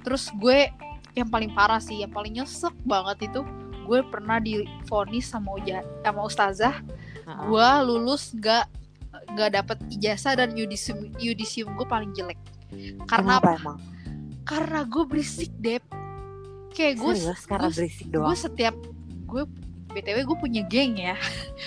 Terus 0.00 0.32
gue 0.40 0.72
yang 1.18 1.28
paling 1.28 1.50
parah 1.52 1.82
sih 1.82 2.00
yang 2.00 2.12
paling 2.14 2.38
nyesek 2.38 2.72
banget 2.86 3.28
itu 3.28 3.42
gue 3.90 4.00
pernah 4.06 4.38
difonis 4.38 5.26
sama 5.26 5.58
uja 5.58 5.82
sama 6.06 6.22
ustazah 6.22 6.78
Heeh. 7.30 7.46
gue 7.46 7.68
lulus 7.86 8.34
gak 8.34 8.66
gak 9.38 9.54
dapet 9.54 9.78
ijazah 9.94 10.34
dan 10.34 10.50
yudisium 10.52 11.14
yudisium 11.16 11.78
gue 11.78 11.86
paling 11.86 12.10
jelek. 12.10 12.38
Karena 13.06 13.38
Kenapa 13.38 13.48
emang? 13.54 13.78
Karena 14.42 14.80
gue 14.82 15.04
berisik 15.06 15.52
dep. 15.58 15.82
Kayak 16.70 16.94
gue 16.98 17.12
karena 17.46 17.68
gue- 17.70 17.76
berisik 17.78 18.06
gue 18.06 18.14
doang 18.18 18.34
setiap 18.34 18.74
gue 19.30 19.42
btw 19.90 20.22
gue 20.22 20.38
punya 20.38 20.62
geng 20.66 20.98
ya. 20.98 21.14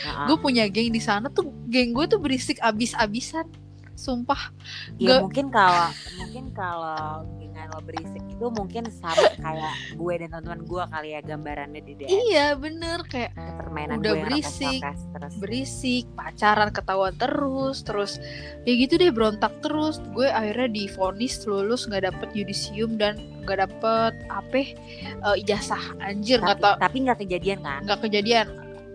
Nah, 0.03 0.28
gue 0.28 0.38
punya 0.39 0.68
geng 0.68 0.91
di 0.91 0.99
sana 0.99 1.28
tuh 1.28 1.47
geng 1.68 1.91
gue 1.91 2.05
tuh 2.07 2.20
berisik 2.20 2.59
abis-abisan 2.59 3.47
sumpah. 3.94 4.50
Ya 4.98 5.18
gak- 5.18 5.22
mungkin 5.30 5.46
kalau 5.54 5.88
mungkin 6.18 6.46
kalau 6.52 7.26
dengan 7.38 7.70
lo 7.70 7.80
berisik 7.86 8.24
itu 8.26 8.46
mungkin 8.50 8.89
sama 8.89 9.30
kayak 9.38 9.74
gue 9.94 10.14
dan 10.18 10.30
teman-teman 10.34 10.62
gue 10.66 10.84
kali 10.89 11.10
ya 11.14 11.20
gambarannya 11.22 11.82
di 11.86 11.94
DM 12.02 12.10
iya 12.10 12.48
bener. 12.58 13.06
Kayak 13.06 13.38
permainan 13.62 14.02
udah 14.02 14.14
gue 14.18 14.24
berisik. 14.26 14.82
terus. 14.82 15.34
berisik 15.38 16.06
pacaran 16.18 16.74
ketahuan 16.74 17.14
terus 17.16 17.86
terus 17.86 18.18
ya 18.66 18.74
gitu 18.74 18.98
deh 18.98 19.14
berontak 19.14 19.54
terus. 19.62 20.02
Gue 20.12 20.28
akhirnya 20.28 20.70
divonis 20.74 21.46
lulus 21.46 21.86
nggak 21.86 22.10
dapet 22.10 22.30
yudisium 22.34 22.98
dan 22.98 23.16
nggak 23.46 23.70
dapet 23.70 24.14
apa 24.28 24.58
eh, 24.58 25.36
ijazah. 25.38 25.82
Anjir 26.02 26.41
nggak 26.41 26.58
tapi 26.58 26.66
tau. 26.66 26.76
tapi 26.82 26.98
nggak 27.06 27.18
kejadian 27.22 27.60
kan? 27.62 27.82
Nggak 27.86 28.00
kejadian. 28.10 28.48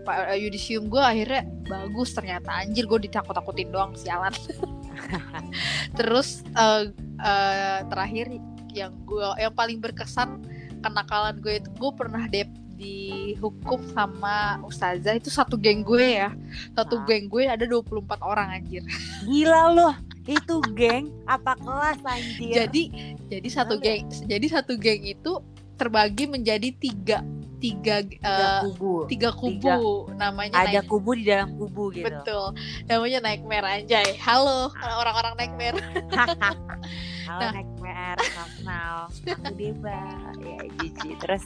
Pak 0.03 0.35
eh, 0.35 0.39
yudisium 0.41 0.91
gue 0.91 1.01
akhirnya 1.01 1.47
bagus 1.69 2.11
ternyata. 2.17 2.51
Anjir 2.65 2.85
gue 2.89 3.07
ditakut-takutin 3.07 3.69
doang 3.71 3.93
sialan 3.95 4.33
terus 5.99 6.43
eh, 6.55 6.93
eh, 7.23 7.81
terakhir 7.89 8.27
yang 8.73 8.93
gue 9.05 9.27
yang 9.41 9.55
paling 9.55 9.81
berkesan 9.81 10.45
kenakalan 10.85 11.41
gue 11.43 11.59
itu 11.59 11.71
gue 11.75 11.93
pernah 11.97 12.25
dep 12.31 12.49
dihukum 12.79 13.83
sama 13.91 14.63
ustazah 14.63 15.19
itu 15.19 15.29
satu 15.35 15.59
geng 15.59 15.83
gue 15.83 16.23
ya 16.23 16.31
satu 16.79 17.03
Ah. 17.03 17.05
geng 17.11 17.27
gue 17.27 17.51
ada 17.51 17.67
24 17.67 18.23
orang 18.23 18.55
anjir 18.55 18.87
gila 19.27 19.75
loh 19.75 19.95
itu 20.31 20.63
geng 20.79 21.11
apa 21.27 21.59
kelas 21.59 21.99
anjir 22.07 22.55
jadi 22.55 22.83
jadi 23.27 23.49
satu 23.51 23.83
Lalu? 23.83 23.85
geng 23.85 24.05
jadi 24.31 24.47
satu 24.47 24.79
geng 24.79 25.03
itu 25.03 25.43
terbagi 25.75 26.31
menjadi 26.31 26.71
tiga 26.79 27.19
tiga 27.59 27.97
tiga 28.01 28.23
eh, 28.25 28.61
kubu. 28.65 28.95
tiga 29.07 29.31
kubu. 29.31 30.07
Namanya 30.15 30.55
ada 30.57 30.71
naik 30.73 30.87
kubu 30.87 31.11
di 31.13 31.25
dalam 31.25 31.55
kubu 31.55 31.91
gitu. 31.91 32.07
Betul. 32.07 32.55
Namanya 32.87 33.19
naik 33.21 33.43
merah 33.43 33.75
anjay. 33.75 34.15
Halo 34.17 34.71
orang-orang 34.97 35.35
naik 35.37 35.53
merah 35.55 35.83
Halo 37.29 37.45
Nah. 37.45 37.53
naik 37.53 37.69
PR, 37.77 38.17
kenal. 38.57 38.97
Aku 39.13 39.53
Deba. 39.53 40.01
Ya 40.41 40.59
Gigi. 40.81 41.11
Terus. 41.19 41.45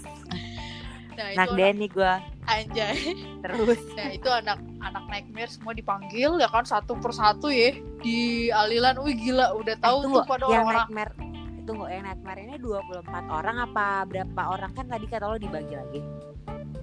Nah 1.12 1.26
itu 1.28 1.34
anak 1.34 1.48
Denny 1.52 1.86
gue 1.86 2.12
anjay. 2.44 2.96
Terus. 3.42 3.80
Nah 3.92 4.08
itu 4.08 4.28
anak 4.30 4.58
anak 4.78 5.04
nightmare 5.08 5.50
semua 5.50 5.72
dipanggil 5.72 6.38
ya 6.38 6.46
kan 6.46 6.62
satu 6.62 6.94
persatu 6.96 7.50
ya. 7.50 7.74
Di 7.98 8.18
alilan 8.48 9.00
wih 9.00 9.16
gila. 9.16 9.52
Udah 9.52 9.74
tahu 9.76 9.98
Eh, 9.98 10.06
tuh 10.08 10.22
pada 10.24 10.44
orang-orang. 10.46 10.86
nightmare 10.86 11.12
Tunggu 11.62 11.86
yang 11.86 12.02
nightmare 12.02 12.42
ini 12.42 12.56
24 12.58 13.06
orang 13.30 13.56
apa 13.62 14.02
berapa 14.06 14.42
orang? 14.50 14.70
Kan 14.74 14.90
tadi 14.90 15.06
kata 15.06 15.30
lo 15.30 15.38
dibagi 15.38 15.74
lagi. 15.78 16.00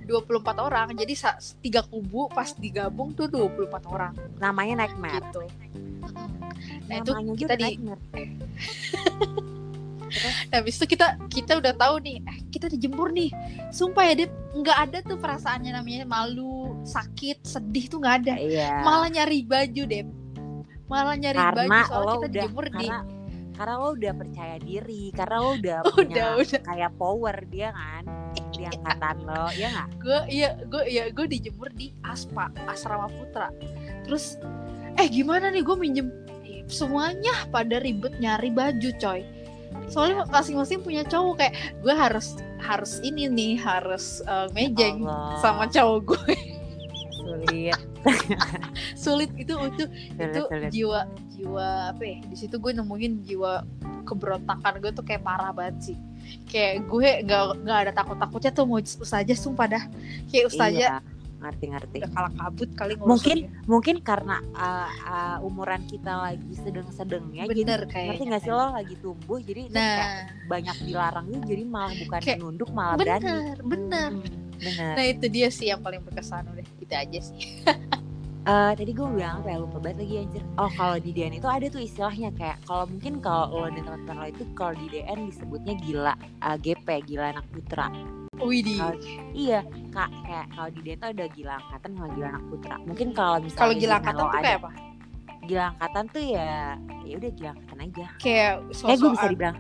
24 0.10 0.58
orang 0.58 0.88
jadi 0.98 1.14
tiga 1.62 1.86
kubu 1.86 2.34
pas 2.34 2.56
digabung 2.58 3.14
tuh 3.14 3.30
24 3.30 3.86
orang. 3.86 4.14
Namanya 4.42 4.86
nightmare 4.86 5.22
gitu. 5.30 5.42
Nah 6.90 6.96
itu 7.04 7.12
kita 7.38 7.54
di 7.60 7.78
Nah, 10.50 10.58
habis 10.58 10.82
itu 10.82 10.98
kita 10.98 11.22
kita 11.30 11.62
udah 11.62 11.74
tahu 11.78 12.02
nih, 12.02 12.18
eh, 12.26 12.38
kita 12.50 12.66
dijemur 12.66 13.14
nih. 13.14 13.30
Sumpah 13.70 14.10
ya, 14.10 14.26
Dep, 14.26 14.32
nggak 14.58 14.78
ada 14.90 14.98
tuh 15.06 15.18
perasaannya 15.22 15.70
namanya 15.70 16.10
malu, 16.10 16.74
sakit, 16.82 17.46
sedih 17.46 17.86
tuh 17.86 18.02
nggak 18.02 18.16
ada. 18.26 18.34
Iya. 18.42 18.82
Malah 18.82 19.10
nyari 19.14 19.46
baju, 19.46 19.84
Dep. 19.86 20.08
Malah 20.90 21.16
nyari 21.22 21.38
baju 21.38 21.70
Karena 21.70 21.80
soalnya 21.86 22.02
lo 22.02 22.10
kita 22.10 22.18
udah 22.18 22.30
dijemur 22.34 22.66
di 22.74 22.88
Karena 23.60 23.76
lo 23.76 23.92
udah 23.92 24.14
percaya 24.16 24.56
diri 24.56 25.12
Karena 25.12 25.36
lo 25.38 25.52
udah 25.54 25.78
Udah, 25.84 25.92
punya 25.92 26.26
udah. 26.40 26.62
kayak 26.64 26.92
power 26.96 27.36
dia 27.46 27.70
kan 27.70 28.04
Di 28.56 28.64
angkatan 28.64 29.18
lo 29.28 29.52
Ya 29.52 29.68
gak? 29.70 29.88
gue 30.00 30.20
iya 30.32 30.50
gue 30.64 30.84
iya 30.88 31.04
gue 31.12 31.26
dijemur 31.28 31.68
di 31.72 31.92
aspa 32.02 32.48
asrama 32.66 33.12
putra. 33.12 33.52
Terus 34.08 34.40
eh 34.96 35.08
gimana 35.08 35.50
nih 35.50 35.60
gue 35.60 35.76
minjem 35.76 36.08
semuanya 36.66 37.50
pada 37.50 37.80
ribet 37.80 38.16
nyari 38.18 38.48
baju 38.50 38.90
coy. 38.96 39.22
Soalnya 39.88 40.24
masing-masing 40.26 40.80
punya 40.80 41.04
cowok 41.04 41.36
kayak 41.38 41.54
gue 41.80 41.92
harus 41.92 42.38
harus 42.60 43.00
ini 43.02 43.28
nih 43.28 43.54
harus 43.56 44.22
eh, 44.22 44.48
mejeng 44.52 45.04
Allah, 45.04 45.40
sama 45.40 45.66
cowok 45.66 46.00
gue 46.16 46.36
Sulit. 47.12 47.78
Sulit 49.04 49.32
itu 49.36 49.54
itu 49.56 49.84
Sulit, 49.86 50.30
itu 50.30 50.42
sulit. 50.46 50.70
jiwa 50.72 51.02
jiwa 51.40 51.68
apa 51.90 52.04
ya 52.04 52.18
di 52.22 52.36
situ 52.36 52.56
gue 52.56 52.72
nemuin 52.72 53.24
jiwa 53.24 53.64
keberontakan 54.04 54.74
gue 54.78 54.92
tuh 54.92 55.02
kayak 55.02 55.22
parah 55.22 55.50
banget 55.50 55.94
sih. 55.94 55.98
Kayak 56.46 56.86
gue 56.86 57.10
nggak 57.24 57.44
nggak 57.64 57.80
ada 57.80 57.92
takut 57.94 58.18
takutnya 58.18 58.52
tuh 58.52 58.66
mau 58.66 58.78
ustazah 58.78 59.38
sumpah 59.38 59.68
dah. 59.70 59.84
Kayak 60.28 60.46
ustazah 60.50 60.76
Iya, 60.76 60.96
ngerti-ngerti. 61.40 61.98
udah 62.04 62.12
kalah 62.12 62.34
kabut 62.36 62.70
kali 62.76 62.94
ngurusin 62.94 63.08
Mungkin 63.10 63.38
dia. 63.40 63.64
mungkin 63.64 63.96
karena 64.02 64.36
uh, 64.52 64.92
uh, 65.06 65.38
umuran 65.42 65.80
kita 65.86 66.12
lagi 66.12 66.52
sedang-sedangnya 66.54 67.48
jadi 67.48 67.62
bener 67.64 67.80
ngerti 67.82 67.94
kayaknya 67.96 68.28
gak 68.30 68.42
sih 68.44 68.52
lo 68.52 68.66
lagi 68.70 68.96
tumbuh 69.00 69.40
jadi 69.40 69.62
terus 69.64 69.80
kayak 69.80 70.04
nah 70.04 70.20
banyak 70.46 70.78
dilarangnya 70.84 71.40
jadi 71.48 71.64
malah 71.64 71.94
bukan 71.96 72.20
Kayak, 72.20 72.38
nunduk 72.38 72.70
malah 72.70 72.96
berani. 73.00 73.24
bener. 73.24 73.56
Bener 73.64 74.10
Hmm, 74.12 74.28
bener. 74.60 74.94
Nah 75.00 75.06
itu 75.08 75.26
dia 75.32 75.48
sih 75.48 75.72
yang 75.72 75.80
paling 75.80 76.04
berkesan 76.04 76.44
udah 76.44 76.66
itu 76.76 76.92
aja 76.92 77.20
sih 77.24 77.40
Eh, 78.50 78.72
tadi 78.74 78.92
gue 78.92 79.06
bilang 79.06 79.40
apa 79.40 79.48
ya 79.48 79.58
lupa 79.60 79.78
banget 79.78 79.98
lagi 80.02 80.16
anjir. 80.20 80.44
Oh 80.58 80.70
kalau 80.72 80.98
di 80.98 81.12
DN 81.12 81.38
itu 81.38 81.46
ada 81.46 81.66
tuh 81.68 81.78
istilahnya 81.80 82.34
kayak 82.34 82.58
kalau 82.64 82.90
mungkin 82.90 83.22
kalau 83.22 83.46
lo 83.56 83.70
dan 83.70 83.86
teman-teman 83.86 84.16
lo 84.16 84.28
itu 84.28 84.44
kalau 84.52 84.74
di 84.74 84.88
DN 84.90 85.30
disebutnya 85.30 85.74
gila 85.78 86.14
uh, 86.42 86.58
GP 86.58 86.88
gila 87.06 87.26
anak 87.30 87.46
putra. 87.48 87.94
Kalau- 88.74 88.98
iya 89.36 89.60
kak 89.92 90.10
kayak 90.24 90.46
kalau 90.50 90.70
di 90.72 90.80
DN 90.82 90.98
tuh 90.98 91.10
ada 91.12 91.26
gila 91.30 91.54
angkatan 91.60 91.90
sama 91.94 92.08
gila 92.10 92.28
anak 92.28 92.44
putra. 92.50 92.76
Mungkin 92.82 93.08
kalau 93.12 93.38
misalnya 93.38 93.62
kalau 93.62 93.74
gila 93.76 93.94
angkatan 93.94 94.18
tuh 94.18 94.26
ada 94.26 94.42
kayak 94.42 94.58
apa? 94.58 94.70
Gila 95.46 95.64
angkatan 95.68 96.04
tuh 96.10 96.24
ya 96.26 96.50
ya 97.04 97.14
udah 97.16 97.32
gila 97.32 97.50
angkatan 97.54 97.78
aja. 97.80 98.06
Kayak 98.18 98.54
kayak 98.82 98.98
gue 98.98 99.10
bisa 99.12 99.28
dibilang. 99.30 99.58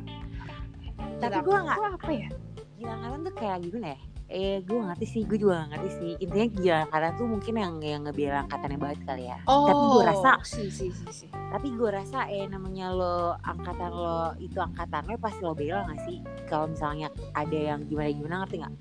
Tapi 1.19 1.37
gue 1.37 1.57
nggak 1.61 1.77
apa 1.93 2.09
ya? 2.09 2.27
Gila 2.73 2.91
angkatan 2.91 3.19
tuh 3.21 3.33
kayak 3.35 3.57
gimana 3.61 3.87
ya 3.87 3.99
eh 4.29 4.61
gue 4.61 4.77
ngerti 4.77 5.05
sih 5.09 5.21
gue 5.25 5.41
juga 5.41 5.65
gak 5.65 5.69
ngerti 5.73 5.89
sih. 5.97 6.11
Intinya 6.21 6.47
gila 6.53 6.77
angkatan 6.85 7.11
tuh 7.17 7.27
mungkin 7.27 7.53
yang 7.57 7.73
yang 7.81 8.01
ngebilang 8.05 8.45
angkatannya 8.45 8.77
banget 8.77 8.99
kali 9.03 9.23
ya. 9.25 9.37
Oh 9.49 9.65
tapi 9.65 9.83
gue 9.89 10.03
rasa 10.05 10.31
si 10.45 10.63
si 10.69 10.87
si 10.93 11.05
si. 11.09 11.25
tapi 11.33 11.67
gue 11.73 11.89
rasa 11.89 12.29
eh 12.29 12.45
namanya 12.45 12.93
lo 12.93 13.33
angkatan 13.41 13.89
lo 13.89 14.37
itu 14.37 14.61
angkatan 14.61 15.09
lo 15.09 15.17
pasti 15.17 15.41
lo 15.41 15.57
bela 15.57 15.89
gak 15.89 16.01
sih? 16.05 16.21
Kalau 16.45 16.69
misalnya 16.69 17.09
ada 17.33 17.57
yang 17.57 17.89
gimana 17.89 18.09
gimana 18.13 18.35
ngerti 18.45 18.55
nggak? 18.61 18.75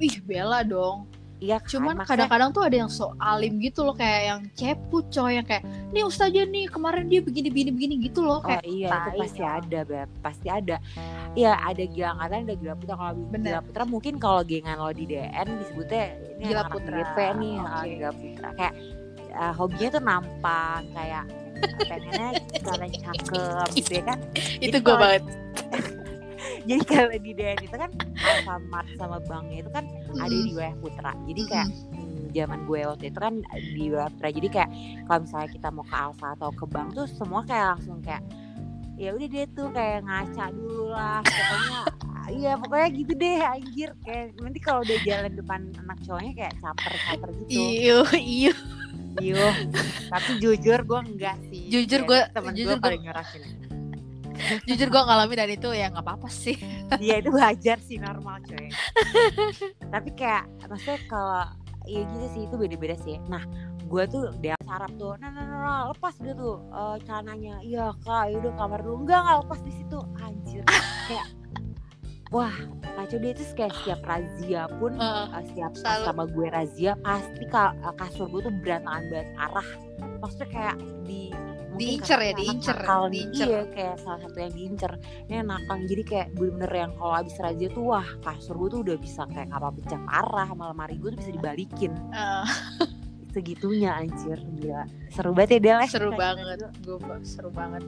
Ih 0.00 0.16
bela 0.24 0.64
dong 0.64 1.19
iya 1.40 1.56
kan 1.56 1.68
Cuman 1.72 1.96
kadang-kadang 2.04 2.52
tuh 2.52 2.62
ada 2.62 2.76
yang 2.76 2.90
so 2.92 3.16
alim 3.16 3.56
gitu 3.58 3.80
loh 3.80 3.92
kayak 3.92 4.20
yang 4.22 4.40
cepu 4.52 5.00
coy 5.08 5.34
yang 5.34 5.44
kayak 5.44 5.64
nih 5.90 6.04
ustazah 6.04 6.44
nih 6.44 6.68
kemarin 6.68 7.08
dia 7.08 7.18
begini 7.18 7.48
begini 7.48 7.70
begini 7.72 7.94
gitu 8.04 8.20
loh 8.20 8.38
Oh 8.38 8.46
kayak 8.46 8.64
iya 8.64 8.88
itu 8.88 9.00
tai 9.08 9.18
pasti 9.18 9.42
ada 9.42 9.80
Beb. 9.82 10.08
pasti 10.20 10.46
ada. 10.46 10.76
Iya 11.30 11.52
ada 11.56 11.82
gila 11.82 12.08
angkatan 12.12 12.38
ada 12.44 12.54
gila 12.54 12.74
putra 12.74 12.94
kalau 12.94 13.12
gila 13.32 13.60
putra 13.62 13.82
mungkin 13.84 14.14
kalau 14.16 14.40
gengan 14.42 14.76
lo 14.76 14.90
di 14.90 15.04
DN 15.06 15.46
disebutnya 15.58 16.02
ini 16.36 16.44
Gila 16.44 16.62
putra. 16.68 16.94
GP 17.00 17.16
nih 17.38 17.54
Oke. 17.56 17.88
gila 17.90 18.10
putra 18.12 18.48
kayak 18.54 18.74
ah, 19.32 19.52
hobinya 19.54 19.88
tuh 19.90 20.02
nampang 20.02 20.82
kayak 20.92 21.24
pengennya 21.82 22.28
kalian 22.66 22.90
cakep 22.94 23.68
gitu 23.76 23.90
ya 23.94 24.02
kan. 24.06 24.18
itu 24.58 24.76
gue 24.76 24.96
banget 24.96 25.22
Jadi 26.68 26.82
kalau 26.84 27.10
di 27.12 27.32
DN 27.32 27.58
itu 27.60 27.76
kan 27.76 27.90
Alfamart 28.16 28.88
sama 28.94 29.18
banknya 29.24 29.58
itu 29.62 29.70
kan 29.70 29.84
ada 30.16 30.28
di 30.30 30.50
wilayah 30.50 30.76
putra. 30.78 31.12
Jadi 31.24 31.42
kayak 31.46 31.68
hmm, 31.68 32.24
zaman 32.30 32.58
gue 32.64 32.80
waktu 32.84 33.04
itu 33.08 33.18
kan 33.18 33.34
di 33.74 33.84
wilayah 33.88 34.10
putra. 34.10 34.28
Jadi 34.28 34.48
kayak 34.48 34.70
kalau 35.04 35.20
misalnya 35.24 35.48
kita 35.48 35.68
mau 35.68 35.84
ke 35.84 35.96
Alfa 35.96 36.28
atau 36.34 36.50
ke 36.50 36.64
bank 36.66 36.88
tuh 36.92 37.06
semua 37.08 37.40
kayak 37.42 37.66
langsung 37.76 37.98
kayak 38.00 38.22
ya 39.00 39.16
udah 39.16 39.28
dia 39.32 39.44
tuh 39.50 39.68
kayak 39.72 40.04
ngaca 40.04 40.44
dulu 40.52 40.92
lah 40.92 41.24
pokoknya 41.24 41.80
iya 42.36 42.52
pokoknya 42.60 42.88
gitu 42.92 43.12
deh 43.16 43.38
anjir. 43.40 43.90
Kayak 44.04 44.24
nanti 44.38 44.58
kalau 44.60 44.80
udah 44.84 44.98
jalan 45.02 45.32
depan 45.34 45.60
anak 45.80 45.98
cowoknya 46.04 46.32
kayak 46.36 46.54
caper-caper 46.60 47.28
gitu. 47.44 47.50
Iyo 47.50 47.98
iyo 48.14 48.52
Iyo. 49.18 49.42
tapi 50.06 50.38
jujur 50.38 50.86
gue 50.86 51.00
enggak 51.02 51.34
sih. 51.50 51.66
Jujur 51.66 52.06
gue- 52.06 52.28
temen 52.30 52.54
jujur 52.54 52.78
gue 52.78 52.78
paling 52.78 53.02
nyorakin 53.02 53.42
jujur 54.64 54.88
gue 54.88 55.02
ngalamin 55.02 55.36
dan 55.36 55.50
itu 55.50 55.68
ya 55.70 55.86
nggak 55.88 56.02
apa-apa 56.02 56.28
sih 56.28 56.56
Iya 56.96 57.18
itu 57.18 57.30
wajar 57.30 57.78
sih 57.78 57.96
normal 57.96 58.42
coy. 58.42 58.66
Tapi 59.86 60.10
kayak 60.12 60.44
maksudnya 60.62 60.98
kalau 61.06 61.44
ya 61.84 62.00
gitu 62.04 62.26
sih 62.28 62.42
itu 62.44 62.54
beda-beda 62.54 62.96
sih. 62.98 63.16
Nah 63.26 63.42
gue 63.80 64.02
tuh 64.06 64.30
dia 64.38 64.54
sarap 64.62 64.90
tuh, 64.94 65.18
nah 65.18 65.28
nah 65.28 65.42
nah, 65.42 65.58
nah, 65.58 65.82
lepas 65.90 66.14
dia 66.18 66.30
tuh 66.32 66.62
eh, 66.66 66.96
celananya. 67.02 67.58
Iya 67.60 67.90
kak, 68.00 68.30
yaudah 68.30 68.52
kamar 68.54 68.80
dulu. 68.80 69.02
Enggak 69.02 69.18
nggak 69.20 69.38
lepas 69.42 69.60
di 69.60 69.72
situ. 69.72 69.98
Anjir 70.18 70.62
kayak 71.06 71.26
wah 72.30 72.54
kacau 72.94 73.18
dia 73.18 73.32
tuh 73.34 73.46
kayak 73.54 73.74
setiap 73.74 74.00
razia 74.04 74.62
pun 74.78 74.94
Heeh. 74.94 75.26
eh, 75.32 75.42
setiap 75.46 75.72
Selalu. 75.74 76.04
sama 76.06 76.22
gue 76.26 76.46
razia 76.48 76.92
pasti 77.00 77.44
ka- 77.46 77.74
eh, 77.76 77.94
kasur 77.96 78.26
gue 78.28 78.40
tuh 78.40 78.54
berantakan 78.62 79.02
banget 79.08 79.28
arah. 79.36 79.68
Maksudnya 80.20 80.48
kayak 80.48 80.76
di 81.02 81.34
diincer 81.80 82.18
ya 82.20 82.32
diincer 82.32 82.76
diincer. 83.08 83.46
Iya 83.48 83.62
kayak 83.68 83.96
salah 83.98 84.20
satu 84.20 84.36
yang 84.38 84.52
diincer. 84.52 84.92
Ini 85.26 85.40
nakal 85.42 85.76
jadi 85.84 86.02
kayak 86.04 86.28
bener-bener 86.34 86.72
yang 86.76 86.92
kalau 86.94 87.14
abis 87.16 87.34
razia 87.36 87.68
tuh 87.68 87.84
wah 87.86 88.08
kasur 88.20 88.54
gue 88.56 88.68
tuh 88.68 88.80
udah 88.84 88.96
bisa 88.96 89.22
kayak 89.26 89.48
kapal 89.48 89.72
pecah 89.72 90.00
parah 90.04 90.46
sama 90.46 90.64
lemari 90.70 90.94
gue 90.96 91.08
tuh 91.10 91.18
bisa 91.18 91.32
dibalikin. 91.32 91.92
Eh, 92.12 92.44
segitunya 93.34 93.90
anjir 93.94 94.38
gila. 94.56 94.84
Seru 95.08 95.30
banget 95.30 95.50
ya 95.50 95.60
Del 95.60 95.78
ya? 95.78 95.86
seru 95.86 96.10
Kayak 96.10 96.20
banget. 96.20 96.58
gue 96.80 96.96
seru 97.22 97.50
banget. 97.50 97.82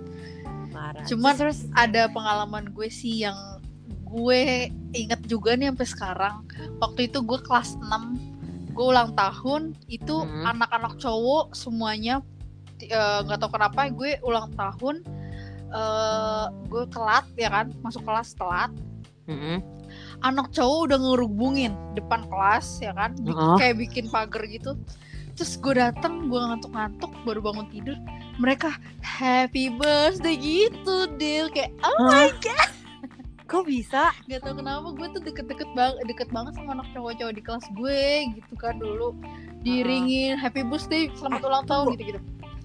Parah. 0.70 1.04
Cuman- 1.04 1.36
terus, 1.36 1.66
ada 1.74 2.06
pengalaman 2.08 2.70
gue 2.70 2.88
sih 2.88 3.22
yang 3.22 3.36
gue 4.06 4.68
inget 4.92 5.20
juga 5.24 5.52
nih 5.52 5.72
sampai 5.72 5.88
sekarang. 5.88 6.34
Waktu 6.78 7.08
itu 7.08 7.18
gue 7.20 7.38
kelas 7.38 7.74
6 7.76 8.16
gue 8.72 8.86
ulang 8.86 9.12
tahun 9.12 9.76
itu 9.86 10.16
Hmm. 10.16 10.48
anak-anak 10.48 10.96
cowok 10.96 11.52
semuanya 11.52 12.24
eh, 12.84 13.18
nggak 13.22 13.38
tahu 13.38 13.50
kenapa 13.52 13.86
gue 13.88 14.18
ulang 14.22 14.50
tahun 14.52 15.02
eh 15.72 16.44
gue 16.68 16.84
telat 16.88 17.24
ya 17.34 17.48
kan? 17.48 17.72
Masuk 17.80 18.02
kelas 18.02 18.34
telat. 18.34 18.72
Mm-mm. 19.22 19.62
anak 20.24 20.50
cowok 20.50 20.90
udah 20.90 20.98
ngerubungin 20.98 21.72
depan 21.94 22.26
kelas 22.26 22.80
ya 22.80 22.90
kan? 22.92 23.14
Bi- 23.22 23.30
Heeh. 23.30 23.56
kayak 23.56 23.76
bikin 23.78 24.04
pagar 24.08 24.42
gitu. 24.48 24.74
Terus 25.32 25.56
gue 25.56 25.74
datang 25.74 26.26
gue 26.26 26.36
ngantuk-ngantuk 26.36 27.12
baru 27.22 27.40
bangun 27.40 27.66
tidur. 27.70 27.96
Mereka 28.36 28.72
happy 29.00 29.70
birthday 29.70 30.34
gitu 30.34 31.06
Del 31.16 31.48
kayak 31.48 31.70
oh 31.80 31.96
Hah? 32.08 32.28
kok 33.50 33.64
bisa? 33.64 34.10
Gak 34.26 34.42
tau 34.42 34.56
kenapa 34.56 34.90
gue 34.90 35.06
tuh 35.12 35.22
deket-deket 35.22 35.68
banget 35.72 36.02
deket 36.08 36.28
banget 36.32 36.52
sama 36.56 36.72
anak 36.72 36.88
cowok-cowok 36.92 37.32
di 37.32 37.42
kelas 37.44 37.66
gue 37.72 38.02
gitu 38.36 38.54
kan 38.56 38.76
dulu. 38.76 39.12
Diringin 39.60 40.34
happy 40.34 40.64
birthday 40.64 41.06
selamat 41.14 41.40
Eh, 41.40 41.48
ulang 41.48 41.64
tahun 41.64 41.84
gitu-gitu 41.94 42.20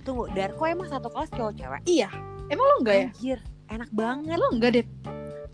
tunggu 0.08 0.32
Darko 0.32 0.64
emang 0.64 0.88
satu 0.88 1.12
kelas 1.12 1.30
cowok 1.36 1.54
cewek? 1.60 1.82
Iya. 1.84 2.10
Emang 2.48 2.64
lo 2.64 2.76
enggak 2.80 2.96
ya? 2.96 3.08
Anjir 3.12 3.40
enak 3.68 3.90
banget. 3.92 4.36
Lo 4.40 4.48
enggak 4.56 4.72
deh 4.80 4.88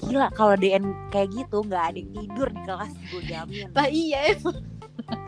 gila 0.03 0.27
kalau 0.35 0.55
DN 0.59 0.83
kayak 1.15 1.31
gitu 1.31 1.63
nggak 1.63 1.83
ada 1.93 1.97
yang 1.97 2.11
tidur 2.11 2.47
di 2.51 2.61
kelas 2.67 2.91
gue 3.09 3.23
jamin. 3.25 3.67
Lah 3.71 3.87
iya 3.87 4.19
emang. 4.35 4.57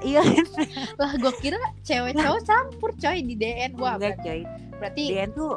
Iya. 0.04 0.22
Lah 1.02 1.12
gue 1.16 1.34
kira 1.40 1.60
cewek 1.82 2.14
cowok 2.20 2.42
campur 2.44 2.92
coy 2.96 3.18
di 3.24 3.36
DN 3.40 3.72
wah 3.80 3.96
enggak 3.96 4.20
berarti, 4.20 4.28
coy. 4.28 4.42
berarti 4.78 5.04
DN 5.16 5.30
tuh 5.32 5.54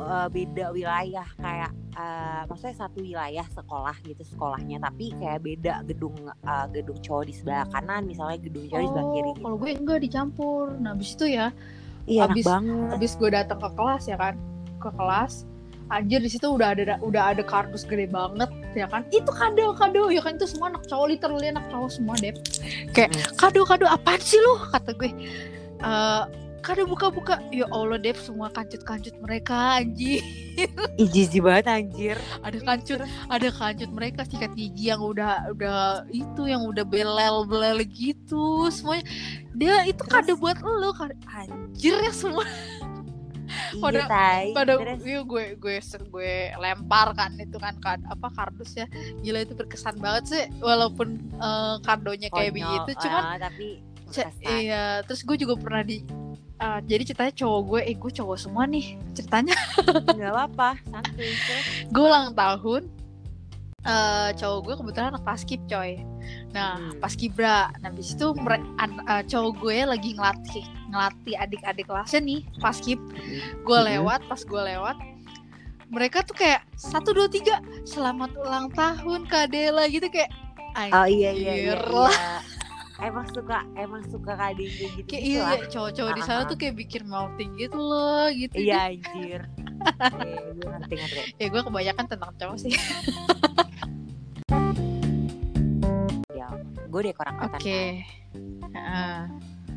uh, 0.00 0.26
beda 0.32 0.64
wilayah 0.72 1.28
kayak 1.38 1.72
uh, 1.94 2.42
maksudnya 2.48 2.76
satu 2.80 2.98
wilayah 3.04 3.46
sekolah 3.52 3.96
gitu 4.02 4.22
sekolahnya. 4.24 4.80
Tapi 4.80 5.12
kayak 5.20 5.40
beda 5.44 5.74
gedung 5.84 6.16
uh, 6.24 6.66
gedung 6.72 6.98
cowok 7.04 7.24
di 7.28 7.34
sebelah 7.36 7.68
kanan 7.70 8.08
misalnya 8.08 8.38
gedung 8.40 8.64
cowok 8.70 8.80
di 8.80 8.88
sebelah 8.88 9.08
kiri 9.12 9.30
oh 9.30 9.36
kalau 9.38 9.56
gue 9.60 9.70
enggak 9.70 10.00
dicampur. 10.00 10.64
Nah 10.80 10.96
abis 10.96 11.14
itu 11.14 11.26
ya 11.36 11.52
iya 12.04 12.28
abis- 12.28 12.46
banget 12.46 12.88
abis 12.94 13.12
gue 13.16 13.30
datang 13.32 13.58
ke 13.60 13.70
kelas 13.74 14.02
ya 14.08 14.16
kan? 14.20 14.34
Ke 14.80 14.90
kelas. 14.92 15.44
Anjir 15.92 16.24
di 16.24 16.32
situ 16.32 16.48
udah 16.48 16.72
ada 16.72 16.96
udah 17.04 17.36
ada 17.36 17.44
kardus 17.44 17.84
gede 17.84 18.08
banget 18.08 18.48
ya 18.72 18.88
kan? 18.88 19.04
Itu 19.12 19.28
kado 19.28 19.76
kado 19.76 20.08
ya 20.08 20.24
kan 20.24 20.40
itu 20.40 20.48
semua 20.48 20.72
anak 20.72 20.88
cowok 20.88 21.06
literally 21.12 21.52
anak 21.52 21.64
cowok 21.68 21.90
semua 21.92 22.16
deh 22.16 22.32
kayak 22.96 23.12
kado 23.36 23.64
kado 23.68 23.84
apaan 23.84 24.20
sih 24.20 24.40
lu? 24.40 24.54
kata 24.72 24.90
gue. 24.96 25.12
Eh 25.84 26.22
kado 26.64 26.88
buka 26.88 27.12
buka 27.12 27.34
ya 27.52 27.68
allah 27.68 28.00
deh 28.00 28.16
semua 28.16 28.48
kancut 28.48 28.80
kancut 28.88 29.12
mereka 29.20 29.84
anjir. 29.84 30.24
Ih, 31.00 31.08
jijik 31.12 31.44
banget 31.44 31.68
anjir. 31.68 32.16
Ada 32.40 32.58
kancut 32.64 33.04
ada 33.04 33.48
kancut 33.52 33.90
mereka 33.92 34.24
sikat 34.24 34.56
gigi 34.56 34.88
yang 34.88 35.04
udah 35.04 35.52
udah 35.52 36.08
itu 36.08 36.48
yang 36.48 36.64
udah 36.64 36.88
belel 36.88 37.44
belel 37.44 37.84
gitu 37.92 38.72
semuanya. 38.72 39.04
Dia 39.52 39.84
itu 39.84 40.00
kado 40.08 40.40
buat 40.40 40.56
lo 40.64 40.96
kado 40.96 41.12
anjir 41.28 42.00
ya 42.00 42.12
semua. 42.16 42.48
Iya 43.76 43.82
Pada- 43.84 44.08
tai 44.08 44.46
pada 44.56 44.72
iya, 45.04 45.20
gue 45.20 45.44
gue 45.60 45.76
gue 45.84 46.32
lempar 46.56 47.12
kan 47.12 47.36
itu 47.36 47.60
kan 47.60 47.76
kad, 47.76 48.00
apa 48.08 48.32
kardus 48.32 48.72
ya. 48.72 48.88
Gila 49.20 49.44
itu 49.44 49.52
berkesan 49.52 50.00
banget 50.00 50.24
sih 50.32 50.44
walaupun 50.64 51.20
eh, 51.36 51.76
kadonya 51.84 52.32
kayak 52.32 52.56
konyol, 52.56 52.56
begitu 52.56 52.90
cuman 53.04 53.22
ah, 53.22 53.36
tapi 53.36 53.84
berkesan. 54.08 54.32
iya 54.48 54.84
terus 55.04 55.20
gue 55.26 55.36
juga 55.36 55.54
pernah 55.60 55.82
di 55.84 56.00
eh, 56.54 56.78
jadi 56.84 57.02
ceritanya 57.04 57.34
cowok 57.34 57.60
gue 57.64 57.80
eh 57.82 57.94
gue 57.94 58.12
cowok 58.12 58.36
semua 58.36 58.64
nih 58.64 58.94
ceritanya 59.12 59.54
nggak 60.16 60.32
apa-apa 60.32 60.70
terus 61.14 61.38
gue 61.88 62.04
ulang 62.04 62.32
tahun 62.32 62.82
eh 63.84 64.30
cowok 64.34 64.58
gue 64.62 64.74
kebetulan 64.80 65.08
anak 65.12 65.24
paskib 65.24 65.60
coy 65.66 66.00
nah 66.50 66.80
Hmm. 66.80 66.96
paskibra 66.98 67.68
nah 67.78 67.92
habis 67.92 68.16
itu 68.16 68.26
eh, 68.32 69.22
cowok 69.22 69.52
gue 69.60 69.76
lagi 69.84 70.10
ngelatih 70.16 70.64
ngelatih 70.88 71.34
adik-adik 71.36 71.84
kelasnya 71.84 72.20
nih 72.22 72.40
paskib 72.58 72.96
gue 73.60 73.78
Mhm. 73.78 73.86
lewat 73.92 74.20
pas 74.24 74.40
gue 74.40 74.62
lewat 74.64 74.96
mereka 75.92 76.24
tuh 76.24 76.34
kayak 76.34 76.64
satu 76.74 77.12
dua 77.12 77.28
tiga 77.28 77.60
selamat 77.84 78.32
ulang 78.40 78.72
tahun 78.72 79.28
kak 79.28 79.52
Dela 79.52 79.84
gitu 79.86 80.08
kayak 80.08 80.32
oh 80.90 81.06
iya 81.06 81.30
iya 81.30 81.52
iya, 81.54 81.74
lah. 81.76 82.08
iya. 82.08 82.34
Emang 83.00 83.26
suka 83.26 83.58
emang 83.74 84.02
suka 84.06 84.32
kadang 84.32 84.54
kayak 84.54 84.92
gitu 84.94 85.02
kayak 85.04 85.22
gitu 85.24 85.30
iya 85.32 85.42
lah. 85.42 85.56
iya, 85.56 85.66
cowok-cowok 85.66 86.12
di 86.12 86.22
sana 86.22 86.40
tuh 86.44 86.56
kayak 86.56 86.74
bikin 86.76 87.02
melting 87.04 87.50
gitu 87.56 87.74
loh 87.76 88.26
gitu 88.30 88.54
Iya 88.54 88.78
anjir. 88.92 89.40
Gue 90.54 90.68
ngerti 90.70 90.94
ngerti. 90.94 91.20
ya 91.42 91.46
gue 91.48 91.62
kebanyakan 91.62 92.04
tentang 92.06 92.30
cowok 92.36 92.56
sih 92.56 92.72
Ya, 96.30 96.48
gue 96.86 97.00
dekor 97.02 97.26
angkatan. 97.26 97.58
oke. 97.58 97.80
Heeh. 98.70 99.16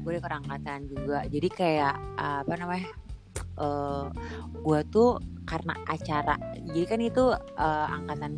Gue 0.01 0.11
dekor 0.13 0.33
angkatan 0.33 0.79
juga. 0.85 1.19
Jadi 1.25 1.47
kayak 1.49 1.95
uh, 2.17 2.41
apa 2.43 2.53
namanya? 2.55 2.89
eh 3.57 4.05
gue 4.53 4.79
tuh 4.87 5.17
karena 5.43 5.73
acara. 5.83 6.37
Jadi 6.67 6.85
kan 6.85 6.99
itu 6.99 7.23
uh, 7.33 7.87
angkatan 7.89 8.37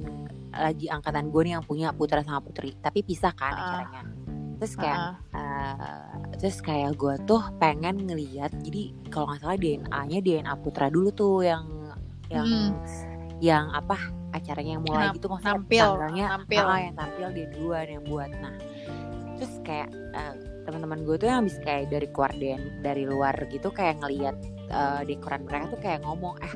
lagi 0.49 0.87
angkatan 0.87 1.27
gue 1.29 1.41
nih 1.43 1.53
yang 1.53 1.65
punya 1.65 1.91
putra 1.91 2.23
sama 2.23 2.39
putri. 2.39 2.71
Tapi 2.75 3.03
pisah 3.03 3.33
kan 3.33 3.51
Ah. 3.51 3.59
acaranya. 3.83 4.01
Terus 4.59 4.73
kayak 4.75 4.99
Heeh. 4.99 5.13
uh, 5.33 6.07
terus 6.35 6.57
kayak 6.59 6.93
gue 6.93 7.15
tuh 7.23 7.41
pengen 7.55 7.95
ngeliat. 8.01 8.51
Jadi 8.59 8.81
kalau 9.07 9.27
nggak 9.27 9.39
salah 9.39 9.57
DNA-nya 9.57 10.19
DNA 10.19 10.53
putra 10.57 10.87
dulu 10.87 11.09
tuh 11.09 11.41
yang 11.41 11.63
yang 12.27 12.45
Hmm. 12.45 12.71
yang 13.39 13.65
apa 13.71 13.97
acaranya 14.29 14.77
yang 14.77 14.83
mulai 14.83 15.09
Nam- 15.09 15.15
gitu 15.15 15.25
maksudnya 15.27 15.53
nampil, 15.55 15.87
tanggalnya 15.89 16.25
nampil. 16.29 16.61
ah, 16.61 16.79
yang 16.79 16.95
tampil 16.95 17.27
dia 17.31 17.47
duluan 17.49 17.87
yang 17.89 18.03
buat 18.05 18.29
nah 18.35 18.53
terus 19.33 19.53
kayak 19.63 19.89
eh, 19.89 20.33
teman-teman 20.61 21.01
gue 21.01 21.15
tuh 21.15 21.25
yang 21.25 21.39
habis 21.41 21.57
kayak 21.57 21.89
dari 21.89 22.07
keluar 22.07 22.31
dari 22.77 23.03
luar 23.03 23.33
gitu 23.49 23.71
kayak 23.71 23.97
ngelihat 23.97 24.35
eh, 24.67 25.01
dekoran 25.03 25.41
mereka 25.41 25.65
tuh 25.73 25.81
kayak 25.81 25.99
ngomong 26.03 26.37
eh 26.39 26.53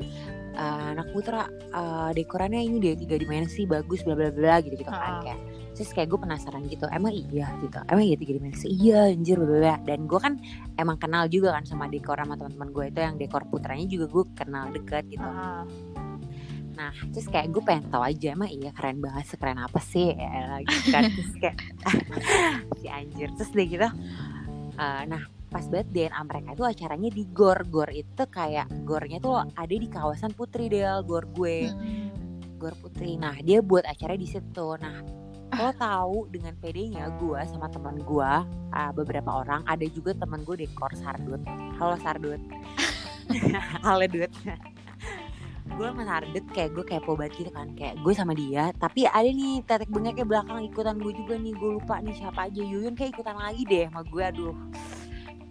eh, 0.54 0.84
anak 0.92 1.08
putra 1.10 1.50
eh, 1.50 2.10
dekorannya 2.14 2.62
ini 2.62 2.76
dia 2.78 2.94
tiga 2.94 3.16
dimensi 3.16 3.66
bagus 3.66 4.04
bla 4.04 4.14
bla 4.14 4.30
bla 4.30 4.62
gitu 4.62 4.76
gitu 4.76 4.86
kan 4.86 5.00
Ah. 5.10 5.22
kayak 5.24 5.40
terus 5.74 5.90
kayak 5.90 6.06
gue 6.06 6.20
penasaran 6.22 6.62
gitu 6.66 6.86
emang 6.88 7.10
iya 7.10 7.50
gitu 7.58 7.78
emang 7.90 8.04
iya 8.06 8.16
tiga 8.16 8.32
dimensi 8.38 8.66
iya 8.70 9.10
anjir 9.10 9.36
bla 9.36 9.76
dan 9.82 10.06
gue 10.06 10.20
kan 10.22 10.38
emang 10.74 10.96
kenal 10.96 11.26
juga 11.26 11.52
kan 11.52 11.66
sama 11.66 11.90
dekor 11.90 12.14
sama 12.14 12.38
teman-teman 12.38 12.70
gue 12.70 12.84
itu 12.94 13.00
yang 13.02 13.16
dekor 13.18 13.42
putranya 13.44 13.84
juga 13.84 14.06
gue 14.06 14.24
kenal 14.32 14.70
deket 14.70 15.04
gitu 15.10 15.26
Heeh. 15.26 15.62
Nah, 16.74 16.90
terus 17.14 17.30
kayak 17.30 17.54
gue 17.54 17.62
pengen 17.62 17.86
tahu 17.86 18.02
aja 18.02 18.34
emang 18.34 18.50
iya 18.50 18.74
keren 18.74 18.98
banget 18.98 19.30
sekeren 19.30 19.62
apa 19.62 19.78
sih 19.78 20.10
ya, 20.10 20.58
gitu 20.58 20.90
kan 20.90 21.06
terus 21.14 21.34
kayak 21.38 21.56
si 22.82 22.86
anjir 22.90 23.30
terus 23.38 23.50
deh 23.50 23.62
gitu. 23.62 23.86
eh, 24.74 25.02
nah 25.06 25.22
pas 25.46 25.62
banget 25.70 25.86
DNA 25.94 26.20
mereka 26.26 26.48
itu 26.50 26.64
acaranya 26.66 27.10
di 27.10 27.24
gor 27.30 27.62
gor 27.70 27.86
itu 27.94 28.22
kayak 28.26 28.66
gornya 28.82 29.22
tuh 29.22 29.38
ada 29.54 29.70
di 29.70 29.86
kawasan 29.86 30.34
Putri 30.34 30.66
Del 30.66 31.06
gor 31.06 31.30
gue 31.30 31.70
Hmm. 31.70 32.10
gor 32.58 32.74
Putri. 32.74 33.14
Nah 33.14 33.38
dia 33.38 33.62
buat 33.62 33.86
acara 33.86 34.14
di 34.14 34.26
situ. 34.26 34.74
Nah 34.74 34.98
lo 35.54 35.70
tahu 35.78 36.16
dengan 36.34 36.54
PD-nya 36.58 37.14
gue 37.14 37.40
sama 37.46 37.70
teman 37.70 38.02
gue 38.02 38.32
eh, 38.74 38.90
beberapa 38.94 39.30
orang 39.42 39.62
ada 39.70 39.86
juga 39.86 40.10
teman 40.14 40.42
gue 40.42 40.66
dekor 40.66 40.90
Sardut. 40.98 41.42
Halo 41.78 41.96
Sardut. 42.02 42.42
Halo 43.86 44.06
Dut. 44.10 44.32
gue 45.64 45.86
sama 45.90 46.04
Sardut 46.06 46.44
kayak 46.52 46.70
gue 46.76 46.84
kepo 46.86 47.16
banget 47.16 47.32
gitu 47.40 47.50
kan 47.50 47.72
kayak 47.74 47.98
gue 47.98 48.12
sama 48.14 48.36
dia 48.36 48.70
tapi 48.76 49.08
ada 49.08 49.26
nih 49.26 49.64
tetek 49.64 49.90
bengeknya 49.90 50.22
belakang 50.22 50.60
ikutan 50.60 51.00
gue 51.00 51.12
juga 51.16 51.34
nih 51.40 51.56
gue 51.56 51.70
lupa 51.80 51.98
nih 52.04 52.14
siapa 52.14 52.46
aja 52.46 52.62
Yuyun 52.62 52.94
kayak 52.94 53.16
ikutan 53.16 53.34
lagi 53.34 53.64
deh 53.66 53.88
sama 53.90 54.04
gue 54.06 54.22
aduh 54.22 54.54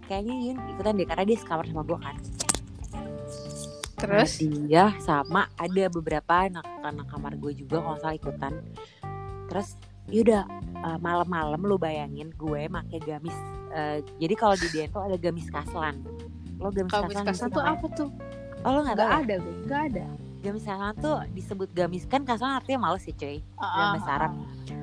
kayaknya 0.06 0.34
Yuyun 0.38 0.58
ikutan 0.70 0.92
deh 0.96 1.06
karena 1.10 1.24
dia 1.28 1.36
sekamar 1.36 1.64
sama 1.66 1.82
gue 1.82 1.98
kan 1.98 2.16
terus 4.00 4.32
Nah, 4.38 4.64
dia 4.64 4.84
sama 5.02 5.42
ada 5.60 5.84
beberapa 5.92 6.32
anak 6.46 6.66
anak 6.80 7.06
kamar 7.10 7.32
gue 7.36 7.52
juga 7.58 7.76
kalau 7.82 7.98
salah 8.00 8.16
ikutan 8.16 8.52
terus 9.50 9.76
yaudah 10.14 10.42
eh, 10.78 10.98
malam-malam 11.00 11.58
lu 11.60 11.74
bayangin 11.76 12.30
gue 12.32 12.62
make 12.68 12.98
gamis 13.00 13.34
eh, 13.70 13.98
jadi 14.16 14.34
kalau 14.34 14.54
di 14.54 14.70
dia 14.70 14.86
tuh 14.86 15.02
ada 15.02 15.16
gamis 15.16 15.48
kaslan 15.48 15.98
lo 16.56 16.70
gamis 16.70 16.88
kamis 16.88 17.10
kaslan 17.12 17.26
mesti 17.26 17.44
tuh 17.44 17.58
namanya- 17.58 17.74
apa 17.74 17.86
tuh 17.92 18.08
oh 18.56 18.70
lo 18.70 18.78
nggak 18.80 18.96
ya? 18.96 19.08
ada 19.18 19.34
gue 19.36 19.54
nggak 19.64 19.82
ada 19.90 20.04
gamis 20.40 20.62
kaslan 20.62 20.94
tuh 20.98 21.16
disebut 21.32 21.68
gamis 21.72 22.04
kan 22.04 22.22
kaslan 22.22 22.54
artinya 22.54 22.78
males 22.84 23.02
ya 23.02 23.12
cuy 23.12 23.42
Ah, 23.56 23.92
bahasa 23.92 24.10
Arab. 24.12 24.32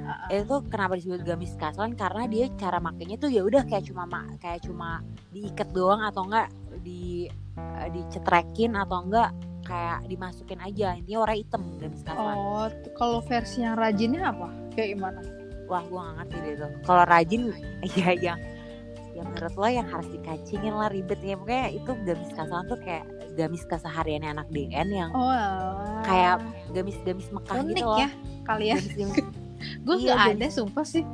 ah, 0.01 0.11
ah. 0.11 0.27
itu 0.29 0.55
kenapa 0.67 0.93
disebut 0.95 1.21
gamis 1.21 1.53
kaslan 1.55 1.93
karena 1.93 2.23
dia 2.25 2.45
cara 2.55 2.77
makainya 2.77 3.15
tuh 3.15 3.29
ya 3.29 3.41
udah 3.41 3.63
kayak 3.63 3.85
cuma 3.85 4.03
ma- 4.03 4.27
kayak 4.37 4.61
cuma 4.61 4.99
diikat 5.29 5.69
doang 5.71 6.01
atau 6.01 6.25
enggak 6.25 6.51
di 6.81 7.25
uh, 7.55 7.87
dicetrekin 7.87 8.73
atau 8.73 9.01
enggak 9.01 9.29
kayak 9.61 10.03
dimasukin 10.05 10.59
aja 10.59 10.93
intinya 10.93 11.19
warna 11.21 11.35
hitam 11.35 11.61
gamis 11.77 12.01
kasalan 12.01 12.33
Oh, 12.33 12.65
kalau 12.93 13.19
versi 13.21 13.61
yang 13.61 13.75
rajinnya 13.75 14.27
apa? 14.27 14.47
Kayak 14.71 14.89
gimana? 14.95 15.21
wah 15.63 15.79
gue 15.81 15.95
gak 15.95 16.15
ngerti 16.17 16.35
deh 16.37 16.53
tuh 16.57 16.71
kalau 16.83 17.03
rajin 17.05 17.41
ya 17.95 18.11
yang 18.13 18.39
yang 19.11 19.23
menurut 19.25 19.55
lo 19.55 19.67
yang 19.67 19.87
harus 19.87 20.07
dikacingin 20.09 20.73
lah 20.73 20.87
ribet 20.87 21.19
ya 21.19 21.33
pokoknya 21.33 21.67
itu 21.71 21.91
gamis 22.01 22.27
kasalan 22.29 22.65
tuh 22.65 22.75
kayak 22.77 23.05
gamis 23.33 23.63
kesehariannya 23.63 24.29
anak 24.31 24.47
DN 24.49 24.87
yang 24.89 25.11
Oh, 25.11 25.23
alah. 25.23 26.03
Kayak 26.03 26.43
gamis-gamis 26.69 27.27
Mekah 27.29 27.55
unik 27.57 27.71
gitu 27.73 27.85
loh 27.85 27.97
ya 27.97 28.09
kalian. 28.43 28.79
Gue 29.85 29.95
Iya, 29.97 30.15
gamis- 30.17 30.35
ada, 30.35 30.47
sumpah 30.49 30.83
sih. 30.83 31.05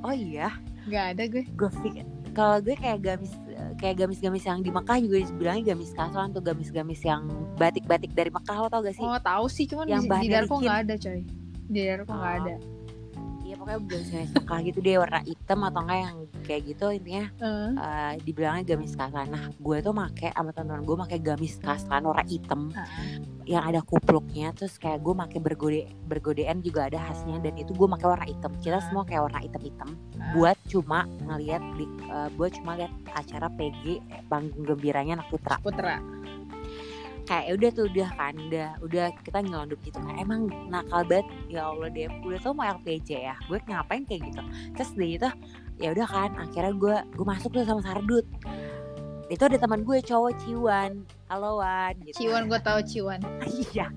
oh 0.00 0.12
iya 0.12 0.48
Nggak 0.84 1.04
ada 1.08 1.22
gue. 1.30 1.44
gue 1.48 1.70
pikir 1.80 2.04
kalau 2.32 2.58
gue 2.58 2.74
kayak 2.74 3.00
gamis 3.00 3.32
kayak 3.74 3.96
gamis-gamis 3.98 4.44
yang 4.44 4.60
di 4.60 4.68
Mekah 4.68 4.98
juga 4.98 5.16
dibilangnya 5.20 5.64
gamis 5.70 5.90
kasalan 5.92 6.30
tuh 6.30 6.40
gamis-gamis 6.40 7.00
yang 7.00 7.22
batik-batik 7.54 8.12
dari 8.12 8.28
Mekah 8.28 8.56
lo 8.56 8.68
tau 8.68 8.80
gak 8.80 8.94
sih 8.94 9.02
Oh, 9.02 9.18
tahu 9.18 9.44
sih, 9.46 9.64
cuman 9.64 9.86
Yang 9.86 10.04
di, 10.04 10.18
di 10.20 10.28
Darko 10.28 10.54
nggak 10.58 10.78
ada, 10.82 10.94
coy. 10.96 11.20
Di 11.66 11.80
Darko 11.84 12.10
nggak 12.10 12.32
Oh. 12.32 12.40
ada. 12.42 12.54
Iya 13.42 13.54
pokoknya 13.58 13.80
gamis-gamis 13.84 14.30
Mekah 14.32 14.58
gitu 14.62 14.78
deh 14.80 14.96
warna 14.96 15.20
hitam 15.22 15.58
atau 15.60 15.80
enggak 15.82 15.98
yang 16.00 16.16
kayak 16.42 16.62
gitu 16.64 16.86
intinya 16.88 17.24
Eh, 17.36 17.70
eh, 17.76 18.12
dibilangnya 18.22 18.64
gamis 18.66 18.94
kasalan. 18.94 19.28
Nah 19.28 19.44
gue 19.52 19.76
tuh 19.78 19.92
make 19.92 20.28
sama 20.28 20.50
teman-teman 20.50 20.82
gue 20.82 20.96
make 20.96 21.18
gamis 21.20 21.54
kasalan 21.58 22.02
warna 22.02 22.24
hitam 22.24 22.72
ah. 22.72 22.88
Yang 23.44 23.64
ada 23.64 23.80
kupluknya 23.82 24.54
terus 24.54 24.78
kayak 24.78 25.02
gue 25.02 25.14
make 25.14 25.38
bergode 25.38 25.86
bergodean 26.06 26.62
juga 26.62 26.86
ada 26.86 26.98
khasnya 26.98 27.42
dan 27.42 27.54
itu 27.58 27.72
gue 27.72 27.88
make 27.88 28.02
warna 28.02 28.24
hitam. 28.24 28.52
Kita 28.60 28.78
Ah. 28.78 28.84
semua 28.84 29.02
kayak 29.02 29.28
warna 29.28 29.40
hitam-hitam 29.40 29.88
Ah. 30.18 30.32
buat 30.34 30.58
cuma 30.66 31.04
ngeliat 31.26 31.62
di 31.74 31.84
eh, 32.06 32.28
buat 32.34 32.50
cuma 32.54 32.78
lihat 32.78 32.92
acara 33.12 33.46
PG 33.52 33.82
eh, 33.98 34.22
panggung 34.26 34.64
gembiranya 34.64 35.18
anak 35.20 35.28
putra. 35.30 35.56
Putra. 35.60 35.96
kayak 37.22 37.44
ya 37.46 37.52
udah 37.54 37.70
tuh 37.70 37.84
udah 37.86 38.08
kan 38.18 38.34
udah 38.34 38.68
udah 38.82 39.06
kita 39.22 39.38
nyelondup 39.46 39.78
gitu 39.86 39.94
kan 39.94 40.18
emang 40.18 40.50
nakal 40.66 41.06
banget 41.06 41.22
ya 41.54 41.70
Allah 41.70 41.86
deh 41.94 42.10
udah 42.26 42.38
tau 42.42 42.50
mau 42.50 42.66
LPJ 42.66 43.08
ya 43.14 43.38
gue 43.46 43.62
ngapain 43.62 44.02
kayak 44.10 44.26
gitu 44.26 44.42
terus 44.74 44.90
deh 44.98 45.06
gitu 45.14 45.28
ya 45.78 45.94
udah 45.94 46.06
kan 46.10 46.34
akhirnya 46.34 46.74
gue 46.74 46.96
gue 47.14 47.26
masuk 47.26 47.54
tuh 47.54 47.62
sama 47.62 47.78
Sardut 47.78 48.26
itu 49.32 49.42
ada 49.48 49.56
teman 49.56 49.80
gue 49.80 49.98
cowok 50.04 50.32
Ciwan. 50.44 51.08
Halo 51.32 51.64
Wan 51.64 51.96
gitu. 52.04 52.28
Ciwan 52.28 52.52
gue 52.52 52.60
tahu 52.60 52.84
Ciwan. 52.84 53.24
iya. 53.64 53.88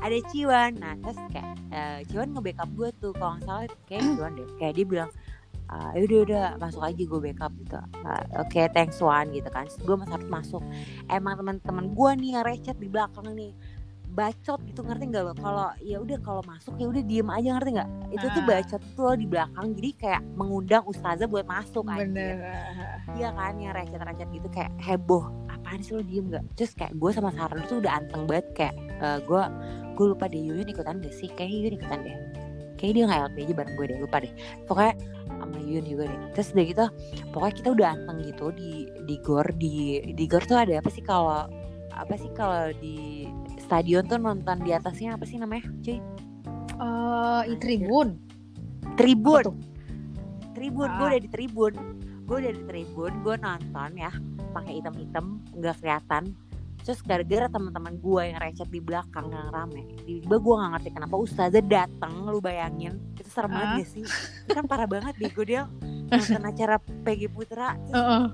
Ada 0.00 0.18
Ciwan. 0.32 0.80
Nah 0.80 0.96
terus 1.04 1.20
kayak 1.28 1.52
eh, 1.68 1.98
Ciwan 2.08 2.32
nge-backup 2.32 2.70
gue 2.72 2.88
tuh. 2.96 3.12
Kalau 3.12 3.36
nggak 3.36 3.44
salah 3.44 3.68
kayak 3.84 4.02
Ciwan 4.16 4.32
deh. 4.40 4.48
Kayak 4.56 4.72
dia 4.80 4.86
bilang 4.88 5.10
ah 5.68 5.92
udah 5.92 6.18
udah 6.24 6.44
masuk 6.56 6.80
aja 6.80 7.02
gue 7.04 7.20
backup 7.28 7.52
gitu. 7.60 7.76
Ah, 8.08 8.24
oke 8.40 8.60
thanks 8.72 9.04
Wan 9.04 9.28
gitu 9.36 9.52
kan. 9.52 9.68
Gue 9.84 10.00
harus 10.00 10.28
masuk. 10.32 10.64
Emang 11.12 11.36
teman-teman 11.36 11.92
gue 11.92 12.10
nih 12.24 12.30
yang 12.40 12.44
recet 12.48 12.76
di 12.80 12.88
belakang 12.88 13.28
nih 13.36 13.52
bacot 14.12 14.60
gitu 14.66 14.80
ngerti 14.82 15.04
nggak 15.12 15.22
lo? 15.24 15.32
Kalau 15.36 15.68
ya 15.80 15.96
udah 16.00 16.18
kalau 16.24 16.42
masuk 16.44 16.74
ya 16.76 16.86
udah 16.88 17.02
diem 17.04 17.28
aja 17.28 17.48
ngerti 17.56 17.70
nggak? 17.78 17.90
Itu 18.14 18.26
tuh 18.32 18.42
Ah. 18.42 18.46
bacot 18.48 18.82
tuh 18.96 19.02
lo 19.04 19.12
di 19.14 19.26
belakang 19.28 19.66
jadi 19.76 19.90
kayak 19.96 20.22
mengundang 20.34 20.84
ustazah 20.88 21.28
buat 21.28 21.44
masuk. 21.44 21.84
Bener. 21.86 22.36
Iya 23.14 23.28
kan 23.32 23.54
yang 23.56 23.72
recet-recet 23.76 24.28
gitu 24.32 24.48
kayak 24.48 24.72
heboh 24.80 25.24
apaan 25.48 25.80
sih 25.82 25.92
lo 25.96 26.02
diem 26.04 26.28
gak 26.30 26.44
terus 26.54 26.72
kayak 26.72 26.92
gue 26.96 27.10
sama 27.10 27.34
Sarah 27.34 27.60
tuh 27.66 27.82
udah 27.82 27.92
anteng 27.98 28.24
banget 28.24 28.46
kayak 28.56 28.74
eh, 29.00 29.18
gue 29.24 29.42
gue 29.98 30.06
lupa 30.14 30.24
deh 30.30 30.38
Yuyun 30.38 30.68
ikutan 30.70 31.02
gak 31.02 31.14
sih? 31.14 31.28
Kayak 31.34 31.50
Yuyun 31.52 31.74
ikutan 31.76 31.98
deh. 32.06 32.16
Kayak 32.78 32.92
dia 32.94 33.04
nggak 33.10 33.20
LP 33.26 33.36
aja 33.42 33.54
bareng 33.58 33.74
gue 33.74 33.86
deh 33.90 33.98
lupa 33.98 34.16
deh. 34.22 34.32
Pokoknya 34.70 34.94
sama 35.28 35.56
Yuyun 35.58 35.84
juga 35.86 36.04
deh. 36.06 36.20
Terus 36.34 36.48
udah 36.54 36.64
gitu 36.64 36.84
pokoknya 37.34 37.54
kita 37.58 37.68
udah 37.74 37.86
anteng 37.94 38.18
gitu 38.22 38.46
di 38.54 38.72
di 39.06 39.14
gor 39.22 39.46
di 39.58 39.74
di 40.14 40.24
gor 40.30 40.42
tuh 40.46 40.58
ada 40.62 40.78
apa 40.78 40.90
sih 40.90 41.02
kalau 41.02 41.46
apa 41.90 42.14
sih 42.14 42.30
kalau 42.30 42.70
di 42.78 43.26
stadion 43.68 44.02
tuh 44.02 44.16
nonton 44.16 44.64
di 44.64 44.72
atasnya 44.72 45.14
apa 45.14 45.22
sih 45.22 45.36
namanya 45.36 45.68
cuy? 45.84 46.00
Eh, 46.72 47.42
i 47.46 47.54
Tribun. 47.54 48.16
tribun. 48.96 49.44
Tribun. 50.52 50.88
Gue 50.90 51.04
Ah. 51.04 51.10
udah 51.12 51.20
di 51.20 51.28
tribun. 51.28 51.72
Gue 52.24 52.36
udah 52.40 52.50
di 52.50 52.62
tribun 52.64 53.12
gue 53.20 53.34
nonton 53.36 53.90
ya 53.94 54.10
pakai 54.50 54.80
hitam-hitam 54.80 55.24
nggak 55.54 55.76
kelihatan. 55.78 56.32
Terus 56.80 56.98
gara-gara 57.00 57.46
teman-teman 57.46 57.94
gue 57.94 58.22
yang 58.24 58.40
recet 58.40 58.66
di 58.66 58.80
belakang 58.80 59.28
yang 59.28 59.50
rame 59.50 59.84
tiba-tiba 60.00 60.36
gue 60.36 60.54
nggak 60.56 60.70
ngerti 60.72 60.90
kenapa 60.90 61.14
ustazah 61.14 61.60
datang 61.60 62.12
lu 62.24 62.40
bayangin. 62.40 62.96
Itu 63.14 63.28
serem 63.28 63.52
banget 63.52 63.84
gak 63.84 63.88
sih? 63.92 64.04
Itu 64.42 64.52
kan 64.54 64.64
parah 64.64 64.88
banget 64.88 65.14
deh 65.14 65.28
gue 65.28 65.46
dia 65.46 65.62
nonton 66.08 66.42
acara 66.42 66.74
PG 67.04 67.20
Putra. 67.28 67.76
Terus, 67.76 67.92
Heeh. 67.94 68.24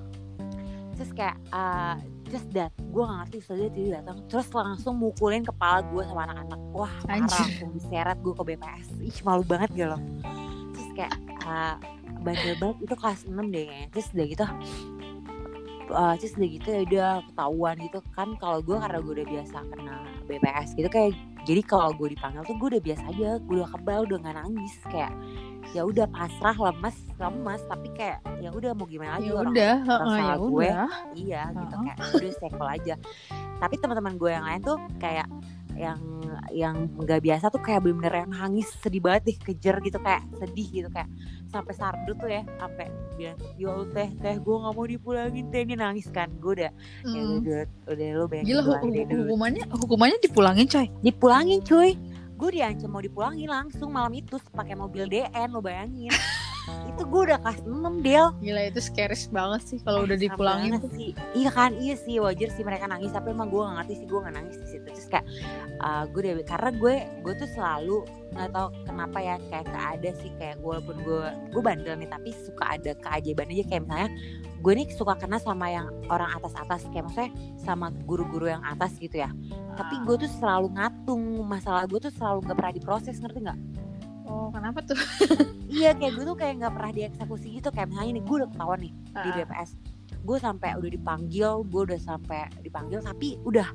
terus 0.94 1.10
kayak 1.12 1.36
ah, 1.50 1.98
terus 2.34 2.50
dat 2.50 2.74
gue 2.74 2.98
gak 3.06 3.18
ngerti 3.22 3.36
ustazah 3.46 3.70
tiba 3.70 3.88
datang 4.02 4.18
terus 4.26 4.50
langsung 4.50 4.94
mukulin 4.98 5.46
kepala 5.46 5.86
gue 5.86 6.02
sama 6.02 6.26
anak-anak. 6.26 6.60
Wah 6.74 6.94
parah 7.06 7.30
langsung 7.30 7.70
diseret 7.70 8.18
gue 8.18 8.34
ke 8.34 8.42
BPS 8.42 8.88
ih 8.98 9.18
malu 9.22 9.46
banget 9.46 9.70
gak 9.78 9.88
lo? 9.94 9.98
Terus 10.74 10.88
kayak 10.98 11.14
ah, 11.46 11.78
bandel 12.26 12.58
banget. 12.58 12.76
Itu 12.90 12.94
kelas 12.98 13.20
6 13.30 13.38
deh 13.54 13.64
kayaknya. 13.70 13.86
Terus 13.94 14.06
udah 14.10 14.26
gitu 14.26 14.44
uh, 15.94 16.14
terus 16.18 16.34
udah 16.34 16.48
gitu 16.50 16.68
ya 16.74 16.80
udah 16.82 17.10
ketahuan 17.30 17.76
gitu 17.78 17.98
kan 18.18 18.28
kalau 18.42 18.58
gue 18.58 18.76
karena 18.76 18.98
gue 18.98 19.12
udah 19.22 19.28
biasa 19.30 19.56
kena 19.70 19.96
BPS 20.26 20.68
gitu 20.74 20.88
kayak 20.90 21.12
jadi 21.44 21.60
kalau 21.62 21.92
gue 21.92 22.08
dipanggil 22.10 22.42
tuh 22.42 22.56
gue 22.56 22.68
udah 22.72 22.82
biasa 22.82 23.02
aja 23.06 23.28
gue 23.38 23.54
udah 23.54 23.70
kebal 23.70 24.00
udah 24.04 24.18
nggak 24.18 24.36
nangis 24.38 24.74
kayak 24.86 25.12
ya 25.70 25.82
udah 25.82 26.06
pasrah 26.06 26.54
lemes 26.54 26.96
lemes 27.14 27.62
tapi 27.64 27.88
kayak 27.92 28.20
ya 28.38 28.48
udah 28.48 28.72
mau 28.72 28.84
gimana 28.84 29.16
lagi 29.16 29.28
Ya 29.28 29.34
orang 29.34 29.52
udah, 29.52 29.74
orang 29.82 30.08
ya 30.14 30.34
gue 30.36 30.50
udah. 30.66 30.88
iya 31.14 31.42
gitu 31.50 31.74
Heeh. 31.74 31.84
kayak 31.86 31.98
udah 32.12 32.30
sekol 32.34 32.68
aja 32.68 32.94
tapi 33.54 33.74
teman-teman 33.78 34.14
gue 34.14 34.30
yang 34.30 34.44
lain 34.44 34.60
tuh 34.60 34.76
kayak 34.98 35.26
yang 35.76 35.98
yang 36.50 36.76
nggak 36.96 37.20
biasa 37.20 37.46
tuh 37.46 37.58
kayak 37.58 37.80
bener-bener 37.80 38.14
yang 38.20 38.30
nangis 38.30 38.70
sedih 38.78 39.00
banget 39.00 39.22
deh 39.26 39.36
kejer 39.44 39.76
gitu 39.80 39.98
kayak 39.98 40.22
sedih 40.34 40.68
gitu 40.72 40.88
kayak 40.88 41.10
sampai 41.46 41.72
sardu 41.72 42.12
tuh 42.14 42.28
ya 42.28 42.42
sampai 42.56 42.86
bilang 43.12 43.38
ya 43.54 43.68
Allah 43.68 43.88
teh 43.88 44.08
teh 44.16 44.34
gue 44.36 44.56
nggak 44.56 44.72
mau 44.72 44.86
dipulangin 44.86 45.44
teh 45.48 45.62
dia 45.62 45.76
nangis 45.76 46.06
kan 46.08 46.30
gue 46.32 46.52
udah 46.52 46.64
ya 46.64 46.72
Mm. 47.04 47.30
udah 47.38 47.60
udah 47.86 48.06
lo 48.12 48.24
bayangin 48.24 48.48
Gila 48.48 48.62
hu- 48.62 48.80
hukumannya 49.20 49.64
hukumannya 49.68 50.18
dipulangin 50.20 50.66
coy. 50.66 50.86
dipulangin 51.00 51.60
cuy 51.60 51.90
gue 52.34 52.50
diancam 52.50 52.88
mau 52.88 52.98
dipulangin 52.98 53.46
langsung 53.46 53.88
malam 53.88 54.10
itu 54.12 54.34
pakai 54.50 54.74
mobil 54.74 55.06
DN 55.06 55.48
lo 55.48 55.60
bayangin 55.60 56.10
itu 56.64 57.02
gue 57.04 57.20
udah 57.26 57.38
kelas 57.42 57.60
6 57.66 58.06
Del. 58.06 58.26
Gila 58.40 58.62
itu 58.70 58.80
scary 58.80 59.16
banget 59.28 59.62
sih 59.66 59.78
kalau 59.82 60.06
udah 60.06 60.16
Eh, 60.16 60.20
serem 60.20 60.32
dipulangin 60.32 60.72
tuh. 60.80 60.90
sih. 60.94 61.10
Iya 61.34 61.50
kan, 61.50 61.70
iya 61.76 61.94
sih 61.98 62.16
wajar 62.22 62.48
sih 62.54 62.62
mereka 62.62 62.86
nangis 62.86 63.10
tapi 63.10 63.34
emang 63.34 63.50
gue 63.50 63.60
gak 63.60 63.74
ngerti 63.82 63.94
sih 64.00 64.06
gue 64.06 64.18
gak 64.22 64.34
nangis 64.34 64.56
di 64.62 64.66
situ. 64.70 64.86
Terus 64.86 65.08
kayak 65.10 65.26
uh, 65.82 66.04
gue 66.08 66.20
udah 66.22 66.46
karena 66.46 66.70
gue 66.72 66.94
gue 67.26 67.34
tuh 67.34 67.48
selalu 67.52 67.98
nggak 68.34 68.50
tahu 68.50 68.68
kenapa 68.82 69.18
ya 69.22 69.34
kayak 69.46 69.66
gak 69.70 69.86
ada 69.98 70.10
sih 70.18 70.30
kayak 70.42 70.56
walaupun 70.58 70.96
gue 71.06 71.22
gue 71.54 71.62
bandel 71.62 71.94
nih 71.94 72.10
tapi 72.10 72.30
suka 72.46 72.64
ada 72.78 72.90
keajaiban 72.98 73.50
aja. 73.50 73.64
Kayak 73.68 73.82
misalnya 73.86 74.10
gue 74.64 74.72
nih 74.72 74.86
suka 74.96 75.14
kena 75.20 75.36
sama 75.36 75.66
yang 75.68 75.86
orang 76.08 76.30
atas 76.32 76.56
atas 76.56 76.88
kayak 76.88 77.04
maksudnya 77.10 77.30
sama 77.60 77.92
guru-guru 78.08 78.48
yang 78.48 78.64
atas 78.64 78.96
gitu 78.96 79.20
ya. 79.20 79.30
Tapi 79.74 79.94
gue 80.06 80.16
tuh 80.22 80.30
selalu 80.38 80.72
ngatung 80.78 81.22
masalah 81.44 81.84
gue 81.90 81.98
tuh 81.98 82.12
selalu 82.14 82.46
nggak 82.46 82.56
pernah 82.56 82.74
diproses 82.74 83.18
ngerti 83.20 83.38
nggak 83.44 83.58
Oh, 84.24 84.48
kenapa 84.48 84.80
tuh? 84.80 84.96
iya 85.68 85.92
kayak 85.92 86.12
gue 86.14 86.24
tuh 86.24 86.34
kayak 86.34 86.54
nggak 86.58 86.72
pernah 86.72 86.92
dieksekusi 86.92 87.48
gitu. 87.54 87.68
Kayak 87.68 87.88
misalnya 87.90 88.12
nih 88.12 88.24
gue 88.24 88.36
udah 88.36 88.48
ketahuan 88.50 88.78
nih 88.80 88.92
di 88.94 89.28
Ah. 89.30 89.36
BPS 89.38 89.70
gue 90.24 90.38
sampai 90.38 90.72
udah 90.74 90.88
dipanggil 90.90 91.50
gue 91.62 91.82
udah 91.84 92.00
sampai 92.00 92.48
dipanggil 92.58 92.96
tapi 92.98 93.36
udah 93.44 93.68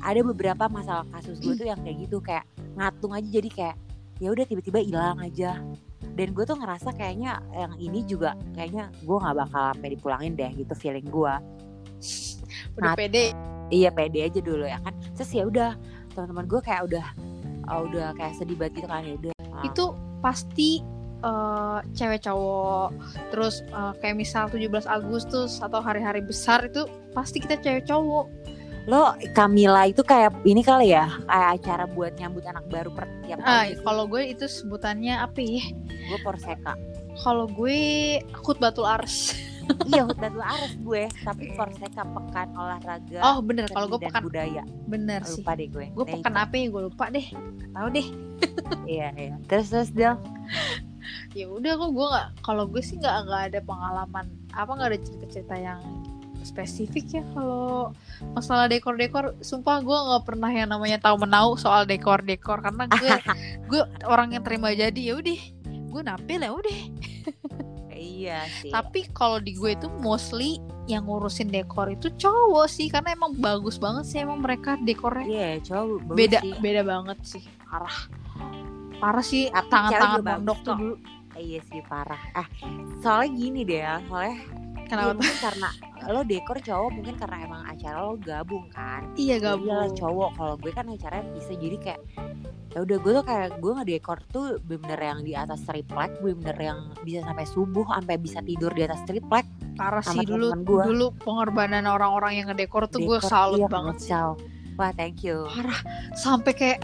ada 0.00 0.20
beberapa 0.20 0.66
masalah 0.66 1.06
kasus 1.08 1.38
gue 1.38 1.54
tuh 1.54 1.66
yang 1.66 1.78
kayak 1.80 2.02
gitu. 2.02 2.18
Kayak 2.18 2.44
ngatung 2.74 3.14
aja 3.14 3.28
jadi 3.28 3.48
kayak 3.48 3.76
ya 4.18 4.28
udah 4.28 4.44
tiba-tiba 4.44 4.78
hilang 4.80 5.18
aja. 5.18 5.62
Dan 6.10 6.34
gue 6.34 6.42
tuh 6.42 6.58
ngerasa 6.58 6.90
kayaknya 6.92 7.38
yang 7.52 7.78
ini 7.78 8.02
juga 8.02 8.34
kayaknya 8.52 8.90
gue 8.98 9.16
nggak 9.16 9.36
bakal 9.38 9.62
sampai 9.70 9.88
dipulangin 9.94 10.34
deh 10.34 10.50
gitu 10.52 10.74
feeling 10.74 11.06
gue. 11.06 11.34
Udah 12.74 12.82
Nah, 12.84 12.94
pede. 12.94 13.30
iya 13.70 13.90
pede 13.90 14.22
aja 14.22 14.40
dulu 14.40 14.66
ya 14.66 14.78
kan. 14.80 14.94
Terus 15.14 15.30
ya 15.30 15.44
udah 15.44 15.70
teman-teman 16.10 16.46
gue 16.46 16.60
kayak 16.60 16.82
udah 16.84 17.06
oh, 17.68 17.86
udah 17.86 18.10
kayak 18.14 18.34
sedih 18.34 18.58
banget 18.58 18.82
gitu 18.82 18.88
kan 18.88 19.02
ya 19.04 19.14
udah. 19.16 19.32
Ah, 19.32 19.37
Itu 19.62 19.84
pasti 20.18 20.82
eh, 21.18 21.78
cewek 21.94 22.22
cowok 22.22 22.88
terus 23.30 23.62
eh, 23.64 23.92
kayak 23.98 24.16
misal 24.16 24.46
17 24.46 24.86
Agustus 24.86 25.58
atau 25.58 25.78
hari-hari 25.78 26.22
besar 26.22 26.66
itu 26.66 26.86
pasti 27.10 27.38
kita 27.38 27.58
cewek 27.58 27.86
cowok. 27.86 28.26
Lo 28.88 29.12
Camila 29.36 29.84
itu 29.84 30.00
kayak 30.00 30.32
ini 30.48 30.64
kali 30.64 30.96
ya 30.96 31.12
kayak 31.28 31.60
acara 31.60 31.84
buat 31.84 32.16
nyambut 32.16 32.40
anak 32.48 32.64
baru 32.72 32.88
per 32.88 33.04
tiap 33.20 33.36
ah 33.44 33.68
tahun 33.68 33.84
kalau 33.84 34.08
gue 34.08 34.22
itu 34.32 34.48
sebutannya 34.48 35.12
apa 35.12 35.38
ya? 35.38 35.60
Gue 36.08 36.18
Porseka. 36.24 36.72
Kalau 37.18 37.44
gue 37.44 37.78
khutbatul 38.40 38.88
ars. 38.88 39.34
Iya 39.84 40.08
Hutbatul 40.08 40.40
Ares 40.40 40.80
gue 40.80 41.12
tapi 41.28 41.52
Porseka 41.52 42.00
pekan 42.00 42.56
olahraga 42.56 43.20
oh 43.20 43.44
bener 43.44 43.68
kalau 43.68 43.84
gue 43.84 44.00
pekan 44.00 44.24
budaya. 44.24 44.64
Bener 44.88 45.20
sih. 45.28 45.44
lupa 45.44 45.60
deh 45.60 45.68
gue. 45.68 45.92
Gue 45.92 46.04
Nah, 46.08 46.12
pekan 46.16 46.32
itu. 46.32 46.40
apa 46.40 46.54
ya? 46.56 46.66
Gue 46.72 46.82
lupa 46.88 47.04
deh. 47.12 47.26
Tahu 47.76 47.88
deh 47.92 48.06
iya 48.88 49.08
iya. 49.16 49.34
Terus 49.46 49.68
terus 49.72 49.90
Del? 49.92 50.16
Ya 51.32 51.46
udah 51.48 51.72
kok 51.76 51.90
gue 51.92 52.06
nggak 52.08 52.28
kalau 52.44 52.64
gue 52.68 52.82
sih 52.82 52.96
nggak 53.00 53.16
nggak 53.28 53.42
ada 53.52 53.60
pengalaman 53.64 54.26
apa 54.52 54.70
nggak 54.74 54.88
ada 54.92 55.00
cerita-cerita 55.00 55.54
yang 55.56 55.80
spesifik 56.46 57.20
ya 57.20 57.22
kalau 57.34 57.92
masalah 58.32 58.70
dekor-dekor. 58.70 59.36
Sumpah 59.44 59.82
gue 59.82 59.98
nggak 59.98 60.22
pernah 60.24 60.50
yang 60.50 60.70
namanya 60.70 60.98
tahu 61.02 61.20
menau 61.22 61.58
soal 61.58 61.84
dekor-dekor 61.84 62.62
karena 62.62 62.88
gue 62.88 63.12
gue 63.70 63.82
orang 64.08 64.34
yang 64.34 64.42
terima 64.46 64.72
jadi 64.72 64.96
ya 64.96 65.14
udah 65.18 65.40
gue 65.66 66.02
nampil 66.04 66.40
ya 66.40 66.50
udah. 66.52 66.80
Iya 67.98 68.46
sih. 68.62 68.70
Tapi 68.70 69.10
kalau 69.10 69.42
di 69.42 69.58
gue 69.58 69.74
itu 69.74 69.90
mostly 70.00 70.62
yang 70.88 71.04
ngurusin 71.04 71.52
dekor 71.52 71.92
itu 71.92 72.08
cowok 72.16 72.66
sih 72.70 72.88
karena 72.88 73.12
emang 73.12 73.36
bagus 73.36 73.76
banget 73.76 74.08
sih 74.08 74.18
emang 74.24 74.40
mereka 74.40 74.80
dekornya. 74.80 75.26
Iya 75.28 75.50
cowok 75.60 75.98
bagus 76.08 76.16
beda 76.16 76.38
sih. 76.40 76.52
beda 76.62 76.82
banget 76.86 77.18
sih 77.26 77.42
parah 77.68 77.98
parah 78.98 79.24
sih 79.24 79.48
Tapi 79.48 79.70
tangan-tangan 79.70 80.40
tuh 80.44 80.56
kok. 80.62 80.76
dulu. 80.78 80.96
Iya 81.38 81.60
sih 81.70 81.80
parah. 81.86 82.22
Ah 82.34 82.46
soalnya 82.98 83.30
gini 83.30 83.60
deh 83.62 83.78
ya 83.78 84.02
soalnya 84.10 84.36
kenapa? 84.90 85.14
mungkin 85.14 85.38
karena 85.38 85.70
lo 86.08 86.20
dekor 86.24 86.58
cowok 86.58 86.90
mungkin 86.94 87.14
karena 87.14 87.36
emang 87.46 87.62
acara 87.68 87.98
lo 88.02 88.14
gabung 88.18 88.66
kan. 88.74 89.06
Iya 89.14 89.38
Jadi 89.38 89.44
gabung. 89.46 89.94
cowok. 89.94 90.30
Kalau 90.34 90.54
gue 90.58 90.72
kan 90.74 90.86
acaranya 90.90 91.26
bisa 91.30 91.52
jadi 91.54 91.76
kayak 91.78 92.00
ya 92.68 92.84
udah 92.84 92.96
gue 93.00 93.12
tuh 93.16 93.24
kayak 93.24 93.48
gue 93.64 93.72
ngedekor 93.80 94.18
tuh 94.28 94.46
bener-bener 94.60 95.00
yang 95.00 95.20
di 95.24 95.32
atas 95.32 95.64
triplek 95.64 96.12
bener-bener 96.20 96.58
yang 96.60 96.78
bisa 97.00 97.24
sampai 97.24 97.46
subuh 97.48 97.86
sampai 97.88 98.16
bisa 98.20 98.38
tidur 98.44 98.70
di 98.76 98.84
atas 98.84 99.00
triplek 99.08 99.48
parah 99.72 100.04
sih 100.04 100.20
dulu 100.20 100.52
gua. 100.68 100.84
dulu 100.84 101.06
pengorbanan 101.24 101.88
orang-orang 101.88 102.36
yang 102.36 102.46
ngedekor 102.52 102.84
tuh 102.92 103.00
gue 103.00 103.18
salut 103.24 103.64
iya, 103.64 103.68
banget 103.72 103.96
sih. 104.04 104.12
wah 104.76 104.92
thank 104.94 105.24
you. 105.24 105.48
Parah 105.48 105.80
sampai 106.14 106.52
kayak 106.54 106.78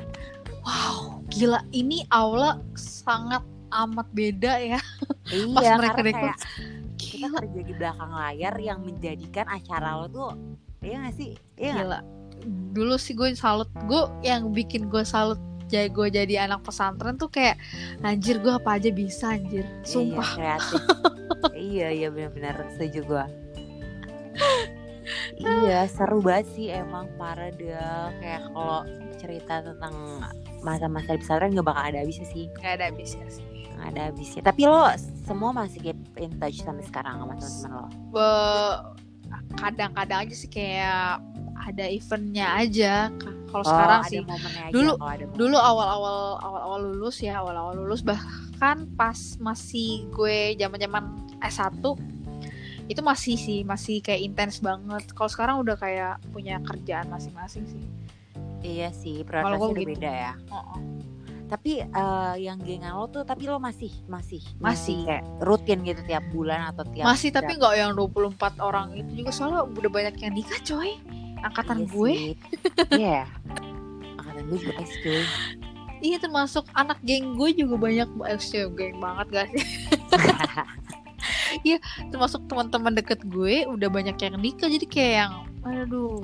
wow 0.64 1.20
gila. 1.30 1.60
Ini 1.74 2.06
aula 2.08 2.60
sangat 2.78 3.42
amat 3.74 4.08
beda 4.14 4.52
ya. 4.60 4.80
Pas 5.54 5.62
iya 5.62 5.74
mereka 5.78 6.00
karena 6.00 6.10
dekor 6.12 6.32
kita 6.94 7.26
kerja 7.30 7.60
di 7.62 7.74
belakang 7.74 8.12
layar 8.14 8.54
yang 8.58 8.78
menjadikan 8.82 9.46
acara 9.50 9.98
lo 9.98 10.06
tuh 10.08 10.30
iya 10.80 11.04
gak 11.04 11.14
sih? 11.16 11.32
Iya 11.58 11.72
gila. 11.82 12.00
Dulu 12.74 12.94
sih 13.00 13.14
gue 13.16 13.34
salut. 13.34 13.68
Gue 13.88 14.08
yang 14.22 14.52
bikin 14.54 14.88
gue 14.88 15.02
salut 15.02 15.40
jadi 15.64 15.88
gue 15.88 16.06
jadi 16.12 16.34
anak 16.44 16.60
pesantren 16.60 17.16
tuh 17.16 17.32
kayak 17.32 17.56
anjir 18.04 18.36
gue 18.38 18.52
apa 18.52 18.76
aja 18.78 18.92
bisa 18.92 19.34
anjir. 19.34 19.64
Sumpah. 19.82 20.28
iya, 20.36 20.36
kreatif. 20.36 20.82
Iya 21.56 21.88
iya 21.90 22.08
benar-benar 22.12 22.56
setuju 22.76 23.00
gue. 23.04 23.24
Iya 25.36 25.84
seru 25.84 26.24
banget 26.24 26.48
sih 26.56 26.72
emang 26.72 27.12
para 27.20 27.52
deh 27.52 27.76
kayak 28.24 28.48
kalau 28.56 28.88
cerita 29.20 29.60
tentang 29.60 29.92
masa-masa 30.64 31.12
di 31.12 31.20
pesantren 31.20 31.52
gak 31.52 31.66
bakal 31.66 31.84
ada 31.84 32.00
habisnya 32.00 32.26
sih. 32.26 32.48
Nggak 32.56 32.72
ada 32.74 32.84
habisnya 32.88 33.26
sih. 33.28 33.44
Nggak 33.70 33.88
ada 33.90 34.00
habisnya. 34.08 34.40
Tapi 34.42 34.62
lo 34.64 34.82
semua 35.22 35.50
masih 35.52 35.78
keep 35.82 35.98
in 36.16 36.32
touch 36.36 36.58
sampai 36.58 36.84
sekarang 36.84 37.14
sama 37.20 37.34
teman-teman 37.36 37.70
lo? 37.70 37.86
Be- 38.10 38.80
kadang-kadang 39.54 40.18
aja 40.24 40.34
sih 40.34 40.48
kayak 40.48 41.20
ada 41.54 41.84
eventnya 41.86 42.46
aja. 42.56 43.10
Kalau 43.46 43.62
Oh, 43.62 43.66
sekarang 43.66 44.00
ada 44.02 44.10
sih 44.10 44.18
aja 44.18 44.72
Dulu- 44.72 44.98
ada 44.98 45.24
dulu 45.30 45.56
awal-awal 45.56 46.16
awal-awal 46.42 46.80
lulus 46.84 47.20
ya 47.20 47.38
awal-awal 47.38 47.74
lulus. 47.76 48.02
Bahkan 48.02 48.96
pas 48.96 49.18
masih 49.38 50.08
gue 50.10 50.58
zaman-zaman 50.58 51.06
S1 51.38 51.78
itu 52.84 53.00
masih 53.00 53.36
sih 53.36 53.60
masih 53.62 54.00
kayak 54.00 54.20
intens 54.22 54.58
banget. 54.58 55.06
Kalau 55.12 55.30
sekarang 55.30 55.56
udah 55.58 55.74
kayak 55.74 56.18
punya 56.30 56.58
kerjaan 56.60 57.06
masing-masing 57.08 57.64
sih 57.64 57.84
iya 58.64 58.88
sih 58.90 59.20
prioritasnya 59.22 59.60
udah 59.68 59.76
gitu. 59.78 59.92
beda 59.92 60.10
ya 60.10 60.32
Oh, 60.48 60.56
oh. 60.56 60.78
tapi 61.44 61.72
eh, 61.78 62.34
yang 62.40 62.56
gengan 62.58 62.96
lo 62.96 63.06
tuh 63.06 63.22
tapi 63.22 63.44
lo 63.44 63.56
masih 63.58 63.92
masih 64.06 64.40
Masih. 64.56 65.04
kayak 65.04 65.22
rutin 65.38 65.84
gitu 65.84 66.00
tiap 66.02 66.24
bulan 66.30 66.72
atau 66.72 66.82
tiap 66.86 67.04
masih 67.04 67.28
tapi 67.28 67.52
berapa- 67.52 67.60
nggak 67.60 67.74
yang 67.78 67.92
24 67.94 68.58
orang 68.58 68.86
itu 68.94 69.10
juga 69.14 69.30
soalnya 69.30 69.62
udah 69.62 69.90
banyak 69.92 70.14
yang 70.18 70.32
nikah 70.32 70.60
coy 70.60 70.96
angkatan 71.38 71.78
Iya 71.78 71.86
gue. 71.86 72.12
Iya. 73.04 73.22
Angkatan 74.16 74.42
gue 74.48 74.58
juga 74.58 74.74
cuy. 74.82 75.22
iya 76.00 76.16
termasuk 76.16 76.64
anak 76.72 76.98
geng 77.00 77.32
gue 77.34 77.50
juga 77.54 77.76
banyak 77.78 78.08
eh, 78.26 78.40
geng 78.70 78.96
banget 78.98 79.26
gak 79.30 79.46
sih 79.54 79.64
termasuk 82.10 82.44
teman-teman 82.44 82.92
deket 82.92 83.20
gue 83.22 83.64
udah 83.64 83.88
banyak 83.88 84.16
yang 84.18 84.36
nikah 84.36 84.66
jadi 84.66 84.86
kayak 84.86 85.14
yang 85.18 85.32
aduh 85.62 86.20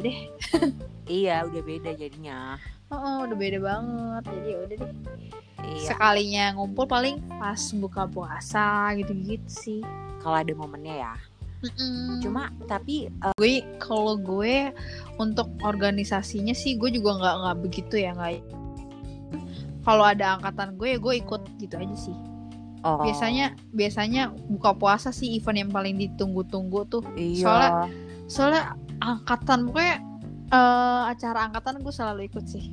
iya, 1.06 1.44
udah 1.44 1.62
beda 1.62 1.90
jadinya. 1.92 2.58
Oh, 2.88 2.96
oh, 2.96 3.18
udah 3.22 3.36
beda 3.36 3.58
banget. 3.58 4.22
Jadi 4.26 4.48
ya 4.48 4.58
udah 4.58 4.76
deh. 4.76 4.92
Iya. 5.60 5.86
Sekalinya 5.86 6.44
ngumpul 6.52 6.84
paling 6.84 7.16
pas 7.30 7.60
buka 7.72 8.04
puasa 8.04 8.66
gitu-gitu 8.96 9.46
sih. 9.46 9.80
Kalau 10.18 10.36
ada 10.36 10.50
momennya 10.50 10.96
ya. 10.98 11.14
Mm-mm. 11.60 12.18
Cuma 12.18 12.48
tapi 12.64 13.06
eh, 13.06 13.34
gue 13.36 13.52
kalau 13.76 14.16
gue 14.16 14.72
untuk 15.16 15.52
organisasinya 15.60 16.50
sih 16.50 16.74
gue 16.74 16.88
juga 16.90 17.14
nggak 17.14 17.34
nggak 17.36 17.56
begitu 17.60 17.94
ya 17.96 18.10
nggak. 18.12 18.40
Kalau 19.80 20.04
ada 20.04 20.36
angkatan 20.36 20.74
gue 20.74 20.88
ya 20.90 20.98
gue 20.98 21.14
ikut 21.16 21.42
gitu 21.56 21.74
aja 21.76 21.96
sih. 21.96 22.16
oh, 22.80 23.00
Biasanya 23.00 23.54
biasanya 23.70 24.22
buka 24.48 24.72
puasa 24.72 25.08
sih 25.10 25.36
event 25.36 25.62
yang 25.62 25.70
paling 25.70 25.94
ditunggu-tunggu 25.94 26.80
tuh. 26.86 27.04
iya. 27.14 27.44
soalnya- 27.44 27.74
Soalnya 28.26 28.62
angkatan 28.98 29.68
gue 29.68 29.88
eh, 30.50 31.02
acara 31.08 31.38
angkatan 31.44 31.78
gue 31.78 31.90
selalu 31.90 32.20
ikut 32.26 32.44
sih. 32.44 32.66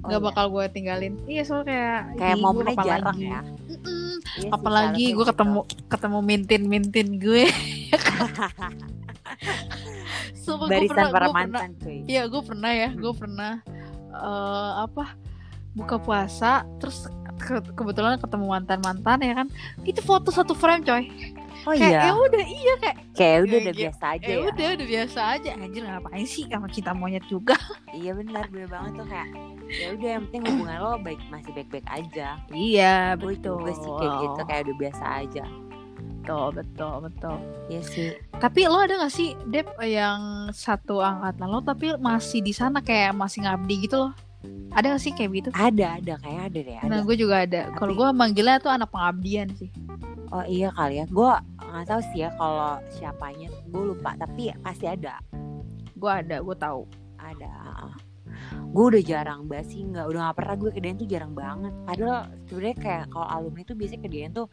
Oh, 0.00 0.08
Nggak 0.08 0.20
iya. 0.20 0.26
bakal 0.28 0.44
gue 0.48 0.64
tinggalin. 0.70 1.14
Iya 1.24 1.42
soalnya 1.42 1.66
kayak 1.66 2.00
kayak 2.14 2.30
ih, 2.30 2.38
gue 2.38 2.46
momennya 2.46 2.74
kapan 2.74 2.86
jarang 2.86 3.06
lagi? 3.12 3.26
ya. 3.26 3.40
Mm-mm. 3.42 4.12
Iya 4.16 4.42
sih, 4.42 4.50
apalagi 4.50 5.04
gue 5.08 5.16
gitu. 5.18 5.30
ketemu 5.30 5.60
ketemu 5.86 6.18
mintin 6.20 6.62
mintin 6.66 7.08
gue 7.16 7.44
Sumpah, 10.36 10.66
gue 10.66 10.70
barisan 10.70 10.94
pernah, 10.94 11.10
para 11.10 11.26
gue 11.26 11.34
pernah, 11.34 11.58
mantan 11.58 11.70
cuy. 11.76 11.98
iya 12.06 12.22
gue 12.26 12.42
pernah 12.42 12.70
ya 12.70 12.88
gue 12.92 13.12
pernah 13.12 13.52
eh, 14.12 14.72
apa 14.80 15.04
buka 15.72 15.96
puasa 15.98 16.50
terus 16.78 17.04
ke- 17.36 17.74
kebetulan 17.74 18.16
ketemu 18.16 18.46
mantan 18.48 18.80
mantan 18.80 19.18
ya 19.20 19.34
kan 19.34 19.46
itu 19.82 20.00
foto 20.00 20.30
satu 20.30 20.54
frame 20.54 20.82
coy 20.82 21.04
Oh 21.66 21.74
kayak 21.74 21.90
iya. 21.90 22.00
ya 22.00 22.12
udah 22.14 22.44
iya 22.46 22.74
kayak 22.78 22.96
Kayak 23.10 23.10
udah 23.10 23.16
kayak 23.16 23.42
udah 23.42 23.60
gitu. 23.66 23.80
biasa 23.82 24.04
aja 24.08 24.22
ya 24.22 24.30
ya. 24.30 24.38
udah 24.46 24.66
udah 24.70 24.86
biasa 24.86 25.20
aja 25.34 25.50
anjir 25.56 25.82
ngapain 25.82 26.24
sih 26.24 26.44
sama 26.46 26.68
kita 26.68 26.90
monyet 26.92 27.24
juga 27.26 27.56
Iya 27.98 28.10
benar 28.14 28.44
bener 28.46 28.68
banget 28.68 28.92
tuh 28.94 29.06
kayak 29.06 29.28
ya 29.66 29.86
udah 29.92 30.08
yang 30.08 30.22
penting 30.24 30.42
hubungan 30.46 30.76
lo 30.78 30.92
baik 30.96 31.18
masih 31.26 31.50
baik-baik 31.50 31.86
aja. 31.88 32.28
iya 32.48 33.18
Gue 33.18 33.34
juga 33.34 33.72
sih 33.72 33.90
kayak 33.92 34.14
gitu 34.20 34.40
kayak 34.44 34.62
udah 34.62 34.76
biasa 34.78 35.04
aja. 35.20 35.44
betul 36.22 36.46
betul 36.52 36.94
betul 37.02 37.36
Iya 37.66 37.82
sih. 37.82 38.08
Tapi 38.32 38.60
lo 38.66 38.78
ada 38.78 38.94
gak 38.96 39.10
sih 39.10 39.34
Dep 39.44 39.66
yang 39.80 40.20
satu 40.50 40.98
angkatan 40.98 41.46
lo 41.46 41.58
tapi 41.60 41.94
masih 41.96 42.42
di 42.42 42.50
sana 42.50 42.78
kayak 42.78 43.10
masih 43.12 43.42
ngabdi 43.42 43.74
gitu 43.80 44.06
loh? 44.06 44.12
Ada 44.70 44.94
gak 44.94 45.02
sih 45.02 45.12
kayak 45.12 45.30
gitu? 45.34 45.48
Ada 45.50 45.98
ada 45.98 46.14
kayak 46.18 46.42
ada 46.46 46.58
deh. 46.60 46.76
Ada. 46.78 46.86
Nah 46.86 47.00
gue 47.02 47.16
juga 47.16 47.42
ada. 47.42 47.60
Kalau 47.74 47.90
gue 47.90 48.08
manggilnya 48.12 48.58
tuh 48.58 48.70
anak 48.70 48.90
pengabdian 48.90 49.50
sih. 49.54 49.70
Oh 50.28 50.42
iya 50.42 50.70
kali 50.70 50.98
ya. 50.98 51.06
Gue 51.06 51.30
nggak 51.76 51.88
tahu 51.88 52.02
sih 52.10 52.24
ya 52.24 52.30
kalau 52.34 52.80
siapanya. 52.90 53.48
Gue 53.68 53.92
lupa. 53.92 54.16
Tapi 54.16 54.50
pasti 54.58 54.88
ada. 54.88 55.20
Gue 55.92 56.10
ada, 56.10 56.40
gue 56.40 56.56
tahu. 56.56 56.82
Ada. 57.16 57.52
Gue 58.68 58.84
udah 58.92 59.02
jarang 59.02 59.48
banget 59.48 59.72
sih. 59.72 59.80
Nggak 59.82 60.06
udah 60.08 60.20
nggak 60.28 60.36
pernah 60.36 60.54
gue 60.56 60.70
ke 60.70 60.80
DN 60.80 60.96
tuh 60.96 61.08
jarang 61.08 61.32
banget. 61.32 61.72
Padahal 61.84 62.18
sebenarnya 62.44 62.76
kayak 62.76 63.04
kalau 63.08 63.26
alumni 63.26 63.62
tuh 63.62 63.76
biasanya 63.76 64.02
ke 64.02 64.10
DN 64.10 64.32
tuh 64.32 64.46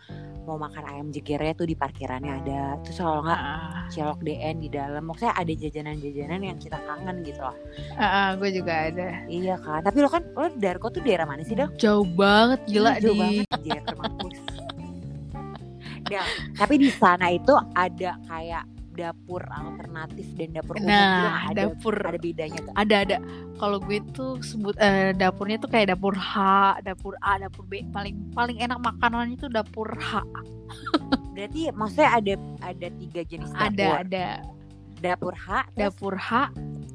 mau 0.44 0.60
makan 0.60 0.84
ayam 0.88 1.08
jegernya 1.08 1.54
tuh 1.54 1.68
di 1.68 1.76
parkirannya 1.76 2.32
ada. 2.44 2.62
Terus 2.84 2.98
kalau 3.00 3.20
nggak 3.24 3.42
Ah, 3.44 3.84
cilok 3.92 4.20
DN 4.24 4.56
di 4.60 4.70
dalam. 4.72 5.04
Maksudnya 5.04 5.36
ada 5.36 5.52
jajanan-jajanan 5.52 6.42
yang 6.42 6.58
kita 6.60 6.78
kangen 6.80 7.16
gitu 7.24 7.42
loh. 7.44 7.58
ah, 7.96 8.04
ah, 8.04 8.28
gue 8.40 8.50
juga 8.52 8.74
ada. 8.88 9.08
Iya 9.28 9.56
kan. 9.60 9.84
Tapi 9.84 9.98
lo 10.00 10.08
kan 10.08 10.24
lo 10.32 10.48
Darko 10.56 10.88
tuh 10.88 11.04
daerah 11.04 11.28
mana 11.28 11.44
sih 11.44 11.56
dong? 11.56 11.72
Jauh 11.76 12.08
banget 12.08 12.60
gila 12.68 12.96
Jauh 13.04 13.12
di. 13.12 13.44
banget. 13.44 13.48
Nah, 16.06 16.28
tapi 16.54 16.76
di 16.78 16.90
sana 16.90 17.30
itu 17.30 17.54
ada 17.74 18.20
kayak 18.24 18.64
dapur 18.94 19.42
alternatif 19.50 20.28
dan 20.38 20.54
dapur 20.54 20.78
umum 20.78 20.86
gitu 20.86 20.94
Nah, 20.94 21.10
nggak? 21.10 21.50
ada 21.50 21.62
dapur 21.66 21.96
ada 21.98 22.20
bedanya 22.20 22.60
gak? 22.62 22.76
ada 22.78 22.96
ada. 23.02 23.18
Kalau 23.58 23.78
gue 23.80 23.98
tuh 24.12 24.38
sebut 24.40 24.76
eh, 24.78 25.12
dapurnya 25.12 25.58
tuh 25.58 25.68
kayak 25.68 25.88
dapur 25.90 26.14
H, 26.14 26.34
dapur 26.82 27.18
A, 27.20 27.40
dapur 27.40 27.66
B. 27.66 27.82
Paling 27.90 28.30
paling 28.32 28.58
enak 28.60 28.78
makanannya 28.78 29.34
tuh 29.36 29.50
dapur 29.50 29.90
H. 29.98 30.22
Berarti 31.34 31.74
maksudnya 31.74 32.10
ada 32.14 32.34
ada 32.62 32.88
tiga 32.94 33.22
jenis 33.24 33.50
dapur. 33.50 33.66
Ada 33.66 33.88
ada 34.00 34.26
Dapur 35.04 35.36
H, 35.36 35.48
terus- 35.68 35.76
dapur 35.76 36.16
H, 36.16 36.32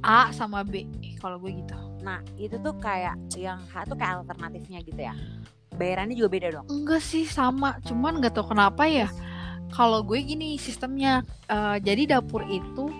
A 0.00 0.30
sama 0.30 0.62
B. 0.62 0.86
Kalau 1.18 1.36
gue 1.36 1.52
gitu. 1.52 1.76
nah 1.98 2.22
itu 2.36 2.56
tuh 2.56 2.72
kayak 2.78 3.18
yang 3.34 3.58
H 3.66 3.84
tuh 3.84 3.92
kayak 3.92 4.22
alternatifnya 4.22 4.80
gitu 4.80 5.02
ya. 5.02 5.12
Bayarannya 5.78 6.18
juga 6.18 6.30
beda 6.34 6.48
dong. 6.58 6.66
Enggak 6.66 7.00
sih 7.00 7.24
sama, 7.24 7.78
cuman 7.86 8.18
nggak 8.18 8.34
tahu 8.34 8.52
kenapa 8.52 8.84
ya. 8.90 9.08
Kalau 9.70 10.02
gue 10.02 10.18
gini 10.18 10.58
sistemnya, 10.58 11.22
eh, 11.46 11.76
jadi 11.78 12.18
dapur 12.18 12.42
itu 12.50 12.90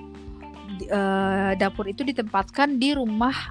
eh, 0.87 1.53
dapur 1.59 1.91
itu 1.91 2.07
ditempatkan 2.07 2.79
di 2.79 2.95
rumah 2.95 3.51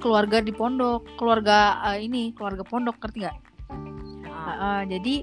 keluarga 0.00 0.40
di 0.40 0.50
pondok, 0.50 1.04
keluarga 1.20 1.84
eh, 1.92 2.08
ini 2.08 2.32
keluarga 2.32 2.64
pondok 2.64 2.96
ngerti 3.04 3.18
nggak? 3.20 3.36
Eh, 4.24 4.48
eh, 4.48 4.82
jadi 4.96 5.14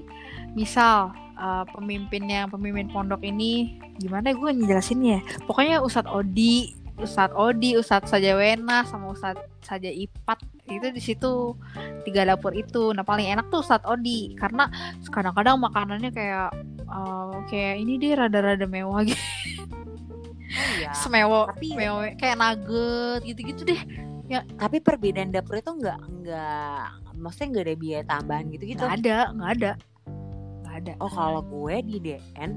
misal 0.52 1.16
uh, 1.36 1.64
pemimpinnya 1.72 2.44
pemimpin 2.48 2.92
pondok 2.92 3.24
ini 3.24 3.80
gimana 3.96 4.32
gue 4.36 4.50
ngejelasinnya 4.52 5.48
pokoknya 5.48 5.80
Ustadz 5.80 6.12
Odi 6.12 6.76
Ustadz 7.00 7.34
Odi, 7.34 7.74
Ustadz 7.80 8.12
Saja 8.12 8.36
Wena, 8.36 8.84
sama 8.84 9.12
Ustadz 9.12 9.40
Saja 9.64 9.88
Ipat 9.88 10.44
itu 10.68 10.88
di 10.94 11.02
situ 11.02 11.56
tiga 12.06 12.22
dapur 12.28 12.52
itu. 12.54 12.92
Nah 12.92 13.02
paling 13.02 13.26
enak 13.32 13.48
tuh 13.48 13.64
Ustadz 13.64 13.88
Odi 13.88 14.36
karena 14.36 14.68
kadang-kadang 15.08 15.56
makanannya 15.58 16.10
kayak 16.12 16.50
uh, 16.86 17.42
kayak 17.48 17.80
ini 17.82 17.98
deh 17.98 18.12
rada-rada 18.14 18.66
mewah 18.68 19.02
gitu. 19.08 19.18
Oh 20.52 20.72
iya. 20.76 20.92
Semewo, 20.92 21.48
Tapi- 21.48 21.72
mewah, 21.72 22.12
kayak 22.20 22.36
nugget 22.36 23.20
gitu-gitu 23.24 23.62
deh. 23.64 23.80
Tapi 24.56 24.80
perbedaan 24.80 25.32
dapur 25.32 25.60
itu 25.60 25.72
nggak 25.72 25.98
nggak 26.22 26.86
maksudnya 27.20 27.48
nggak 27.52 27.64
ada 27.68 27.76
biaya 27.76 28.02
tambahan 28.04 28.44
gitu 28.52 28.64
gitu. 28.68 28.84
Nggak 28.84 28.96
ada, 29.00 29.18
nggak 29.32 29.50
ada, 29.56 29.70
nggak 30.64 30.74
ada. 30.76 30.92
Oh 31.00 31.10
kalau 31.12 31.40
gue 31.44 31.74
di 31.84 31.96
DN 32.00 32.50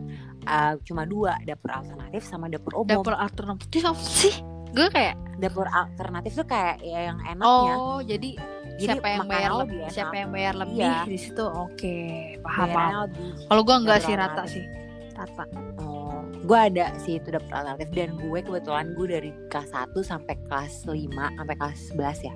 uh, 0.46 0.74
cuma 0.82 1.04
dua 1.04 1.36
dapur 1.42 1.72
alternatif 1.72 2.22
sama 2.24 2.46
dapur 2.48 2.74
umum. 2.76 2.88
dapur 2.88 3.14
alternatif 3.14 3.82
apa 3.84 4.02
sih? 4.02 4.36
Gue 4.72 4.88
kayak 4.90 5.16
Dapur 5.36 5.68
alternatif 5.68 6.32
tuh 6.34 6.48
kayak 6.48 6.80
ya 6.80 7.12
yang 7.12 7.20
enaknya. 7.22 7.44
oh 7.76 8.00
jadi, 8.00 8.40
Jadi 8.74 8.88
siapa 8.88 9.08
yang 9.10 9.28
bayar 9.28 9.52
lebih? 9.58 9.80
enak. 9.82 9.92
Siapa 9.92 10.14
yang 10.16 10.30
bayar 10.32 10.54
lebih 10.56 10.80
Iya. 10.80 11.04
di 11.04 11.18
situ? 11.18 11.44
Oke, 11.44 11.98
paham 12.40 12.56
Bayarannya 12.66 12.72
paham. 12.96 13.06
lebih. 13.06 13.28
Kalau 13.46 13.62
gue 13.62 13.76
nggak 13.78 13.98
Dapur 13.98 14.08
sih 14.08 14.16
rata 14.16 14.44
sih, 14.46 14.66
rata. 15.12 15.44
Oh, 15.78 16.20
gue 16.42 16.60
ada 16.62 16.86
sih 16.98 17.14
itu 17.18 17.28
dapur 17.30 17.52
alternatif 17.52 17.88
dan 17.92 18.10
gue 18.16 18.40
kebetulan 18.42 18.86
gue 18.94 19.08
dari 19.10 19.32
kelas 19.50 19.70
1 19.70 20.00
sampai 20.02 20.36
kelas 20.42 20.74
5 20.86 20.96
sampai 21.36 21.56
kelas 21.58 21.80
11 21.92 22.20
ya. 22.22 22.34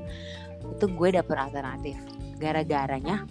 Itu 0.70 0.86
gue 0.90 1.10
dapur 1.10 1.36
alternatif. 1.36 1.96
Gara-garanya 2.36 3.24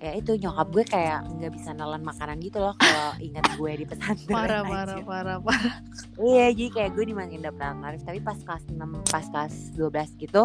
ya 0.00 0.16
itu 0.16 0.32
nyokap 0.40 0.68
gue 0.72 0.84
kayak 0.88 1.28
nggak 1.28 1.52
bisa 1.60 1.76
nelan 1.76 2.00
makanan 2.00 2.40
gitu 2.40 2.56
loh 2.56 2.72
kalau 2.80 3.12
ingat 3.20 3.44
gue 3.52 3.70
di 3.76 3.84
pesantren 3.84 4.32
Parah, 4.32 4.64
parah, 4.64 4.98
parah, 5.04 5.38
parah. 5.44 5.74
Iya, 6.16 6.56
jadi 6.56 6.68
kayak 6.72 6.90
gue 6.96 7.04
dimasukin 7.12 7.44
dapur 7.44 7.60
alternatif 7.60 8.08
tapi 8.08 8.20
pas 8.24 8.38
kelas 8.40 8.64
6 8.72 9.12
pas 9.12 9.24
kelas 9.28 9.54
12 9.76 10.24
gitu 10.24 10.42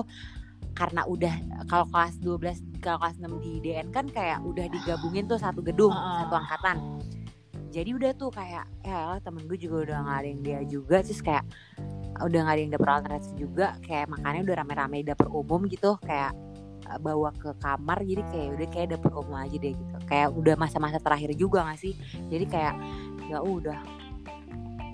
karena 0.76 1.08
udah 1.08 1.36
kalau 1.72 1.88
kelas 1.88 2.20
12 2.20 2.84
kalau 2.84 2.99
kelas 2.99 3.16
6 3.24 3.32
di 3.39 3.51
DN 3.64 3.88
kan 3.95 4.12
kayak 4.12 4.43
udah 4.43 4.68
digabungin 4.68 5.24
tuh 5.26 5.39
satu 5.39 5.64
gedung, 5.64 5.95
Heeh. 5.95 6.16
satu 6.28 6.36
angkatan. 6.36 6.78
Jadi 7.72 7.89
udah 7.95 8.12
tuh 8.16 8.32
kayak 8.36 8.68
ya 8.84 9.20
temen 9.24 9.47
gue 9.47 9.56
juga 9.56 9.88
udah 9.88 9.97
nggak 10.03 10.18
ada 10.20 10.28
yang 10.28 10.41
dia 10.43 10.60
juga 10.68 10.99
terus 10.99 11.24
kayak 11.24 11.47
udah 12.20 12.39
nggak 12.43 12.56
ada 12.56 12.62
yang 12.62 12.72
dapur 12.76 12.89
alternatif 12.91 13.32
juga 13.39 13.76
kayak 13.84 14.12
makannya 14.12 14.41
udah 14.47 14.56
rame-rame 14.64 14.95
di 15.03 15.08
dapur 15.12 15.28
umum 15.32 15.64
gitu 15.68 15.99
kayak 16.03 16.32
bawa 17.01 17.33
ke 17.33 17.49
kamar 17.59 18.05
jadi 18.05 18.21
kayak 18.29 18.49
udah 18.55 18.67
kayak 18.69 18.88
dapur 18.95 19.11
umum 19.25 19.36
aja 19.41 19.57
deh 19.57 19.73
gitu. 19.73 19.95
Kayak 20.05 20.29
udah 20.38 20.55
masa-masa 20.55 20.97
terakhir 21.01 21.33
juga 21.33 21.65
gak 21.65 21.81
sih? 21.81 21.93
Jadi 22.29 22.45
kayak 22.45 22.75
ya 23.25 23.41
udah 23.41 23.79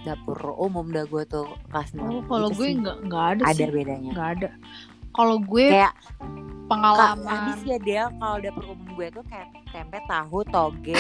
dapur 0.02 0.40
umum 0.58 0.90
dah 0.90 1.06
gue 1.06 1.24
tuh 1.30 1.46
kelas 1.70 1.94
6 1.94 2.02
Oh, 2.02 2.24
kalau 2.26 2.50
Gitu 2.50 2.58
gue 2.58 2.68
nggak 2.82 2.98
nggak 3.06 3.26
ada, 3.38 3.44
ada 3.46 3.54
sih, 3.54 3.70
bedanya. 3.70 4.12
Nggak 4.12 4.30
ada. 4.40 4.50
Kalau 5.12 5.38
gue 5.44 5.68
kayak 5.70 5.94
pengalaman 6.72 7.20
habis 7.28 7.62
ya 7.68 7.78
Del 7.84 8.08
kalau 8.16 8.38
dapur 8.40 8.64
umum 8.72 8.90
gue 8.96 9.08
tuh 9.12 9.24
kayak 9.28 9.48
tempe 9.76 10.00
tahu 10.08 10.40
toge 10.48 10.96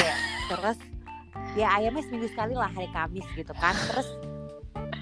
terus 0.51 0.77
ya 1.55 1.67
ayamnya 1.79 2.03
seminggu 2.03 2.27
sekali 2.27 2.53
lah 2.53 2.69
hari 2.69 2.91
Kamis 2.91 3.25
gitu 3.33 3.53
kan. 3.57 3.73
Terus 3.89 4.07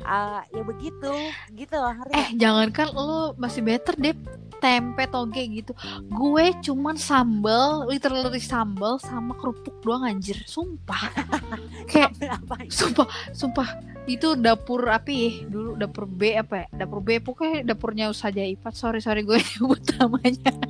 eh, 0.06 0.42
ya 0.54 0.64
begitu 0.64 1.12
gitu 1.58 1.76
loh 1.76 1.92
hari 1.92 2.12
Eh 2.16 2.28
jangankan 2.40 2.88
lo 2.96 3.34
masih 3.36 3.66
better 3.66 3.98
deh 4.00 4.16
tempe 4.60 5.04
toge 5.08 5.44
gitu. 5.50 5.72
Gue 6.12 6.52
cuman 6.60 7.00
sambal 7.00 7.88
Literally 7.88 8.44
sambal 8.44 9.00
sama 9.00 9.34
kerupuk 9.40 9.74
doang 9.82 10.06
anjir. 10.06 10.38
Sumpah. 10.46 11.10
Kayak 11.90 12.16
apa 12.28 12.68
Sumpah 12.70 13.08
Sumpah. 13.32 13.68
Itu 14.06 14.36
dapur 14.36 14.86
apa 14.92 15.10
ya 15.10 15.48
Dulu 15.48 15.80
dapur 15.80 16.06
B 16.06 16.36
apa 16.36 16.68
ya? 16.68 16.86
Dapur 16.86 17.00
B 17.02 17.18
pokoknya 17.24 17.66
dapurnya 17.66 18.06
Usaha 18.12 18.32
Ipat. 18.32 18.76
Sorry 18.76 19.00
sorry 19.00 19.24
gue 19.26 19.40
nyebut 19.58 19.82
namanya. 19.98 20.54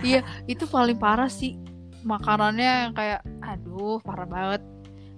Iya 0.00 0.24
itu 0.48 0.64
paling 0.64 0.96
parah 0.96 1.28
sih. 1.28 1.60
Makanannya 2.02 2.88
yang 2.88 2.92
kayak 2.96 3.20
Aduh 3.44 4.00
parah 4.00 4.24
banget. 4.24 4.62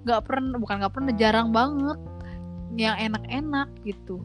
Gak 0.03 0.27
pernah 0.27 0.59
Bukan 0.59 0.83
gak 0.83 0.93
pernah 0.93 1.15
Jarang 1.15 1.55
banget. 1.55 2.01
Yang 2.75 2.97
enak-enak 3.07 3.69
gitu 3.87 4.19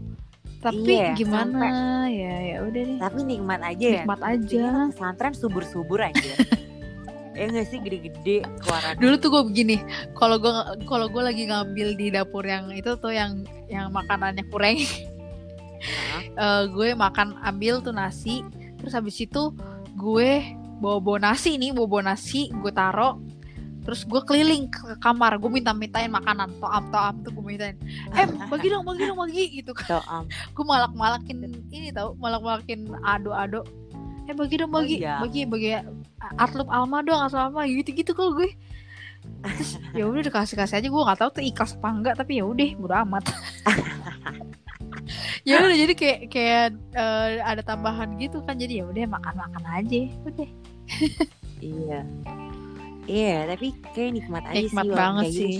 Tapi 0.59 0.91
Iya, 0.91 1.15
gimana? 1.15 1.63
Ya 2.11 2.35
ya 2.43 2.57
udah 2.67 2.81
deh. 2.83 2.97
Tapi 2.99 3.19
nikmat 3.23 3.59
aja. 3.63 3.79
Ya 3.79 4.03
Nikmat 4.03 4.21
aja. 4.21 4.65
Pesantren 4.91 5.33
subur-subur 5.35 5.99
aja. 6.03 6.31
Ya 7.39 7.47
nggak 7.47 7.71
sih 7.71 7.79
gede-gede 7.79 8.43
keluaran 8.59 8.99
dulu 8.99 9.15
tuh 9.15 9.29
gue 9.31 9.43
begini 9.47 9.79
kalau 10.11 10.35
gue 10.43 10.51
kalau 10.83 11.07
gue 11.07 11.23
lagi 11.23 11.47
ngambil 11.47 11.95
di 11.95 12.11
dapur 12.11 12.43
yang 12.43 12.67
itu 12.75 12.99
tuh 12.99 13.15
yang 13.15 13.47
yang 13.71 13.87
makanannya 13.95 14.43
kurang. 14.51 14.75
Eh, 16.35 16.63
gue 16.75 16.91
makan 16.91 17.39
ambil 17.39 17.79
tuh 17.79 17.95
nasi 17.95 18.43
terus 18.75 18.91
habis 18.91 19.15
itu 19.15 19.55
gue 19.95 20.43
bawa 20.83 20.99
bawa 20.99 21.31
nasi 21.31 21.55
nih 21.55 21.71
bawa 21.71 21.87
bawa 21.87 22.03
nasi 22.11 22.51
gue 22.51 22.71
taro 22.75 23.19
terus 23.89 24.05
gue 24.05 24.21
keliling 24.21 24.69
ke 24.69 25.01
kamar 25.01 25.41
gue 25.41 25.49
minta 25.49 25.73
mintain 25.73 26.13
makanan. 26.13 26.53
Toam 26.61 26.93
toam 26.93 27.15
tuh 27.25 27.33
gue 27.33 27.41
mintain. 27.57 27.73
Eh 28.13 28.29
bagi 28.45 28.69
dong 28.69 28.85
bagi 28.85 29.09
dong 29.09 29.17
bagi 29.17 29.43
gitu 29.49 29.73
kan. 29.73 29.97
Tuh, 29.97 30.05
am. 30.05 30.29
gue 30.53 30.61
malak 30.61 30.93
malakin 30.93 31.41
ini 31.73 31.89
tau 31.89 32.13
malak 32.21 32.45
malakin 32.45 32.85
ado 33.01 33.33
ado 33.33 33.65
eh 34.29 34.37
bagi 34.37 34.61
dong 34.61 34.69
Oh, 34.69 34.85
bagi 34.85 35.01
iya. 35.01 35.17
bagi 35.17 35.41
bagi 35.49 35.73
Artlub 36.37 36.69
Alma 36.69 37.01
dong 37.01 37.17
Artlub 37.17 37.49
Alma 37.49 37.65
gitu 37.65 37.89
gitu 37.89 38.13
kalau 38.13 38.37
gue. 38.37 38.53
Terus 39.41 39.81
ya 39.97 40.05
udah 40.05 40.21
dikasih 40.21 40.53
kasih 40.53 40.77
aja 40.77 40.85
gue 40.85 41.01
nggak 41.01 41.17
tahu 41.25 41.29
tuh 41.41 41.43
ikhlas 41.49 41.73
apa 41.81 41.89
enggak 41.89 42.13
tapi 42.13 42.37
ya 42.37 42.45
udah 42.45 42.69
bodo 42.77 42.95
amat. 43.09 43.25
Ya 45.41 45.57
udah 45.65 45.73
jadi 45.73 45.93
kayak 45.97 46.19
kayak 46.29 46.65
eh, 46.93 47.41
ada 47.41 47.65
tambahan 47.65 48.13
gitu 48.21 48.45
kan 48.45 48.61
jadi 48.61 48.81
ya 48.81 48.85
udah 48.85 49.09
makan 49.09 49.33
makan 49.41 49.63
aja 49.65 50.01
udah. 50.21 50.49
Iya 51.57 52.05
iya 53.09 53.49
tapi 53.49 53.73
kayak 53.97 54.11
nikmat 54.21 54.43
aja 54.45 54.55
nikmat 54.61 54.85
sih 54.85 54.89
walaupun 54.93 55.01
banget 55.01 55.25
gitu. 55.25 55.39
sih 55.41 55.57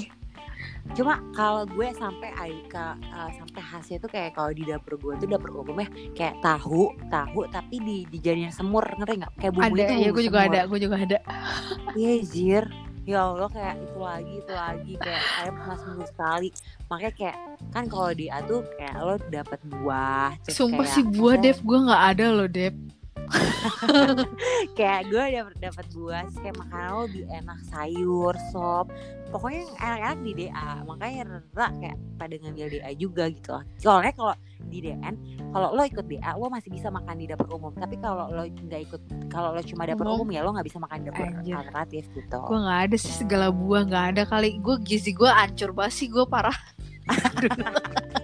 Cuma 0.97 1.21
kalau 1.37 1.69
gue 1.69 1.87
sampai 1.93 2.33
Aika 2.33 2.97
uh, 3.13 3.29
sampai 3.37 3.61
hasil 3.61 4.01
tuh 4.01 4.09
kayak 4.09 4.33
kalau 4.33 4.49
di 4.49 4.65
dapur 4.65 4.97
gue 4.97 5.21
tuh 5.21 5.29
dapur 5.29 5.61
umumnya 5.61 5.85
kayak 6.17 6.41
tahu, 6.41 6.89
tahu 7.13 7.45
tapi 7.53 7.77
di 7.77 7.97
dijadiin 8.09 8.49
semur, 8.49 8.81
ngerti 8.97 9.21
nggak? 9.21 9.33
Kayak 9.37 9.53
bumbu 9.53 9.69
ada 9.69 9.81
itu 9.85 9.93
ya 9.93 10.09
bumbu 10.09 10.15
gue 10.17 10.23
juga 10.25 10.39
semur. 10.41 10.49
ada 10.49 10.59
gue 10.65 10.79
juga 10.81 10.95
ada 10.97 11.17
Iya, 11.93 12.13
jir. 12.25 12.65
Ya 13.09 13.25
Allah 13.25 13.49
kayak 13.49 13.75
itu 13.81 13.99
lagi, 14.01 14.33
itu 14.37 14.53
lagi 14.53 14.93
kayak 15.01 15.23
saya 15.33 15.49
pernah 15.53 15.77
seminggu 15.81 16.05
sekali. 16.09 16.49
Makanya 16.89 17.13
kayak 17.17 17.37
kan 17.73 17.83
kalau 17.89 18.09
di 18.13 18.25
A 18.29 18.39
tuh 18.45 18.61
kayak 18.77 18.95
lo 19.01 19.15
dapet 19.29 19.59
buah, 19.65 20.29
sumpah 20.45 20.85
kayak, 20.85 20.93
sih 20.93 21.03
buah 21.05 21.35
Dev 21.37 21.57
gue 21.61 21.79
nggak 21.85 22.03
ada 22.17 22.25
loh 22.33 22.49
Dev 22.49 22.73
kayak 24.77 25.01
gue 25.07 25.23
dapet 25.31 25.55
dapet 25.59 25.85
buah, 25.93 26.25
kayak 26.35 26.55
makanan 26.57 26.89
lo 26.89 27.01
lebih 27.05 27.25
enak 27.29 27.59
sayur, 27.67 28.33
sop. 28.49 28.89
Pokoknya 29.29 29.61
yang 29.61 29.73
enak-enak 29.77 30.19
di 30.25 30.31
DA. 30.33 30.69
Makanya 30.83 31.19
Rara 31.53 31.67
kayak 31.77 31.97
pada 32.17 32.33
ngambil 32.33 32.65
DA 32.67 32.91
juga 32.97 33.23
gitu 33.29 33.49
loh. 33.53 33.63
Soalnya 33.77 34.13
kalau 34.17 34.33
di 34.65 34.79
DN, 34.81 35.13
kalau 35.49 35.67
lo 35.71 35.81
ikut 35.85 36.05
DA 36.05 36.31
lo 36.33 36.49
masih 36.49 36.69
bisa 36.69 36.89
makan 36.89 37.15
di 37.15 37.25
dapur 37.29 37.45
umum. 37.53 37.69
Tapi 37.71 37.95
kalau 38.01 38.25
lo 38.29 38.43
nggak 38.43 38.81
ikut, 38.89 39.01
kalau 39.29 39.53
lo 39.53 39.61
cuma 39.61 39.85
dapur 39.85 40.09
Umum. 40.09 40.25
umum 40.25 40.29
ya 40.33 40.41
lo 40.41 40.49
nggak 40.51 40.65
bisa 40.65 40.81
makan 40.81 40.97
di 40.99 41.05
dapur 41.09 41.25
Anjir. 41.25 41.53
alternatif 41.55 42.03
gitu. 42.09 42.39
gue 42.41 42.57
nggak 42.57 42.79
ada 42.89 42.95
sih 42.97 43.13
segala 43.13 43.47
buah 43.53 43.81
nggak 43.85 44.05
ada 44.17 44.23
kali 44.25 44.57
gue 44.57 44.75
gizi 44.81 45.13
gue 45.13 45.29
ancur 45.29 45.69
banget 45.71 45.93
sih 45.93 46.07
gue 46.09 46.25
parah 46.25 46.57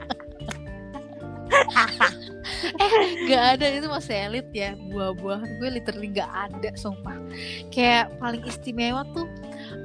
eh 2.68 2.94
nggak 3.26 3.44
ada. 3.56 3.66
Itu 3.74 3.88
masih 3.88 4.16
elit 4.16 4.48
ya. 4.52 4.74
Buah-buahan 4.90 5.50
gue 5.58 5.70
literally 5.72 6.10
nggak 6.10 6.32
ada 6.32 6.70
sumpah. 6.76 7.16
Kayak 7.70 8.14
paling 8.18 8.42
istimewa 8.44 9.06
tuh 9.12 9.28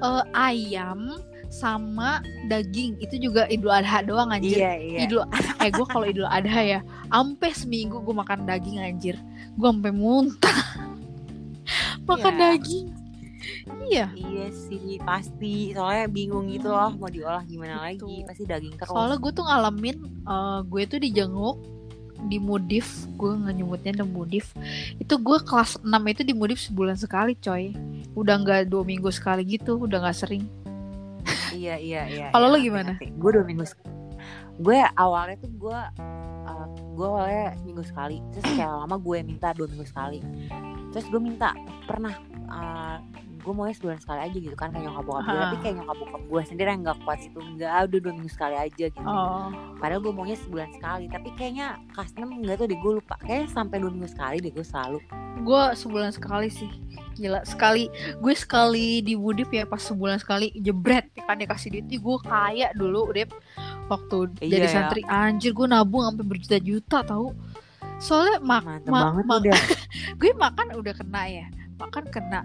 eh, 0.00 0.24
ayam 0.32 1.20
sama 1.50 2.22
daging. 2.46 2.94
Itu 2.98 3.18
juga 3.18 3.44
idul 3.46 3.70
adha 3.70 4.00
doang 4.00 4.30
anjir. 4.30 4.54
Iya 4.56 4.72
iya. 4.78 4.98
idul 5.04 5.26
eh 5.58 5.68
gue 5.68 5.86
kalau 5.86 6.06
idul 6.06 6.26
adha 6.26 6.60
ya 6.62 6.80
ampe 7.10 7.50
seminggu 7.50 7.98
gue 8.00 8.14
makan 8.14 8.46
daging 8.46 8.78
anjir. 8.78 9.18
Gue 9.54 9.68
ampe 9.68 9.90
muntah. 9.90 10.54
Makan 12.08 12.34
Iya. 12.34 12.40
daging. 12.54 12.86
Iya. 13.86 14.06
Iya 14.14 14.46
sih 14.50 14.98
pasti. 15.02 15.70
Soalnya 15.70 16.06
bingung 16.06 16.46
gitu 16.46 16.70
loh 16.70 16.90
mau 16.92 17.06
diolah 17.06 17.42
gimana 17.44 17.90
Gitu. 17.90 18.06
lagi 18.06 18.16
pasti 18.26 18.42
daging 18.44 18.74
terus. 18.74 18.90
Soalnya 18.90 19.18
gue 19.18 19.32
tuh 19.32 19.44
ngalamin 19.46 19.96
eh, 20.22 20.58
gue 20.64 20.82
tuh 20.86 20.98
dijenguk 20.98 21.56
di 22.26 22.36
Mudif, 22.42 23.08
gue 23.16 23.30
nggak 23.32 23.54
nyebutnya 23.56 23.92
di 24.00 24.04
Mudif. 24.04 24.52
Itu 24.98 25.16
gue 25.20 25.38
kelas 25.40 25.80
6 25.80 25.86
itu 25.86 26.22
di 26.26 26.34
Mudif 26.36 26.58
sebulan 26.60 26.96
sekali, 26.98 27.38
coy. 27.38 27.72
Udah 28.18 28.40
nggak 28.40 28.68
dua 28.68 28.82
minggu 28.84 29.08
sekali 29.14 29.46
gitu, 29.46 29.80
udah 29.80 30.04
nggak 30.04 30.18
sering. 30.18 30.44
iya 31.56 31.80
iya 31.80 32.02
iya. 32.08 32.26
Kalau 32.32 32.50
iya, 32.50 32.54
lo 32.54 32.58
gimana? 32.60 32.92
Gue 32.98 33.30
dua 33.32 33.44
minggu. 33.46 33.64
Gue 34.60 34.78
awalnya 34.98 35.40
tuh 35.40 35.52
gue 35.56 35.78
uh, 36.50 36.66
gue 36.96 37.06
awalnya 37.06 37.56
minggu 37.64 37.82
sekali 37.86 38.20
terus 38.34 38.44
kayak 38.52 38.70
lama 38.84 38.96
gue 39.00 39.18
minta 39.24 39.56
dua 39.56 39.66
minggu 39.70 39.86
sekali 39.88 40.18
terus 40.90 41.06
gue 41.08 41.20
minta 41.22 41.54
pernah 41.86 42.14
uh, 42.50 42.98
gue 43.40 43.52
mau 43.52 43.64
sebulan 43.66 43.98
sekali 43.98 44.20
aja 44.20 44.36
gitu 44.36 44.52
kan 44.52 44.68
kayak 44.70 44.84
nyokap 44.84 45.04
bokap 45.04 45.24
gue. 45.24 45.40
Tapi 45.40 45.56
kayak 45.58 45.74
nyokap 45.80 45.96
bokap 45.98 46.22
gue 46.22 46.40
sendiri 46.44 46.68
yang 46.68 46.82
gak 46.82 46.98
kuat 47.00 47.18
situ 47.18 47.38
enggak 47.40 47.70
udah 47.88 47.98
dua 48.00 48.12
minggu 48.12 48.30
sekali 48.30 48.56
aja 48.56 48.84
gitu. 48.86 49.00
Oh. 49.02 49.48
Padahal 49.76 50.00
gue 50.00 50.12
maunya 50.12 50.36
sebulan 50.38 50.70
sekali 50.72 51.04
tapi 51.08 51.28
kayaknya 51.34 51.66
custom 51.90 52.28
enggak 52.30 52.56
tuh 52.56 52.66
deh 52.68 52.78
gue 52.78 52.92
lupa. 52.96 53.14
Kayaknya 53.20 53.48
sampai 53.50 53.76
dua 53.80 53.90
minggu 53.90 54.08
sekali 54.08 54.36
deh 54.38 54.52
gue 54.52 54.62
selalu. 54.62 54.98
Gue 55.40 55.62
sebulan 55.72 56.10
sekali 56.12 56.48
sih. 56.48 56.70
Gila 57.16 57.40
sekali 57.44 57.88
gue 58.16 58.34
sekali 58.34 59.00
di 59.00 59.12
Budip 59.12 59.50
ya 59.50 59.64
pas 59.64 59.80
sebulan 59.80 60.20
sekali 60.20 60.52
jebret 60.56 61.08
kan 61.24 61.36
dikasih 61.36 61.68
duit. 61.72 61.86
Gue 61.90 62.16
kaya 62.20 62.70
dulu 62.72 63.10
Dep 63.10 63.32
waktu 63.88 64.30
Iya 64.40 64.60
jadi 64.60 64.66
ya. 64.66 64.72
santri. 64.72 65.00
Anjir 65.04 65.50
gue 65.50 65.66
nabung 65.66 66.04
sampai 66.04 66.24
berjuta-juta 66.24 67.02
tahu 67.02 67.32
soalnya 68.00 68.40
mak 68.40 68.64
mantep 68.64 68.88
ma- 68.88 69.12
banget 69.12 69.24
ma- 69.28 69.40
gue 70.20 70.30
makan 70.32 70.66
udah 70.80 70.94
kena 70.96 71.22
ya. 71.28 71.46
Makan 71.76 72.04
kena 72.12 72.40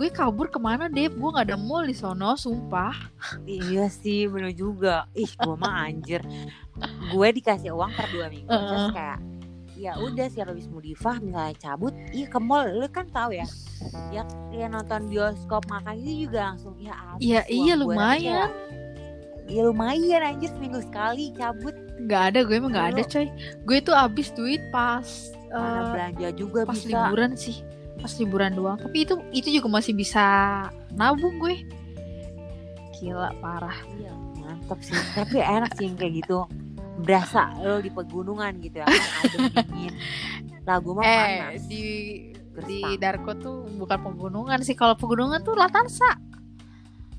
gue 0.00 0.08
kabur 0.08 0.48
ke 0.48 0.56
mana 0.56 0.88
Dep? 0.88 1.12
Gue 1.12 1.28
nggak 1.28 1.52
ada 1.52 1.60
mall 1.60 1.84
di 1.84 1.92
sono 1.92 2.32
sumpah. 2.32 2.96
Iya 3.44 3.92
sih 3.92 4.24
bener 4.24 4.56
juga. 4.56 5.04
Ih 5.12 5.28
gue 5.28 5.54
mah 5.54 5.84
anjir. 5.84 6.24
Gue 7.12 7.28
dikasih 7.30 7.76
uang 7.76 7.92
per 7.92 8.08
dua 8.08 8.32
minggu 8.32 8.48
terus 8.48 8.88
Heeh. 8.88 8.92
kayak 8.96 9.18
ya 9.76 9.92
udah 9.96 10.28
sih 10.28 10.40
habis 10.40 10.68
Mudifah 10.68 11.20
misalnya 11.20 11.52
cabut 11.60 11.92
iya 12.16 12.26
ke 12.26 12.40
mall. 12.40 12.64
Lu 12.64 12.88
kan 12.88 13.12
tahu 13.12 13.36
ya 13.36 13.44
ya, 14.08 14.24
ya 14.48 14.66
nonton 14.68 15.04
bioskop 15.08 15.68
makan 15.68 16.00
itu 16.00 16.24
juga 16.24 16.52
langsung 16.52 16.80
ya 16.80 16.96
habis 16.96 17.20
Iya, 17.20 17.40
uang 17.44 17.52
iya, 17.52 17.72
gue. 17.76 17.80
lumayan. 17.84 18.48
Iya 19.44 19.60
lumayan 19.68 20.20
anjir 20.24 20.48
seminggu 20.48 20.80
sekali 20.80 21.36
cabut. 21.36 21.76
Nggak 22.00 22.22
ada 22.32 22.38
gue 22.40 22.56
emang 22.56 22.72
nggak 22.72 22.88
ada 22.96 23.02
coy. 23.04 23.28
Gue 23.68 23.78
tuh 23.84 23.92
abis 23.92 24.32
duit 24.32 24.64
pas 24.72 25.04
mana 25.50 25.68
eh, 25.76 25.84
belanja 25.92 26.28
juga 26.32 26.60
pas 26.64 26.78
bisa. 26.78 26.88
liburan 26.88 27.36
sih 27.36 27.60
pas 28.00 28.12
liburan 28.16 28.52
doang 28.52 28.76
tapi 28.76 29.04
itu 29.04 29.14
itu 29.30 29.48
juga 29.52 29.68
masih 29.70 29.92
bisa 29.92 30.24
nabung 30.90 31.36
gue 31.38 31.62
gila 32.96 33.32
parah 33.38 33.76
Iya, 33.96 34.12
mantap 34.36 34.78
sih. 34.80 34.92
Tapi 35.14 35.36
enak 35.38 35.72
sih 35.74 35.84
yang 35.84 35.96
kayak 35.96 36.20
gitu. 36.20 36.44
Berasa 37.00 37.48
lo 37.58 37.78
di 37.78 37.88
pegunungan 37.88 38.60
gitu 38.60 38.76
ya. 38.76 38.84
Kan 38.84 39.00
adem 39.22 39.40
dingin. 39.64 39.92
Lagu 40.62 40.92
mah 40.92 41.00
eh 41.02 41.56
panas. 41.56 41.64
di 41.64 41.82
di 42.60 42.78
Gersang. 42.78 43.00
Darko 43.00 43.32
tuh 43.34 43.56
bukan 43.74 43.98
pegunungan 44.02 44.60
sih 44.60 44.74
kalau 44.74 44.92
pegunungan 44.94 45.40
tuh 45.40 45.56
Latansa 45.56 46.12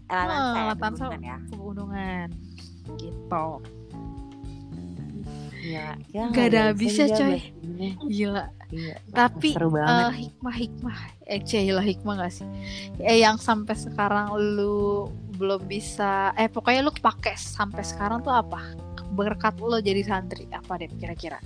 Eh, 0.05 0.13
Latansa 0.13 0.53
ya, 0.53 0.63
Latansa 0.67 1.03
pegunungan 1.07 1.21
ya. 1.23 1.37
pegunungan 1.47 2.27
gitu 2.99 3.47
Iya, 5.61 5.87
ya, 6.09 6.23
Gak 6.29 6.45
ada 6.47 6.73
bisa 6.73 7.05
habisnya, 7.05 7.17
coy. 7.17 7.39
gila 8.07 8.43
Iya, 8.71 8.95
tapi 9.11 9.51
eh, 9.51 9.67
banget. 9.67 10.31
hikmah-hikmah 10.31 10.97
eh 11.27 11.43
lah 11.75 11.83
hikmah 11.83 12.13
gak 12.23 12.33
sih 12.39 12.47
eh 13.03 13.19
yang 13.19 13.35
sampai 13.35 13.75
sekarang 13.75 14.31
lu 14.35 15.11
belum 15.35 15.67
bisa 15.67 16.31
eh 16.39 16.47
pokoknya 16.47 16.79
lu 16.79 16.95
kepake 16.95 17.35
sampai 17.35 17.83
sekarang 17.83 18.23
tuh 18.23 18.31
apa 18.31 18.63
berkat 19.11 19.59
lo 19.59 19.83
jadi 19.83 20.07
santri 20.07 20.47
apa 20.55 20.79
deh 20.79 20.87
kira-kira 20.95 21.39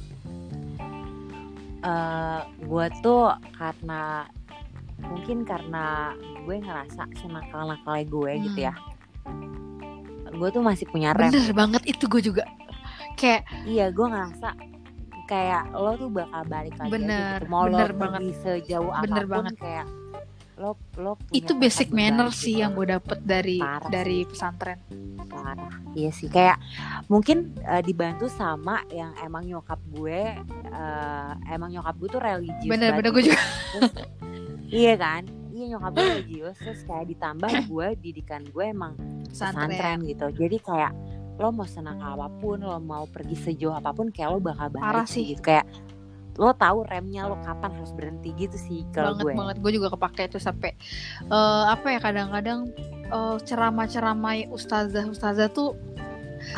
Eh, 1.86 2.41
gue 2.65 2.86
tuh 3.05 3.30
karena 3.53 4.26
mungkin 5.05 5.45
karena 5.45 6.17
gue 6.41 6.57
ngerasa 6.57 7.05
senakal-nakalnya 7.21 8.05
gue 8.09 8.32
gitu 8.49 8.59
ya. 8.65 8.73
Gue 10.34 10.49
tuh 10.49 10.65
masih 10.65 10.89
punya 10.89 11.13
rem. 11.13 11.30
Hmm. 11.30 11.38
bener 11.38 11.53
banget 11.53 11.84
itu 11.86 12.09
gue 12.09 12.21
juga 12.26 12.43
kayak 13.15 13.45
Iya, 13.69 13.93
gue 13.93 14.07
ngerasa 14.09 14.49
kayak 15.26 15.73
lo 15.73 15.91
tuh 15.95 16.09
bakal 16.09 16.41
balik 16.45 16.76
lagi 16.78 16.91
Bener, 16.91 17.38
gitu. 17.41 17.49
Mau 17.49 17.65
bener 17.65 17.89
lo 17.89 17.97
banget. 17.97 18.21
sejauh 18.39 18.91
Bener 19.01 19.23
apa 19.26 19.30
pun 19.30 19.30
banget. 19.45 19.55
kayak 19.57 19.88
lo 20.55 20.71
lo 20.95 21.19
punya 21.19 21.36
itu 21.36 21.51
basic 21.53 21.91
manner 21.91 22.32
gitu. 22.32 22.39
sih 22.39 22.63
yang 22.63 22.71
gue 22.71 22.88
dapet 22.88 23.19
dari 23.21 23.59
Parah 23.59 23.91
dari 23.91 24.23
sih. 24.23 24.30
pesantren 24.32 24.80
parah 25.28 25.73
iya 25.91 26.15
sih 26.15 26.32
kayak 26.32 26.55
mungkin 27.11 27.51
eh, 27.59 27.84
dibantu 27.84 28.32
sama 28.32 28.80
yang 28.88 29.11
emang 29.19 29.43
nyokap 29.43 29.76
gue 29.91 30.39
eh, 30.71 31.32
emang 31.51 31.76
nyokap 31.76 31.99
gue 31.99 32.07
tuh 32.07 32.21
religius 32.23 32.71
bener-bener 32.71 33.11
banget 33.11 33.11
gue 33.11 33.23
juga 33.28 33.39
Terus, 33.76 33.91
iya 34.80 34.93
kan 34.95 35.21
iya 35.51 35.65
nyokap 35.76 35.91
gue 35.91 36.05
religius 36.07 36.55
terus 36.55 36.82
kayak 36.88 37.05
ditambah 37.11 37.51
gue 37.76 37.88
didikan 37.99 38.41
gue 38.47 38.63
emang 38.63 38.95
pesantren 39.28 39.76
pesantren 39.76 39.97
gitu 40.07 40.26
jadi 40.39 40.57
kayak 40.63 40.91
lo 41.36 41.52
mau 41.52 41.64
senakal 41.64 42.16
apa 42.16 42.32
pun 42.34 42.58
lo 42.58 42.78
mau 42.78 43.04
pergi 43.06 43.36
sejauh 43.36 43.74
apa 43.74 43.92
pun 43.92 44.08
kayak 44.08 44.30
lo 44.30 44.40
bakal 44.40 44.70
balik 44.70 44.84
Parah 44.84 45.06
sih. 45.06 45.32
gitu. 45.32 45.44
Kayak 45.44 45.68
lo 46.36 46.52
tahu 46.52 46.84
remnya 46.84 47.26
lo 47.26 47.40
kapan 47.40 47.72
harus 47.74 47.92
berhenti 47.92 48.36
gitu 48.36 48.56
sih 48.56 48.84
kalau 48.90 49.12
banget 49.14 49.24
gue. 49.26 49.34
banget. 49.36 49.56
Gue 49.60 49.72
juga 49.72 49.88
kepake 49.90 50.28
itu 50.28 50.38
sampai 50.38 50.72
eh, 51.24 51.64
apa 51.66 51.88
ya 51.90 52.00
kadang-kadang 52.00 52.60
eh, 53.06 53.38
ceramah-ceramah 53.42 54.48
ustazah 54.50 55.06
ustazah 55.06 55.48
tuh 55.48 55.76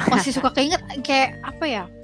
masih 0.05 0.33
suka 0.33 0.51
keinget 0.51 0.81
kayak 1.01 1.37
apa 1.41 1.65
ya 1.65 1.85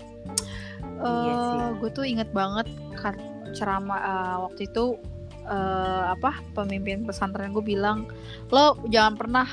Iya 1.03 1.33
sih. 1.35 1.57
eh 1.59 1.69
gue 1.77 1.89
tuh 1.91 2.05
inget 2.05 2.29
banget 2.31 2.67
kan 2.95 3.17
ceramah 3.51 3.99
eh, 3.99 4.37
waktu 4.39 4.61
itu 4.65 4.95
eh, 5.43 6.03
apa 6.09 6.31
pemimpin 6.53 7.03
pesantren 7.03 7.51
gue 7.51 7.61
bilang 7.61 8.07
lo 8.49 8.77
jangan 8.87 9.13
pernah 9.13 9.47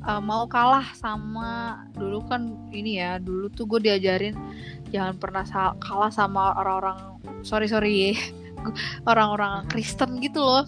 eh, 0.00 0.20
mau 0.20 0.44
kalah 0.46 0.92
sama 0.92 1.50
dulu 1.92 2.24
kan 2.24 2.42
ini 2.70 2.98
ya 2.98 3.18
dulu 3.18 3.48
tuh 3.48 3.66
gue 3.66 3.80
diajarin 3.82 4.34
jangan 4.90 5.14
pernah 5.16 5.44
kalah 5.76 6.10
sama 6.10 6.54
orang-orang 6.54 6.98
sorry 7.42 7.66
sorry 7.66 8.16
orang-orang 9.10 9.64
Kristen 9.66 10.20
gitu 10.20 10.40
loh 10.40 10.64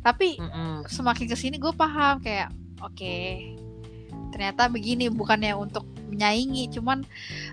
tapi 0.00 0.40
Mm-mm. 0.40 0.88
semakin 0.88 1.26
ke 1.28 1.36
sini 1.36 1.56
gue 1.56 1.70
paham 1.70 2.20
kayak 2.20 2.48
oke 2.80 3.16
ternyata 4.32 4.68
begini 4.68 5.08
bukannya 5.08 5.52
untuk 5.52 5.84
menyaingi 6.08 6.70
cuman 6.70 7.02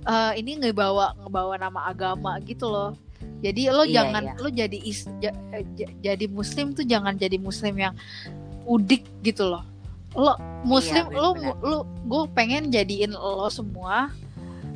eh, 0.06 0.32
ini 0.38 0.62
ngebawa 0.62 1.18
ngebawa 1.20 1.58
nama 1.58 1.80
agama 1.90 2.38
gitu 2.42 2.70
loh 2.70 2.96
jadi 3.44 3.72
lo 3.72 3.84
Iya, 3.84 4.04
jangan 4.08 4.24
iya. 4.24 4.34
lo 4.40 4.50
jadi 4.50 4.78
is- 4.80 5.10
eh, 5.20 5.64
ja- 5.76 5.94
jadi 6.02 6.26
muslim 6.28 6.72
tuh 6.72 6.84
jangan 6.84 7.16
jadi 7.16 7.36
muslim 7.36 7.76
yang 7.76 7.96
udik 8.64 9.04
gitu 9.20 9.52
loh 9.52 9.64
lo 10.14 10.34
muslim 10.64 11.06
Iya, 11.06 11.18
lo 11.18 11.30
lo 11.60 11.78
gue 12.04 12.24
pengen 12.32 12.70
jadiin 12.70 13.12
lo 13.12 13.50
semua 13.50 14.14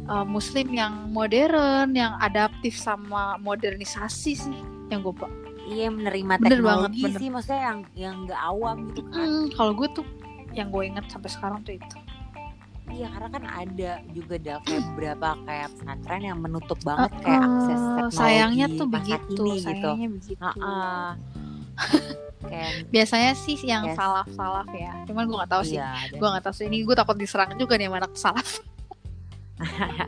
eh, 0.04 0.26
muslim 0.26 0.68
yang 0.72 1.10
modern 1.10 1.94
yang 1.94 2.18
adaptif 2.18 2.74
sama 2.74 3.38
modernisasi 3.38 4.34
sih 4.34 4.60
yang 4.88 5.04
gue 5.04 5.14
iya 5.68 5.92
menerima 5.92 6.40
Bener 6.40 6.64
banget, 6.64 6.92
teknologi 6.96 7.04
bener. 7.04 7.20
sih 7.20 7.28
maksudnya 7.28 7.62
yang 7.62 7.80
yang 7.94 8.16
nggak 8.24 8.42
awam 8.42 8.78
gitu 8.88 9.02
kan 9.08 9.28
Hmm, 9.28 9.48
kalau 9.52 9.72
gue 9.74 9.88
tuh 9.92 10.06
yang 10.52 10.72
gue 10.72 10.84
inget 10.86 11.06
sampai 11.08 11.30
sekarang 11.30 11.60
tuh 11.62 11.76
itu. 11.76 11.98
Iya 12.88 13.12
karena 13.12 13.30
kan 13.30 13.44
ada 13.44 13.92
juga 14.10 14.40
ada 14.40 14.54
kayak 14.64 14.84
beberapa 14.90 15.36
kayak 15.44 15.68
pesantren 15.76 16.24
yang 16.24 16.40
menutup 16.40 16.80
banget 16.82 17.12
kayak 17.20 17.36
Eh, 17.36 17.48
akses 17.52 17.82
teknologi 17.84 18.16
sayangnya 18.16 18.66
tuh 18.72 18.88
begitu, 18.88 19.44
kini 19.44 19.54
gitu. 19.60 19.68
sayangnya 19.68 20.08
begitu. 20.10 20.40
Heeh. 20.40 21.10
Kayak 22.44 22.88
Biasanya 22.88 23.32
sih 23.34 23.58
yang 23.62 23.84
Yes. 23.86 23.95
salaf-salaf 23.95 24.68
ya. 24.72 24.91
Cuman 25.06 25.26
gue 25.26 25.36
nggak 25.36 25.52
tahu 25.52 25.64
sih. 25.64 25.76
iya, 25.76 25.90
ada. 25.90 26.16
Gue 26.16 26.28
nggak 26.28 26.44
tahu 26.44 26.54
sih. 26.54 26.66
Ini 26.66 26.78
gue 26.84 26.95
takut 26.95 27.16
diserang 27.16 27.49
juga 27.56 27.74
nih 27.76 27.88
sama 27.88 27.98
anak 27.98 28.14
salaf. 28.16 28.49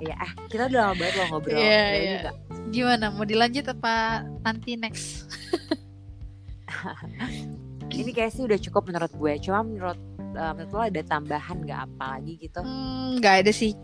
Iya, 0.00 0.16
eh, 0.16 0.32
kita 0.48 0.64
udah 0.66 0.80
lama 0.80 0.94
banget 0.96 1.12
loh 1.12 1.26
ngobrol. 1.28 1.52
Iya, 1.52 1.60
Boleh 1.60 2.00
iya. 2.00 2.12
juga. 2.16 2.30
Gimana? 2.72 3.04
Mau 3.12 3.22
dilanjut 3.22 3.68
apa 3.68 4.24
nanti 4.40 4.72
next? 4.72 5.28
Ini 7.92 8.08
kayak 8.08 8.32
sih 8.32 8.48
udah 8.48 8.56
cukup 8.56 8.88
menurut 8.88 9.12
gue. 9.12 9.32
Cuma 9.44 9.60
menurut 9.60 10.00
eh, 10.16 10.52
menurut 10.56 10.72
lo 10.72 10.80
ada 10.80 11.00
tambahan 11.04 11.60
nggak 11.60 11.80
apa 11.84 12.16
lagi 12.16 12.32
gitu? 12.40 12.64
Hmm, 12.64 13.20
nggak 13.20 13.44
ada 13.44 13.52
sih. 13.52 13.76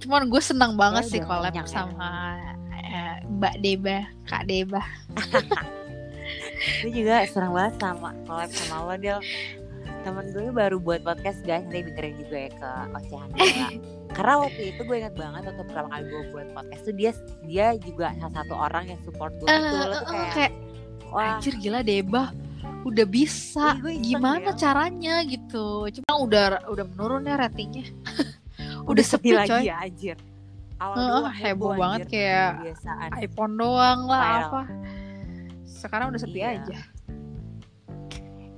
Cuman 0.00 0.32
gue 0.32 0.40
senang 0.40 0.80
banget 0.80 1.04
Ya 1.04 1.12
sih 1.12 1.20
collab 1.20 1.52
ya. 1.52 1.60
sama 1.68 2.40
eh, 2.72 3.20
Mbak 3.28 3.54
Deba, 3.60 4.08
Kak 4.24 4.48
Deba. 4.48 4.80
Gue 6.60 6.90
juga 6.92 7.24
senang 7.24 7.52
banget 7.52 7.74
sama 7.80 8.10
collab 8.24 8.50
sama 8.50 8.76
lo 8.84 8.96
Del. 8.96 9.20
Temen 10.00 10.32
gue 10.32 10.48
baru 10.48 10.76
buat 10.80 11.04
podcast 11.04 11.44
guys, 11.44 11.60
nanti 11.68 11.84
dengerin 11.84 12.14
juga 12.16 12.36
ya 12.36 12.50
ke 12.56 12.70
Ocehan. 12.96 13.28
Karena 14.10 14.34
waktu 14.40 14.62
itu 14.72 14.80
gue 14.80 14.96
inget 14.96 15.12
banget 15.12 15.42
waktu 15.44 15.62
pertama 15.68 15.88
kali 15.92 16.04
gue 16.08 16.22
buat 16.32 16.48
podcast 16.52 16.82
tuh 16.84 16.94
dia 16.96 17.10
dia 17.44 17.66
juga 17.76 18.12
salah 18.16 18.34
satu 18.34 18.54
orang 18.56 18.84
yang 18.88 19.00
support 19.04 19.32
gue 19.36 19.48
gitu. 19.48 19.76
Lo 19.76 19.86
tuh 19.86 20.00
eh, 20.00 20.04
kayak, 20.08 20.32
kayak 20.32 20.52
wah 21.10 21.24
anjir 21.36 21.54
gila 21.56 21.80
Deba 21.84 22.24
udah 22.80 23.04
bisa 23.04 23.76
Ih, 23.76 23.80
gue 23.84 23.92
iseng 23.92 24.04
gimana 24.08 24.48
ya. 24.50 24.56
caranya 24.56 25.14
gitu 25.28 25.84
cuma 25.92 26.12
udah 26.16 26.64
udah 26.64 26.84
menurun 26.96 27.28
ya 27.28 27.36
ratingnya 27.36 27.84
udah 28.90 29.04
sepi 29.04 29.36
coy. 29.36 29.38
lagi 29.44 29.68
ya 29.68 29.76
anjir. 29.84 30.16
Awal 30.80 30.96
dulu 30.96 31.20
heboh 31.28 31.72
banget 31.76 32.00
kayak 32.08 32.50
iPhone 33.20 33.60
doang 33.60 34.08
lah 34.08 34.22
Viral. 34.24 34.40
apa 34.48 34.60
sekarang 35.80 36.12
udah 36.12 36.20
sepi 36.20 36.40
Iya. 36.40 36.50
aja 36.54 36.78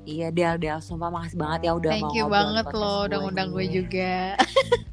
Iya 0.02 0.28
Del 0.34 0.58
Del 0.58 0.82
sumpah 0.82 1.08
makasih 1.08 1.38
banget 1.38 1.60
ya 1.62 1.72
udah 1.78 1.90
thank 1.94 2.02
mau 2.02 2.10
you 2.10 2.26
banget 2.26 2.66
loh 2.74 3.06
udah 3.06 3.18
ngundang 3.22 3.48
gue 3.54 3.66
juga 3.70 4.34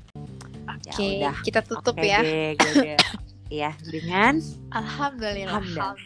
oke 0.77 0.93
udah. 1.18 1.34
kita 1.41 1.60
tutup 1.65 1.97
Oke 1.97 2.06
ya 2.06 2.22
deh, 2.22 2.53
gue. 2.53 2.93
Iya 3.49 3.73
dengan 3.81 4.38
alhamdulillah 4.69 5.57
Alhamdulillah. 5.57 5.97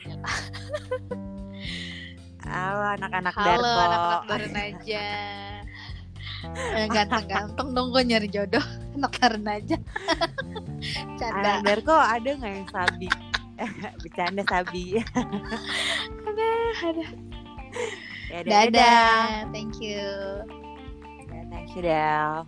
Halo 2.47 2.83
anak-anak 2.95 3.35
Halo 3.35 3.67
anak-anak 3.67 4.21
Darun 4.27 4.55
aja. 4.55 5.07
Yang 6.75 6.89
ganteng-ganteng 6.91 7.67
dong 7.71 7.87
gue 7.91 8.03
nyari 8.03 8.27
jodoh 8.27 8.63
anak 8.95 9.11
Darun 9.19 9.43
aja. 9.43 9.75
Canda. 11.19 11.59
Anak 11.59 11.59
Darko 11.63 11.95
ada 11.95 12.29
nggak 12.31 12.51
yang 12.51 12.67
sabi? 12.71 13.07
Bercanda 14.03 14.43
Sabi. 14.47 14.99
ada, 16.27 16.49
ada. 16.83 17.05
Ya, 18.33 18.39
dadah. 18.41 18.63
dadah. 18.69 19.23
Thank 19.53 19.77
you. 19.81 20.05
Yeah, 21.29 21.45
thank 21.49 21.69
you, 21.75 21.81
Del. 21.85 22.45